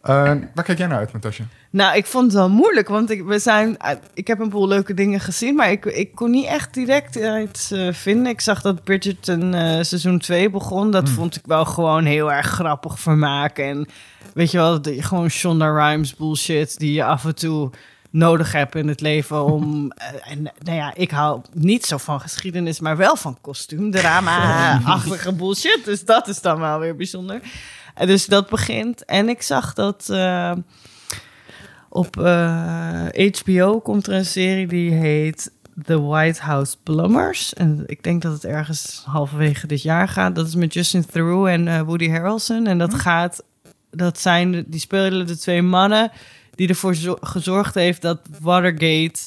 [0.00, 1.44] Eh, waar kijk jij naar uit, Natasja?
[1.70, 4.68] Nou, ik vond het wel moeilijk, want ik, we zijn, eh, ik heb een boel
[4.68, 8.32] leuke dingen gezien, maar ik, ik kon niet echt direct iets eh, vinden.
[8.32, 9.52] Ik zag dat Bridgerton
[9.84, 10.90] seizoen 2 begon.
[10.90, 13.58] Dat vond ik wel gewoon heel erg grappig vermaak.
[13.58, 13.88] En
[14.34, 17.70] weet je wel, de, gewoon Shonda Rhimes bullshit die je af en toe
[18.10, 19.92] nodig hebt in het leven om...
[20.30, 25.80] en nou ja, ik hou niet zo van geschiedenis, maar wel van kostuumdrama-achtige bullshit.
[25.84, 27.40] Dus dat is dan wel weer bijzonder.
[28.00, 29.04] En dus dat begint.
[29.04, 30.08] En ik zag dat...
[30.10, 30.52] eh,
[31.88, 33.06] op eh,
[33.38, 35.52] HBO komt er een serie die heet
[35.84, 37.54] The White House Plumbers.
[37.54, 40.34] En ik denk dat het ergens halverwege dit jaar gaat.
[40.34, 42.66] Dat is met Justin Theroux en eh, Woody Harrelson.
[42.66, 43.42] En dat gaat,
[43.90, 46.10] dat zijn, die spelen de twee mannen
[46.54, 49.20] die ervoor zo- gezorgd heeft dat Watergate,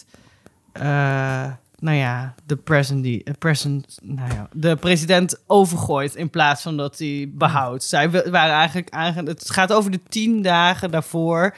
[0.72, 1.52] eh,
[1.84, 6.77] nou ja, de present, die, eh, present, nou ja, de president overgooit in plaats van
[6.77, 7.84] dat hij behoudt.
[7.84, 11.55] Zij wa- waren eigenlijk, eigenlijk, het gaat over de tien dagen daarvoor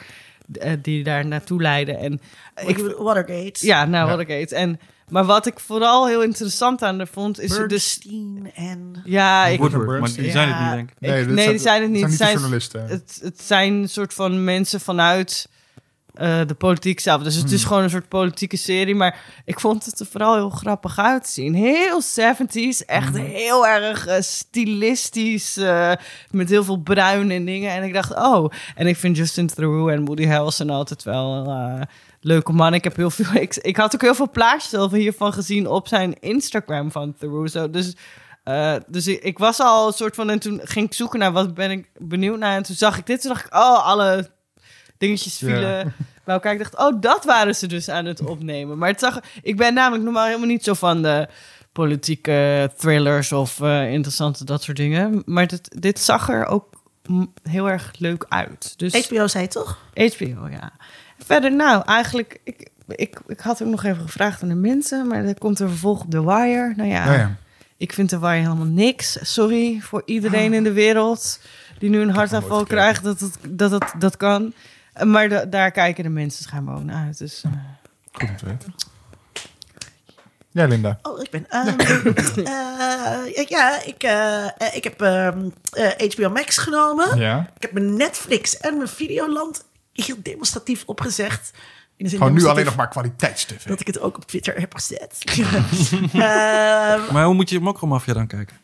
[0.52, 1.98] eh, die daar naartoe leiden.
[1.98, 2.20] En
[2.66, 3.66] Ik Watergate.
[3.66, 4.16] ja, nou, Ja.
[4.16, 4.54] Watergate.
[4.54, 7.56] En, maar wat ik vooral heel interessant aan de vond, is.
[7.56, 9.02] Bernstein en...
[9.04, 10.96] Ja, ik, Woodward, maar die zijn het niet, denk ik.
[11.28, 12.02] ik- nee, die zijn het niet.
[12.02, 12.86] Het zijn zijn, niet de journalisten.
[12.86, 15.48] het, het zijn een soort van mensen vanuit
[16.16, 17.22] eh, de politiek zelf.
[17.22, 17.68] Dus het is Hmm.
[17.68, 18.94] gewoon een soort politieke serie.
[18.94, 21.54] Maar ik vond het er vooral heel grappig uitzien.
[21.54, 22.84] Heel 70s.
[22.84, 23.24] Echt Hmm.
[23.26, 25.56] heel erg eh, stilistisch.
[25.56, 25.92] eh,
[26.30, 27.70] met heel veel bruin en dingen.
[27.70, 28.52] En ik dacht, oh.
[28.74, 31.54] En ik vind Justin Theroux en Woody Harrelson altijd wel...
[32.20, 32.74] leuke man.
[32.74, 33.40] Ik heb heel veel.
[33.42, 37.52] Ik, ik had ook heel veel plaatjes over hiervan gezien op zijn Instagram van Theroux.
[37.70, 37.94] Dus,
[38.86, 40.30] dus ik, ik was al een soort van.
[40.30, 42.56] En toen ging ik zoeken naar wat ben ik benieuwd naar.
[42.56, 43.20] En toen zag ik dit.
[43.20, 44.30] Toen dacht ik, oh, alle
[44.98, 45.46] dingetjes Ja.
[45.46, 45.94] vielen
[46.24, 46.52] bij elkaar.
[46.52, 48.78] Ik dacht, oh, dat waren ze dus aan het opnemen.
[48.78, 51.28] Maar het zag, ik ben namelijk normaal helemaal niet zo van de
[51.72, 55.22] politieke thrillers of eh, interessante dat soort dingen.
[55.26, 56.74] Maar dit, dit zag er ook
[57.42, 58.74] heel erg leuk uit.
[58.76, 59.78] Dus HBO zei toch?
[59.94, 60.72] HBO, ja.
[61.18, 65.24] Verder, nou, eigenlijk, ik, ik, ik had ook nog even gevraagd aan de mensen, maar
[65.24, 66.72] er komt een vervolg op The Wire.
[66.76, 67.36] Nou ja, Nou ja.
[67.76, 69.18] ik vind The Wire helemaal niks.
[69.20, 71.40] Sorry voor iedereen in de wereld
[71.78, 74.52] die nu een hartaanval nooit krijgt dat het, dat, het, dat kan.
[75.04, 77.18] Maar da- daar kijken de mensen schijnbaar ook naar uit.
[77.18, 77.50] Dus, eh,
[78.12, 78.74] Goed om te weten.
[80.50, 80.98] Ja, Linda.
[81.02, 81.46] Oh, ik ben.
[81.48, 81.78] ehm,
[82.38, 84.46] eh, ja, ik, eh,
[84.76, 87.18] ik heb ehm, eh, HBO Max genomen.
[87.18, 87.50] Ja.
[87.56, 91.50] Ik heb mijn Netflix en mijn Videoland heel demonstratief opgezegd.
[91.96, 93.64] In de zin Gewoon nu alleen nog maar kwaliteitstv.
[93.64, 95.18] Dat ik het ook op Twitter heb gezet.
[96.12, 98.56] Ehm, Maar hoe moet je Mokromafia dan kijken?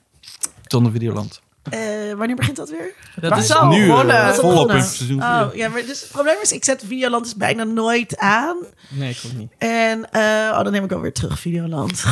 [0.66, 1.40] Zonder Videoland.
[1.70, 1.78] Eh,
[2.16, 2.94] wanneer begint dat weer?
[3.20, 5.56] Dat is al is al volop in seizoen Oh, 4.
[5.58, 8.56] ja, maar dus het probleem is, ik zet Videoland dus bijna nooit aan.
[8.88, 9.52] nee, ik ook niet.
[9.58, 10.22] En eh,
[10.52, 12.04] oh, dan neem ik alweer terug Videoland.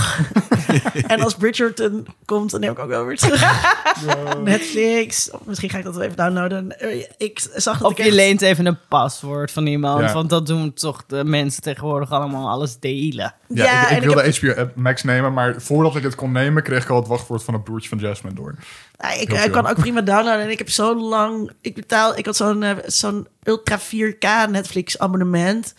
[1.06, 3.74] en als Bridgerton komt, dan neem ik ook wel weer terug.
[4.44, 5.30] Netflix.
[5.30, 6.78] Of misschien ga ik dat wel even downloaden.
[6.80, 10.00] Eh, Ik zag dat Of ik je echt- leent even een paswoord van iemand.
[10.00, 10.12] Ja.
[10.12, 13.34] Want dat doen toch de mensen tegenwoordig allemaal alles delen.
[13.48, 16.82] Ja, Ja, ik, wilde heb- HBO Max nemen, maar voordat ik het kon nemen, kreeg
[16.82, 18.54] ik al het wachtwoord van het broertje van Jasmine door.
[19.00, 20.44] Nou, ik kan ook prima downloaden.
[20.44, 21.50] En ik heb zo lang...
[21.60, 22.16] Ik betaal...
[22.18, 25.74] Ik had zo'n eh, zo'n Ultra 4K Netflix abonnement.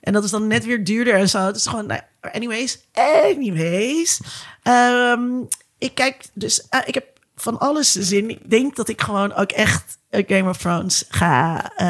[0.00, 1.38] En dat is dan net weer duurder en zo.
[1.38, 1.86] Het is gewoon...
[1.86, 2.00] Nou,
[2.32, 2.78] anyways.
[2.92, 4.20] Anyways.
[4.62, 5.22] Ehm,
[5.78, 6.68] ik kijk dus...
[6.68, 7.04] eh, ik heb
[7.36, 8.30] van alles zin.
[8.30, 11.86] Ik denk dat ik gewoon ook echt Game of Thrones ga eh,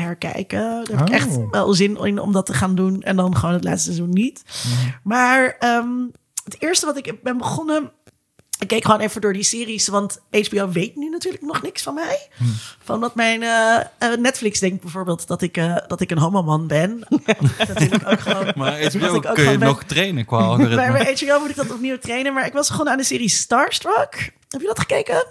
[0.00, 0.84] herkijken.
[0.84, 1.14] Daar heb ik Oh.
[1.14, 3.02] echt wel zin in om dat te gaan doen.
[3.02, 4.42] En dan gewoon het laatste seizoen niet.
[5.02, 5.88] Maar ehm,
[6.44, 7.92] het eerste wat ik ben begonnen...
[8.58, 11.94] Ik keek gewoon even door die series, want HBO weet nu natuurlijk nog niks van
[11.94, 12.28] mij.
[12.84, 16.66] Van dat mijn eh, eh, Netflix denkt bijvoorbeeld dat ik, eh, dat ik een homoman
[16.66, 16.98] ben.
[17.68, 18.52] dat vind ik ook gewoon...
[18.56, 20.92] Maar HBO ik ook kun je gewoon ben- nog trainen qua algoritme.
[20.92, 22.32] bij HBO moet ik dat opnieuw trainen.
[22.34, 24.32] Maar ik was gewoon aan de serie Starstruck.
[24.48, 25.24] Heb je dat gekeken?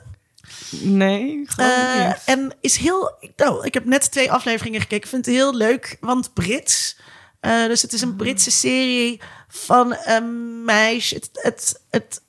[0.69, 2.21] Nee, Eh, niet.
[2.25, 3.15] en is heel.
[3.35, 5.03] Nou, ik heb net twee afleveringen gekeken.
[5.03, 6.97] Ik vind het heel leuk, want Brits.
[7.39, 11.15] Eh, dus het is een Britse serie van een meisje.
[11.15, 12.21] Het, het, het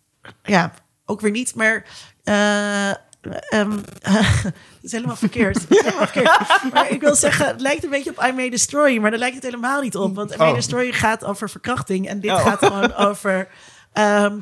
[0.42, 0.72] ja,
[1.08, 1.84] ook weer niet, maar.
[2.24, 3.70] eh, ehm,
[4.02, 4.52] het
[4.82, 5.54] is helemaal verkeerd.
[5.60, 6.38] Het is helemaal verkeerd.
[6.74, 9.34] Maar ik wil zeggen, het lijkt een beetje op I May Destroy, maar daar lijkt
[9.34, 10.14] het helemaal niet op.
[10.14, 10.54] Want I May Oh.
[10.54, 12.40] Destroy gaat over verkrachting en dit Oh.
[12.46, 13.48] gaat gewoon over.
[13.92, 14.36] ehm,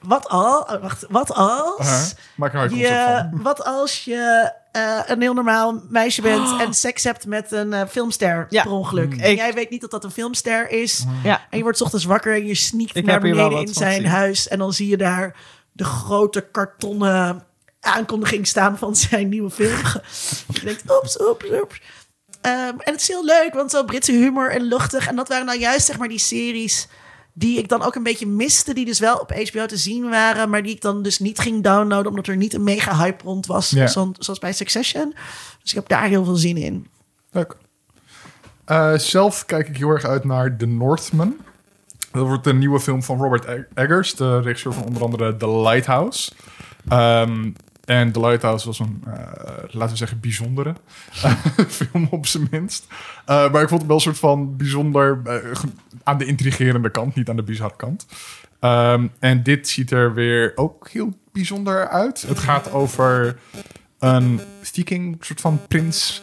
[0.00, 0.60] wat al?
[0.60, 1.80] oh, wacht, wat als?
[1.80, 2.06] Uh-huh.
[2.36, 7.26] Maak er Je, wat als je eh, een heel normaal meisje bent en seks hebt
[7.26, 8.62] met een eh, filmster Ja.
[8.62, 9.12] per ongeluk.
[9.16, 11.04] En Ik- jij weet niet dat dat een filmster is.
[11.22, 11.40] Ja.
[11.50, 14.48] En je wordt 's ochtends wakker en je sneakt naar beneden in zijn huis.
[14.48, 15.34] En dan zie je daar
[15.80, 17.46] de grote kartonnen
[17.80, 19.76] aankondiging staan van zijn nieuwe film.
[20.52, 21.80] je denkt, oeps, oeps, oeps.
[22.40, 25.06] Ehm, en het is heel leuk, want zo Britse humor en luchtig.
[25.08, 26.88] En dat waren nou juist zeg maar die series
[27.32, 28.74] die ik dan ook een beetje miste.
[28.74, 31.62] Die dus wel op HBO te zien waren, maar die ik dan dus niet ging
[31.62, 32.06] downloaden.
[32.08, 33.86] Omdat er niet een mega hype rond was, Ja.
[33.86, 35.14] zo- zoals bij Succession.
[35.62, 36.86] Dus ik heb daar heel veel zin in.
[37.30, 37.56] Leuk.
[38.64, 41.36] Eh, zelf kijk ik heel erg uit naar The Northman.
[42.12, 45.50] Dat wordt een nieuwe film van Robert Eg- Eggers, de regisseur van onder andere The
[45.50, 46.32] Lighthouse.
[46.88, 47.50] Ehm,
[47.84, 49.12] en The Lighthouse was een, eh,
[49.70, 50.74] laten we zeggen, bijzondere
[51.68, 52.86] film op zijn minst.
[53.24, 55.34] Eh, maar ik vond het wel een soort van bijzonder eh,
[56.02, 58.06] aan de intrigerende kant, niet aan de bizarre kant.
[58.60, 62.22] Ehm, en dit ziet er weer ook heel bijzonder uit.
[62.22, 63.36] Het gaat over
[63.98, 66.22] een viking, soort van prins.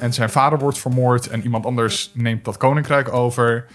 [0.00, 3.66] En zijn vader wordt vermoord en iemand anders neemt dat koninkrijk over.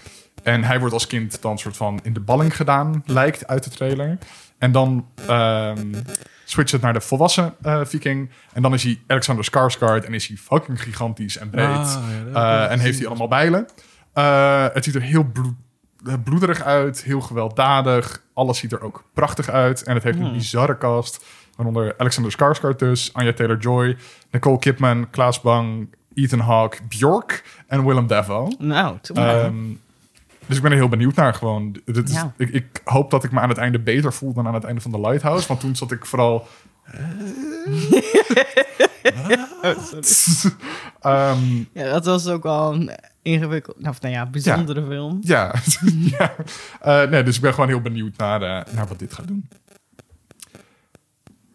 [0.44, 3.70] En hij wordt als kind dan soort van in de balling gedaan, lijkt uit de
[3.70, 4.18] trailer.
[4.58, 5.92] En dan ehm
[6.44, 8.30] switcht het naar de volwassen eh, viking.
[8.52, 11.66] En dan is hij Alexander Skarsgård en is hij fucking gigantisch en breed.
[11.66, 11.98] Ah,
[12.32, 13.68] ja, Eh, en heeft hij allemaal bijlen.
[14.12, 15.54] Eh, het ziet er heel bloed,
[16.24, 18.22] bloederig uit, heel gewelddadig.
[18.34, 19.82] Alles ziet er ook prachtig uit.
[19.82, 21.24] En het heeft een bizarre cast.
[21.56, 23.96] Waaronder Alexander Skarsgård dus, Anya Taylor-Joy,
[24.30, 28.54] Nicole Kidman, Klaas Bang, Ethan Hawke, Bjork en Willem Dafoe.
[28.58, 28.96] Nou.
[29.14, 29.54] Ehm,
[30.46, 31.76] dus ik ben er heel benieuwd naar gewoon.
[31.84, 32.32] Dit is, Ja.
[32.36, 34.80] ik, ik hoop dat ik me aan het einde beter voel dan aan het einde
[34.80, 35.48] van The Lighthouse.
[35.48, 36.46] Want toen zat ik vooral
[41.00, 42.90] Ehm, Ja, dat was ook wel een
[43.22, 45.18] ingewikkeld, nou, of nou ja, bijzondere film.
[45.22, 45.54] ja,
[46.18, 46.34] ja.
[46.80, 49.48] Eh, nee, dus ik ben gewoon heel benieuwd naar, eh, naar wat dit gaat doen.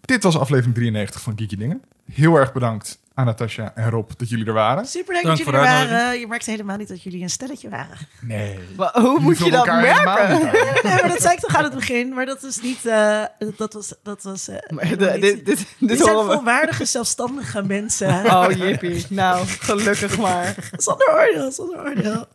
[0.01, 1.81] Dit was aflevering 93 van Geeky Dingen.
[2.11, 4.85] Heel erg bedankt aan Natasja en Rob dat jullie er waren.
[4.85, 6.19] Super leuk Dank dat jullie er waren.
[6.19, 7.97] Je merkte helemaal niet dat jullie een stelletje waren.
[8.21, 8.59] Nee.
[8.77, 10.41] Maar hoe moet je dat merken?
[10.83, 12.13] Nee, maar dat zei ik toch aan het begin.
[12.13, 12.85] Maar dat is niet...
[12.85, 13.23] eh,
[13.57, 13.93] dat was...
[14.03, 18.07] Dat was eh, Maar helemaal de- niet- dit, dit, dit, dit zijn volwaardige, zelfstandige mensen.
[18.39, 19.05] Oh, jippie.
[19.09, 20.55] Nou, gelukkig maar.
[20.77, 22.25] Zonder oordeel, zonder oordeel.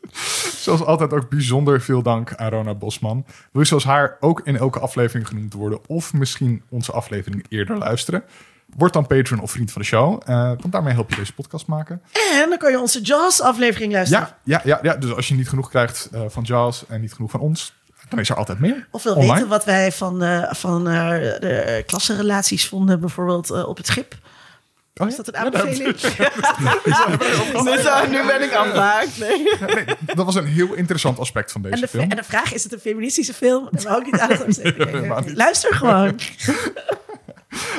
[0.57, 3.25] Zoals altijd ook bijzonder veel dank aan Rona Bosman.
[3.53, 5.79] Wil je zoals haar ook in elke aflevering genoemd worden...
[5.87, 8.23] of misschien onze aflevering eerder luisteren?
[8.77, 10.23] Word dan patron of vriend van de show.
[10.27, 12.03] eh, want daarmee help je deze podcast maken.
[12.33, 14.29] En dan kan je onze Jaws-aflevering luisteren.
[14.45, 17.13] Ja, ja, ja, ja, dus als je niet genoeg krijgt eh, van Jaws en niet
[17.13, 17.75] genoeg van ons...
[18.09, 18.87] dan is er altijd meer.
[18.91, 19.33] Of wil Online.
[19.33, 24.15] weten wat wij van, eh, van de klassenrelaties vonden, bijvoorbeeld op het schip.
[24.97, 25.97] Oh, Is dat een aanbeveling?
[28.11, 29.19] Nu, ben ik afgehaakt.
[29.19, 29.49] Nee.
[29.75, 29.85] Nee,
[30.15, 32.11] dat was een heel interessant aspect van deze En de, film.
[32.11, 33.69] en de vraag, is het een feministische film?
[33.71, 35.35] Dat wou ik niet aan.
[35.45, 36.19] Luister gewoon.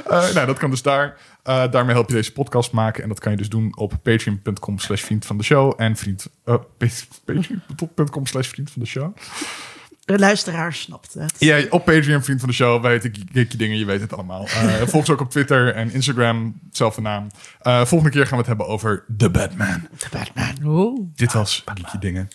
[0.10, 1.18] Eh, nou, dat kan dus daar.
[1.44, 3.04] Eh, daarmee help je deze podcast maken.
[3.04, 5.74] En dat kan je dus doen op patreon.com slash vriend van de show.
[5.78, 6.28] En vriend...
[6.46, 6.56] eh,
[7.26, 9.16] patreon.com slash vriend van de show.
[10.06, 11.36] De luisteraar snapt het.
[11.38, 14.48] Ja, op Patreon, vriend van de show, weet ik geeky dingen, je weet het allemaal.
[14.48, 17.28] Eh volg ze ook op Twitter en Instagram, zelfde naam.
[17.62, 19.88] Volgende keer gaan we het hebben over The Batman.
[19.98, 20.56] De Batman.
[20.64, 21.00] Oeh.
[21.16, 22.30] Dit was Geeky Dingen.